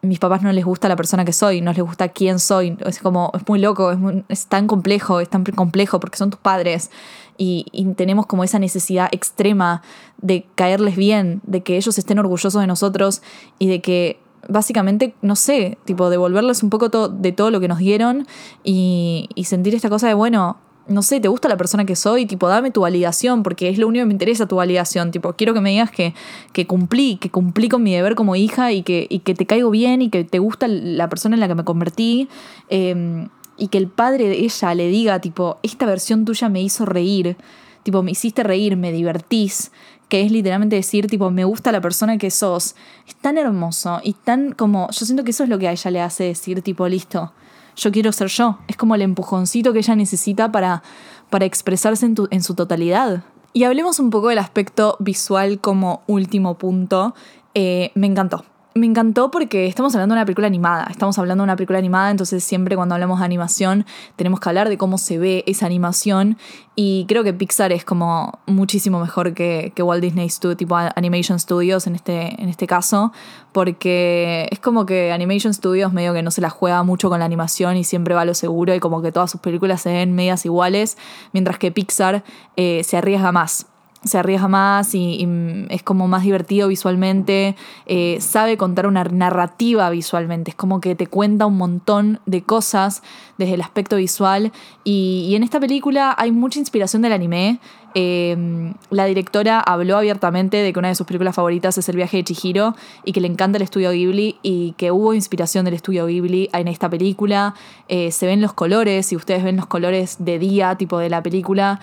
mis 0.02 0.20
papás 0.20 0.42
no 0.42 0.52
les 0.52 0.66
gusta 0.66 0.88
la 0.88 0.96
persona 0.96 1.26
que 1.26 1.34
soy, 1.34 1.62
no 1.62 1.72
les 1.72 1.82
gusta 1.82 2.10
quién 2.10 2.40
soy, 2.40 2.78
es 2.86 3.00
como, 3.00 3.32
es 3.34 3.48
muy 3.48 3.60
loco, 3.60 3.94
es, 4.28 4.48
tan 4.48 4.68
complejo, 4.68 5.20
es 5.22 5.30
tan 5.30 5.44
complejo 5.44 6.00
porque 6.00 6.18
son 6.18 6.30
tus 6.30 6.40
padres 6.40 6.92
y, 7.38 7.66
y, 7.72 7.86
tenemos 7.94 8.26
como 8.26 8.44
esa 8.44 8.60
necesidad 8.60 9.08
extrema 9.12 9.82
de 10.18 10.46
caerles 10.56 10.98
bien, 10.98 11.42
de 11.46 11.64
que 11.64 11.78
ellos 11.78 11.98
estén 11.98 12.20
orgullosos 12.20 12.62
de 12.62 12.68
nosotros 12.68 13.22
y 13.60 13.68
de 13.68 13.82
que 13.82 14.20
básicamente, 14.48 15.14
no 15.22 15.36
sé, 15.36 15.78
tipo, 15.86 16.10
devolverles 16.10 16.64
un 16.64 16.70
poco 16.70 16.90
de 17.10 17.32
todo 17.32 17.52
lo 17.52 17.60
que 17.60 17.68
nos 17.68 17.80
dieron 17.80 18.28
y, 18.64 19.30
sentir 19.46 19.76
esta 19.76 19.90
cosa 19.90 20.08
de, 20.08 20.14
bueno, 20.14 20.58
no 20.88 21.02
sé, 21.02 21.20
¿te 21.20 21.28
gusta 21.28 21.48
la 21.48 21.58
persona 21.58 21.86
que 21.86 21.96
soy? 21.96 22.26
Tipo, 22.26 22.48
dame 22.48 22.72
tu 22.72 22.82
validación, 22.82 23.44
porque 23.44 23.70
es 23.70 23.78
lo 23.78 23.88
único 23.88 24.04
que 24.04 24.08
me 24.08 24.14
interesa 24.14 24.48
tu 24.48 24.58
validación. 24.58 25.12
Tipo, 25.12 25.34
quiero 25.34 25.54
que 25.54 25.62
me 25.62 25.70
digas 25.70 25.92
que, 25.92 26.14
que 26.52 26.68
cumplí, 26.68 27.18
que 27.18 27.30
cumplí 27.30 27.70
con 27.70 27.84
mi 27.84 27.94
deber 27.94 28.16
como 28.16 28.36
hija 28.36 28.72
y 28.72 28.84
que, 28.84 29.08
y 29.10 29.20
que 29.20 29.34
te 29.34 29.46
caigo 29.46 29.70
bien 29.70 30.02
y 30.02 30.10
que 30.10 30.24
te 30.26 30.40
gusta 30.40 30.68
la 30.68 31.08
persona 31.08 31.36
en 31.36 31.40
la 31.40 31.48
que 31.48 31.56
me 31.56 31.64
convertí. 31.64 32.28
Em, 32.70 33.30
y 33.58 33.68
que 33.68 33.78
el 33.78 33.88
padre 33.88 34.28
de 34.28 34.40
ella 34.40 34.74
le 34.74 34.88
diga, 34.88 35.20
tipo, 35.20 35.58
esta 35.64 35.86
versión 35.86 36.26
tuya 36.26 36.50
me 36.50 36.62
hizo 36.62 36.86
reír. 36.86 37.38
Tipo, 37.84 38.02
me 38.02 38.12
hiciste 38.12 38.44
reír, 38.44 38.76
me 38.76 38.92
divertís 38.92 39.72
que 40.14 40.22
es 40.22 40.32
literalmente 40.32 40.76
decir, 40.76 41.08
tipo, 41.08 41.32
me 41.32 41.44
gusta 41.44 41.72
la 41.72 41.82
persona 41.82 42.20
que 42.20 42.30
sos. 42.30 42.76
Es 43.08 43.16
tan 43.16 43.36
hermoso 43.40 44.00
y 44.04 44.14
tan 44.14 44.52
como, 44.52 44.88
yo 44.92 45.08
siento 45.08 45.24
que 45.24 45.32
eso 45.32 45.44
es 45.44 45.50
lo 45.50 45.58
que 45.58 45.68
a 45.68 45.72
ella 45.72 45.90
le 45.90 46.02
hace 46.02 46.26
decir, 46.26 46.62
tipo, 46.62 46.88
listo, 46.88 47.34
yo 47.76 47.92
quiero 47.92 48.12
ser 48.12 48.28
yo. 48.28 48.60
Es 48.68 48.78
como 48.78 48.94
el 48.94 49.02
empujoncito 49.02 49.74
que 49.74 49.80
ella 49.80 49.96
necesita 49.96 50.52
para, 50.52 50.84
para 51.32 51.46
expresarse 51.46 52.06
en, 52.06 52.14
en 52.30 52.44
su 52.44 52.54
totalidad. 52.54 53.24
Y 53.54 53.64
hablemos 53.64 53.98
un 53.98 54.12
poco 54.12 54.28
del 54.28 54.38
aspecto 54.38 54.98
visual 55.00 55.60
como 55.60 56.04
último 56.06 56.60
punto. 56.60 57.16
Eh, 57.56 57.92
me 57.96 58.06
encantó 58.06 58.46
me 58.76 58.88
encantó 58.88 59.30
porque 59.30 59.68
estamos 59.68 59.94
hablando 59.94 60.16
de 60.16 60.20
una 60.20 60.26
película 60.26 60.48
animada, 60.48 60.88
estamos 60.90 61.18
hablando 61.20 61.44
de 61.44 61.46
una 61.46 61.56
película 61.56 61.80
animada, 61.80 62.10
entonces 62.10 62.44
siempre 62.44 62.76
cuando 62.76 62.96
hablamos 62.96 63.20
de 63.20 63.26
animación 63.26 63.86
tenemos 64.16 64.40
que 64.40 64.50
hablar 64.50 64.70
de 64.70 64.78
cómo 64.78 64.98
se 64.98 65.20
ve 65.20 65.44
esa 65.46 65.68
animación 65.68 66.38
y 66.76 67.06
creo 67.08 67.24
que 67.24 67.34
Pixar 67.34 67.72
es 67.72 67.86
como 67.86 68.40
muchísimo 68.48 69.00
mejor 69.00 69.36
que, 69.36 69.74
que 69.76 69.84
Walt 69.84 70.02
Disney 70.02 70.28
Studios, 70.30 70.58
tipo 70.58 70.76
Animation 70.76 71.40
Studios 71.40 71.86
en 71.86 71.96
este, 71.96 72.42
en 72.42 72.50
este 72.50 72.66
caso, 72.66 73.12
porque 73.52 74.48
es 74.52 74.60
como 74.60 74.86
que 74.88 75.12
Animation 75.12 75.54
Studios 75.54 75.94
medio 75.94 76.14
que 76.14 76.24
no 76.24 76.32
se 76.32 76.42
la 76.42 76.50
juega 76.50 76.82
mucho 76.82 77.10
con 77.10 77.20
la 77.20 77.26
animación 77.26 77.78
y 77.78 77.84
siempre 77.84 78.16
va 78.16 78.22
a 78.22 78.26
lo 78.26 78.34
seguro 78.34 78.74
y 78.74 78.80
como 78.80 79.04
que 79.04 79.12
todas 79.12 79.30
sus 79.30 79.40
películas 79.40 79.82
se 79.82 79.94
ven 79.94 80.14
medias 80.14 80.46
iguales, 80.46 80.98
mientras 81.32 81.60
que 81.60 81.72
Pixar 81.72 82.24
eh, 82.56 82.84
se 82.84 82.98
arriesga 82.98 83.32
más 83.32 83.68
se 84.04 84.18
arriesga 84.18 84.48
más 84.48 84.94
y, 84.96 85.28
es 85.70 85.84
como 85.84 86.08
más 86.08 86.24
divertido 86.24 86.68
visualmente, 86.68 87.56
eh, 87.86 88.18
sabe 88.20 88.58
contar 88.58 88.88
una 88.88 89.04
narrativa 89.04 89.90
visualmente, 89.90 90.52
es 90.52 90.56
como 90.56 90.82
que 90.82 90.96
te 90.96 91.08
cuenta 91.08 91.46
un 91.46 91.58
montón 91.58 92.20
de 92.26 92.44
cosas 92.44 93.02
desde 93.38 93.56
el 93.56 93.62
aspecto 93.62 93.96
visual 93.96 94.52
y, 94.84 95.34
en 95.36 95.44
esta 95.44 95.60
película 95.60 96.14
hay 96.18 96.32
mucha 96.32 96.60
inspiración 96.60 97.02
del 97.02 97.14
anime. 97.14 97.60
Eh, 97.96 98.74
la 98.90 99.06
directora 99.06 99.60
habló 99.60 99.98
abiertamente 99.98 100.58
de 100.58 100.74
que 100.74 100.80
una 100.80 100.88
de 100.88 100.96
sus 100.96 101.06
películas 101.06 101.36
favoritas 101.36 101.78
es 101.78 101.88
El 101.90 101.96
viaje 101.96 102.18
de 102.18 102.24
Chihiro 102.24 102.76
y 103.06 103.14
que 103.14 103.22
le 103.22 103.28
encanta 103.28 103.58
el 103.58 103.62
estudio 103.62 103.92
Ghibli 103.92 104.38
y 104.42 104.74
que 104.78 104.92
hubo 104.92 105.14
inspiración 105.14 105.66
del 105.66 105.76
estudio 105.76 106.08
Ghibli 106.08 106.50
en 106.54 106.68
esta 106.68 106.90
película. 106.90 107.54
Eh, 107.88 108.12
se 108.12 108.26
ven 108.26 108.42
los 108.42 108.54
colores, 108.54 109.06
si 109.06 109.16
ustedes 109.16 109.44
ven 109.44 109.58
los 109.58 109.68
colores 109.68 110.18
de 110.20 110.40
día 110.40 110.76
tipo 110.76 110.98
de 110.98 111.10
la 111.10 111.22
película, 111.22 111.80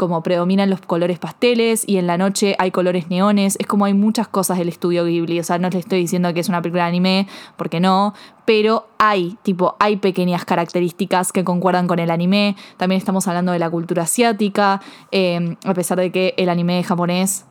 como 0.00 0.22
predominan 0.22 0.70
los 0.70 0.80
colores 0.80 1.18
pasteles 1.18 1.84
y 1.86 1.98
en 1.98 2.06
la 2.06 2.16
noche 2.16 2.56
hay 2.58 2.70
colores 2.70 3.10
neones. 3.10 3.56
Es 3.60 3.66
como 3.66 3.84
hay 3.84 3.92
muchas 3.92 4.28
cosas 4.28 4.56
del 4.56 4.70
estudio 4.70 5.04
Ghibli. 5.04 5.38
O 5.38 5.44
sea, 5.44 5.58
no 5.58 5.68
les 5.68 5.80
estoy 5.80 5.98
diciendo 5.98 6.32
que 6.32 6.40
es 6.40 6.48
una 6.48 6.62
película 6.62 6.84
de 6.84 6.88
anime, 6.88 7.26
porque 7.58 7.80
no. 7.80 8.14
Pero 8.46 8.88
hay, 8.96 9.36
tipo, 9.42 9.76
hay 9.78 9.96
pequeñas 9.96 10.46
características 10.46 11.32
que 11.32 11.44
concuerdan 11.44 11.86
con 11.86 11.98
el 11.98 12.10
anime. 12.10 12.56
También 12.78 12.96
estamos 12.98 13.28
hablando 13.28 13.52
de 13.52 13.58
la 13.58 13.68
cultura 13.68 14.04
asiática. 14.04 14.80
Eh, 15.12 15.56
a 15.66 15.74
pesar 15.74 15.98
de 15.98 16.10
que 16.10 16.32
el 16.38 16.48
anime 16.48 16.82
japonés 16.82 17.44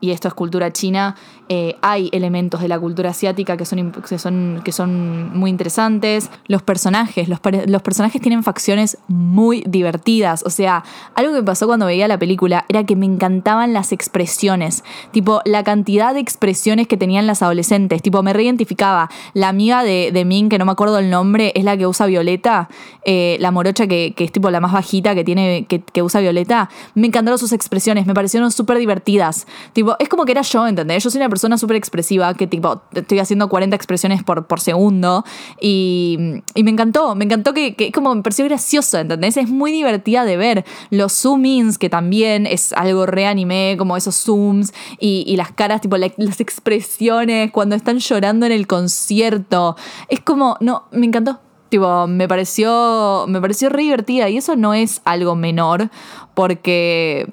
y 0.00 0.10
esto 0.10 0.28
es 0.28 0.34
cultura 0.34 0.72
china, 0.72 1.16
eh, 1.50 1.76
hay 1.82 2.08
elementos 2.12 2.62
de 2.62 2.68
la 2.68 2.78
cultura 2.78 3.10
asiática 3.10 3.58
que 3.58 3.66
son, 3.66 3.92
que 3.92 4.18
son, 4.18 4.62
que 4.64 4.72
son 4.72 5.36
muy 5.36 5.50
interesantes. 5.50 6.30
Los 6.46 6.62
personajes, 6.62 7.28
los, 7.28 7.38
los, 7.66 7.82
personajes 7.82 8.22
tienen 8.22 8.42
facciones 8.42 8.96
muy 9.08 9.62
divertidas. 9.66 10.42
O 10.46 10.50
sea, 10.50 10.84
algo 11.14 11.32
que 11.32 11.40
me 11.40 11.44
pasó 11.44 11.66
cuando 11.66 11.84
veía 11.84 12.08
la 12.08 12.18
película 12.18 12.64
era 12.68 12.84
que 12.84 12.96
me 12.96 13.04
encantaban 13.04 13.74
las 13.74 13.92
expresiones. 13.92 14.84
Tipo, 15.10 15.42
la 15.44 15.62
cantidad 15.64 16.14
de 16.14 16.20
expresiones 16.20 16.88
que 16.88 16.96
tenían 16.96 17.26
las 17.26 17.42
adolescentes. 17.42 18.00
Tipo, 18.00 18.22
me 18.22 18.32
reidentificaba. 18.32 19.10
La 19.34 19.48
amiga 19.50 19.82
de, 19.82 20.12
de 20.14 20.24
Min, 20.24 20.48
que 20.48 20.58
no 20.58 20.64
me 20.64 20.72
acuerdo 20.72 20.98
el 20.98 21.10
nombre, 21.10 21.52
es 21.54 21.64
la 21.64 21.76
que 21.76 21.86
usa 21.86 22.06
Violeta. 22.06 22.70
Eh, 23.04 23.36
la 23.40 23.50
morocha 23.50 23.86
que, 23.86 24.14
que, 24.16 24.24
es 24.24 24.32
tipo 24.32 24.50
la 24.50 24.60
más 24.60 24.72
bajita 24.72 25.14
que 25.14 25.24
tiene, 25.24 25.66
que, 25.68 25.80
que 25.80 26.02
usa 26.02 26.22
Violeta. 26.22 26.70
Me 26.94 27.06
encantaron 27.06 27.38
sus 27.38 27.52
expresiones, 27.52 28.06
me 28.06 28.14
parecieron 28.14 28.50
súper 28.50 28.78
divertidas. 28.78 29.46
Tipo, 29.74 29.83
es 29.98 30.08
como 30.08 30.24
que 30.24 30.32
era 30.32 30.42
yo, 30.42 30.66
¿entendés? 30.66 31.02
Yo 31.02 31.10
soy 31.10 31.20
una 31.20 31.28
persona 31.28 31.58
súper 31.58 31.76
expresiva 31.76 32.34
que 32.34 32.46
tipo, 32.46 32.82
estoy 32.92 33.18
haciendo 33.18 33.48
40 33.48 33.74
expresiones 33.76 34.22
por, 34.22 34.46
por 34.46 34.60
segundo 34.60 35.24
y, 35.60 36.42
y 36.54 36.64
me 36.64 36.70
encantó, 36.70 37.14
me 37.14 37.24
encantó 37.24 37.52
que, 37.54 37.74
que, 37.74 37.92
como 37.92 38.14
me 38.14 38.22
pareció 38.22 38.44
gracioso, 38.44 38.98
¿entendés? 38.98 39.36
Es 39.36 39.48
muy 39.48 39.72
divertida 39.72 40.24
de 40.24 40.36
ver. 40.36 40.64
Los 40.90 41.12
zoom-ins, 41.12 41.78
que 41.78 41.88
también 41.88 42.46
es 42.46 42.72
algo 42.72 43.06
re 43.06 43.26
anime, 43.26 43.76
como 43.78 43.96
esos 43.96 44.16
zooms 44.16 44.72
y, 44.98 45.24
y 45.26 45.36
las 45.36 45.52
caras, 45.52 45.80
tipo 45.80 45.96
las 45.96 46.40
expresiones 46.40 47.50
cuando 47.50 47.76
están 47.76 47.98
llorando 47.98 48.46
en 48.46 48.52
el 48.52 48.66
concierto. 48.66 49.76
Es 50.08 50.20
como, 50.20 50.56
no, 50.60 50.84
me 50.92 51.06
encantó. 51.06 51.40
Tipo, 51.68 52.06
me 52.06 52.28
pareció, 52.28 53.24
me 53.26 53.40
pareció 53.40 53.68
re 53.68 53.82
divertida 53.82 54.28
y 54.28 54.36
eso 54.36 54.54
no 54.54 54.74
es 54.74 55.00
algo 55.04 55.34
menor 55.34 55.90
porque 56.34 57.26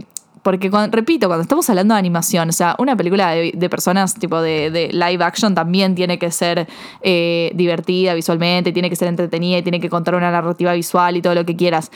porque, 0.43 0.71
repito, 0.91 1.27
cuando 1.27 1.43
estamos 1.43 1.69
hablando 1.69 1.93
de 1.93 1.99
animación, 1.99 2.49
o 2.49 2.51
sea, 2.51 2.75
una 2.79 2.95
película 2.95 3.29
de, 3.31 3.69
personas 3.69 4.15
tipo 4.15 4.41
de, 4.41 4.89
live 4.91 5.23
action 5.23 5.53
también 5.53 5.93
tiene 5.93 6.17
que 6.17 6.31
ser 6.31 6.67
eh, 7.01 7.51
divertida 7.53 8.13
visualmente, 8.13 8.71
tiene 8.71 8.89
que 8.89 8.95
ser 8.95 9.07
entretenida 9.07 9.59
y 9.59 9.61
tiene 9.61 9.79
que 9.79 9.89
contar 9.89 10.15
una 10.15 10.31
narrativa 10.31 10.73
visual 10.73 11.15
y 11.17 11.21
todo 11.21 11.35
lo 11.35 11.45
que 11.45 11.55
quieras. 11.55 11.91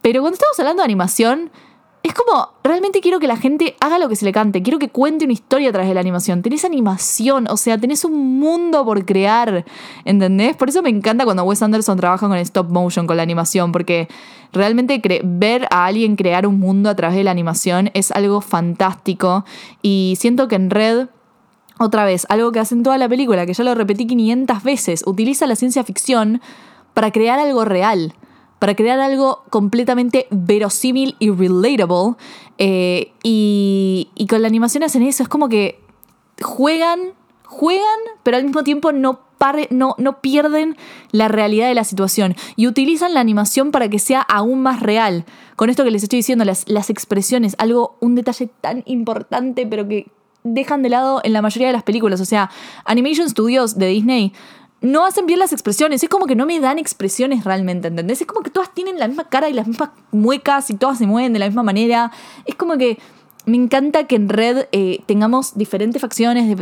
Pero 0.00 0.20
cuando 0.20 0.34
estamos 0.34 0.58
hablando 0.60 0.82
de 0.82 0.84
animación, 0.84 1.50
es 2.08 2.14
como, 2.14 2.50
realmente 2.64 3.00
quiero 3.00 3.20
que 3.20 3.26
la 3.26 3.36
gente 3.36 3.76
haga 3.80 3.98
lo 3.98 4.08
que 4.08 4.16
se 4.16 4.24
le 4.24 4.32
cante, 4.32 4.62
quiero 4.62 4.78
que 4.78 4.88
cuente 4.88 5.24
una 5.24 5.34
historia 5.34 5.68
a 5.68 5.72
través 5.72 5.88
de 5.88 5.94
la 5.94 6.00
animación. 6.00 6.42
Tenés 6.42 6.64
animación, 6.64 7.46
o 7.48 7.56
sea, 7.56 7.78
tenés 7.78 8.04
un 8.04 8.38
mundo 8.38 8.84
por 8.84 9.04
crear, 9.04 9.64
¿entendés? 10.04 10.56
Por 10.56 10.68
eso 10.68 10.82
me 10.82 10.90
encanta 10.90 11.24
cuando 11.24 11.44
Wes 11.44 11.62
Anderson 11.62 11.98
trabaja 11.98 12.26
con 12.26 12.36
stop 12.38 12.70
motion, 12.70 13.06
con 13.06 13.16
la 13.16 13.22
animación, 13.22 13.72
porque 13.72 14.08
realmente 14.52 15.00
ver 15.24 15.66
a 15.70 15.86
alguien 15.86 16.16
crear 16.16 16.46
un 16.46 16.58
mundo 16.58 16.88
a 16.88 16.96
través 16.96 17.16
de 17.16 17.24
la 17.24 17.30
animación 17.30 17.90
es 17.94 18.10
algo 18.10 18.40
fantástico. 18.40 19.44
Y 19.82 20.14
siento 20.18 20.48
que 20.48 20.56
en 20.56 20.70
Red 20.70 21.08
otra 21.78 22.04
vez, 22.04 22.26
algo 22.28 22.50
que 22.52 22.58
hacen 22.58 22.82
toda 22.82 22.98
la 22.98 23.08
película, 23.08 23.46
que 23.46 23.54
ya 23.54 23.62
lo 23.64 23.74
repetí 23.74 24.06
500 24.06 24.62
veces, 24.64 25.04
utiliza 25.06 25.46
la 25.46 25.54
ciencia 25.54 25.84
ficción 25.84 26.40
para 26.92 27.12
crear 27.12 27.38
algo 27.38 27.64
real 27.64 28.14
para 28.58 28.74
crear 28.74 28.98
algo 29.00 29.44
completamente 29.50 30.26
verosímil 30.30 31.16
y 31.18 31.30
relatable. 31.30 32.16
Eh, 32.58 33.12
y, 33.22 34.26
con 34.28 34.42
la 34.42 34.48
animación 34.48 34.82
hacen 34.82 35.02
eso, 35.02 35.22
es 35.22 35.28
como 35.28 35.48
que 35.48 35.80
juegan, 36.42 37.00
juegan, 37.44 38.00
pero 38.22 38.36
al 38.36 38.44
mismo 38.44 38.64
tiempo 38.64 38.92
no 38.92 39.20
pierden 40.20 40.76
la 41.12 41.28
realidad 41.28 41.68
de 41.68 41.74
la 41.74 41.84
situación. 41.84 42.34
Y 42.56 42.66
utilizan 42.66 43.14
la 43.14 43.20
animación 43.20 43.70
para 43.70 43.88
que 43.88 43.98
sea 43.98 44.20
aún 44.20 44.62
más 44.62 44.80
real. 44.80 45.24
Con 45.56 45.70
esto 45.70 45.84
que 45.84 45.90
les 45.90 46.02
estoy 46.02 46.18
diciendo, 46.18 46.44
las, 46.44 46.68
las 46.68 46.90
expresiones, 46.90 47.54
algo, 47.58 47.96
un 48.00 48.14
detalle 48.14 48.48
tan 48.60 48.82
importante, 48.86 49.66
pero 49.66 49.86
que 49.86 50.10
dejan 50.44 50.82
de 50.82 50.88
lado 50.88 51.20
en 51.24 51.32
la 51.32 51.42
mayoría 51.42 51.68
de 51.68 51.72
las 51.72 51.82
películas. 51.82 52.20
O 52.20 52.24
sea, 52.24 52.50
Animation 52.84 53.28
Studios 53.28 53.78
de 53.78 53.86
Disney 53.86 54.32
no 54.80 55.04
hacen 55.04 55.26
bien 55.26 55.38
las 55.38 55.52
expresiones. 55.52 56.02
Es 56.02 56.08
como 56.08 56.26
que 56.26 56.36
no 56.36 56.46
me 56.46 56.60
dan 56.60 56.78
expresiones 56.78 57.44
realmente, 57.44 57.88
¿entendés? 57.88 58.20
Es 58.20 58.26
como 58.26 58.42
que 58.42 58.50
todas 58.50 58.72
tienen 58.72 58.98
la 58.98 59.08
misma 59.08 59.28
cara 59.28 59.48
y 59.48 59.52
las 59.52 59.66
mismas 59.66 59.90
muecas 60.12 60.70
y 60.70 60.74
todas 60.74 60.98
se 60.98 61.06
mueven 61.06 61.32
de 61.32 61.38
la 61.38 61.46
misma 61.46 61.62
manera. 61.62 62.12
Es 62.44 62.54
como 62.54 62.76
que 62.76 62.98
me 63.48 63.56
encanta 63.56 64.04
que 64.04 64.16
en 64.16 64.28
red 64.28 64.66
eh, 64.72 65.00
tengamos 65.06 65.56
diferentes 65.56 66.02
facciones, 66.02 66.54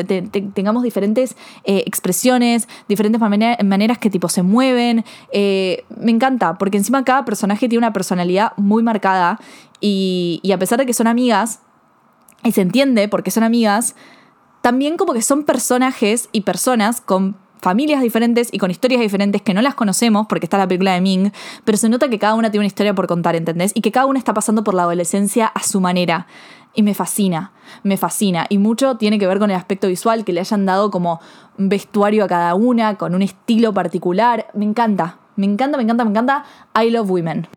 tengamos 0.55 0.85
diferentes 0.85 1.37
eh, 1.65 1.83
expresiones, 1.85 2.69
diferentes 2.89 3.21
maneras 3.21 3.99
que 3.99 4.09
tipo 4.09 4.29
se 4.29 4.43
mueven. 4.43 5.05
Eh, 5.33 5.85
me 6.01 6.13
encanta, 6.13 6.59
porque 6.59 6.79
encima 6.79 7.05
cada 7.05 7.25
personaje 7.25 7.69
tiene 7.69 7.79
una 7.79 7.93
personalidad 7.93 8.53
muy 8.57 8.83
marcada 8.85 9.41
y, 9.81 10.41
y 10.43 10.53
a 10.53 10.59
pesar 10.59 10.79
de 10.79 10.87
que 10.87 10.95
son 10.95 11.09
amigas, 11.09 11.61
y 12.45 12.53
se 12.53 12.61
entiende 12.61 13.09
porque 13.09 13.33
son 13.33 13.43
amigas, 13.43 13.97
también 14.61 14.97
como 14.97 15.13
que 15.13 15.23
son 15.23 15.43
personajes 15.43 16.29
y 16.31 16.43
personas 16.43 17.01
con 17.01 17.37
familias 17.67 18.01
diferentes 18.01 18.49
y 18.53 18.59
con 18.59 18.71
historias 18.71 19.01
diferentes 19.01 19.43
que 19.43 19.53
no 19.53 19.61
las 19.61 19.75
conocemos 19.75 20.29
porque 20.29 20.47
está 20.47 20.57
la 20.57 20.69
película 20.69 20.93
de 20.93 21.01
Ming, 21.01 21.33
pero 21.65 21.77
se 21.77 21.89
nota 21.89 22.09
que 22.09 22.17
cada 22.17 22.35
una 22.35 22.49
tiene 22.49 22.61
una 22.61 22.69
historia 22.69 22.95
por 22.95 23.09
contar, 23.09 23.35
¿entendés? 23.35 23.73
Y 23.75 23.81
que 23.81 23.91
cada 23.91 24.07
una 24.07 24.21
está 24.21 24.33
pasando 24.33 24.63
por 24.63 24.75
la 24.75 24.83
adolescencia 24.83 25.49
a 25.49 25.65
su 25.65 25.81
manera. 25.81 26.29
Y 26.75 26.85
me 26.85 26.95
fascina, 26.95 27.51
me 27.83 27.97
fascina. 27.97 28.47
Y 28.51 28.59
mucho 28.59 28.99
tiene 28.99 29.19
que 29.19 29.27
ver 29.27 29.41
con 29.41 29.51
el 29.51 29.57
aspecto 29.57 29.89
visual, 29.89 30.25
que 30.25 30.33
le 30.33 30.39
hayan 30.39 30.65
dado 30.65 30.93
como 30.93 31.19
vestuario 31.59 32.23
a 32.23 32.29
cada 32.29 32.55
una, 32.55 32.95
con 32.95 33.17
un 33.17 33.23
estilo 33.23 33.75
particular. 33.75 34.47
Me 34.55 34.65
encanta, 34.65 35.19
me 35.35 35.47
encanta, 35.47 35.77
me 35.77 35.83
encanta, 35.83 36.05
me 36.05 36.11
encanta. 36.11 36.45
I 36.81 36.91
love 36.91 37.11
women. 37.11 37.49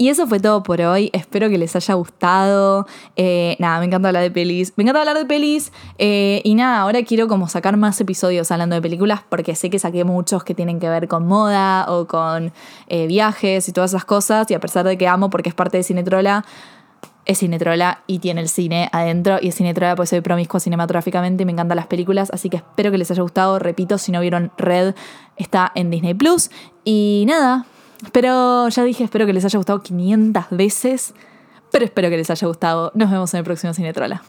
Y 0.00 0.08
eso 0.08 0.26
fue 0.26 0.40
todo 0.40 0.62
por 0.62 0.80
hoy. 0.80 1.10
Espero 1.12 1.50
que 1.50 1.58
les 1.58 1.76
haya 1.76 1.92
gustado. 1.92 2.86
Eh, 3.16 3.54
nada, 3.58 3.80
me 3.80 3.84
encanta 3.84 4.08
hablar 4.08 4.22
de 4.22 4.30
pelis. 4.30 4.72
Me 4.76 4.82
encanta 4.82 5.00
hablar 5.00 5.18
de 5.18 5.26
pelis. 5.26 5.72
Eh, 5.98 6.40
y 6.42 6.54
nada, 6.54 6.80
ahora 6.80 7.02
quiero 7.02 7.28
como 7.28 7.48
sacar 7.48 7.76
más 7.76 8.00
episodios 8.00 8.50
hablando 8.50 8.74
de 8.74 8.80
películas 8.80 9.20
porque 9.28 9.54
sé 9.54 9.68
que 9.68 9.78
saqué 9.78 10.04
muchos 10.04 10.42
que 10.42 10.54
tienen 10.54 10.80
que 10.80 10.88
ver 10.88 11.06
con 11.06 11.26
moda 11.26 11.84
o 11.86 12.06
con 12.06 12.50
eh, 12.86 13.06
viajes 13.08 13.68
y 13.68 13.72
todas 13.72 13.90
esas 13.90 14.06
cosas. 14.06 14.50
Y 14.50 14.54
a 14.54 14.60
pesar 14.60 14.86
de 14.86 14.96
que 14.96 15.06
amo 15.06 15.28
porque 15.28 15.50
es 15.50 15.54
parte 15.54 15.76
de 15.76 15.82
Cinetrola, 15.82 16.46
es 17.30 17.38
Cinetrola 17.38 18.02
y 18.08 18.18
tiene 18.18 18.40
el 18.40 18.48
cine 18.48 18.88
adentro. 18.92 19.38
Y 19.40 19.48
es 19.48 19.54
Cinetrola 19.54 19.94
pues 19.94 20.10
soy 20.10 20.20
promiscua 20.20 20.58
cinematográficamente 20.58 21.44
y 21.44 21.46
me 21.46 21.52
encantan 21.52 21.76
las 21.76 21.86
películas. 21.86 22.30
Así 22.32 22.50
que 22.50 22.56
espero 22.56 22.90
que 22.90 22.98
les 22.98 23.08
haya 23.12 23.22
gustado. 23.22 23.60
Repito, 23.60 23.98
si 23.98 24.10
no 24.10 24.20
vieron 24.20 24.50
Red, 24.58 24.96
está 25.36 25.70
en 25.76 25.90
Disney 25.90 26.14
Plus. 26.14 26.50
Y 26.84 27.24
nada, 27.28 27.66
pero 28.10 28.68
ya 28.68 28.82
dije, 28.82 29.04
espero 29.04 29.26
que 29.26 29.32
les 29.32 29.44
haya 29.44 29.58
gustado 29.58 29.80
500 29.80 30.46
veces. 30.50 31.14
Pero 31.70 31.84
espero 31.84 32.10
que 32.10 32.16
les 32.16 32.28
haya 32.30 32.48
gustado. 32.48 32.90
Nos 32.96 33.12
vemos 33.12 33.32
en 33.32 33.38
el 33.38 33.44
próximo 33.44 33.74
Cinetrola. 33.74 34.22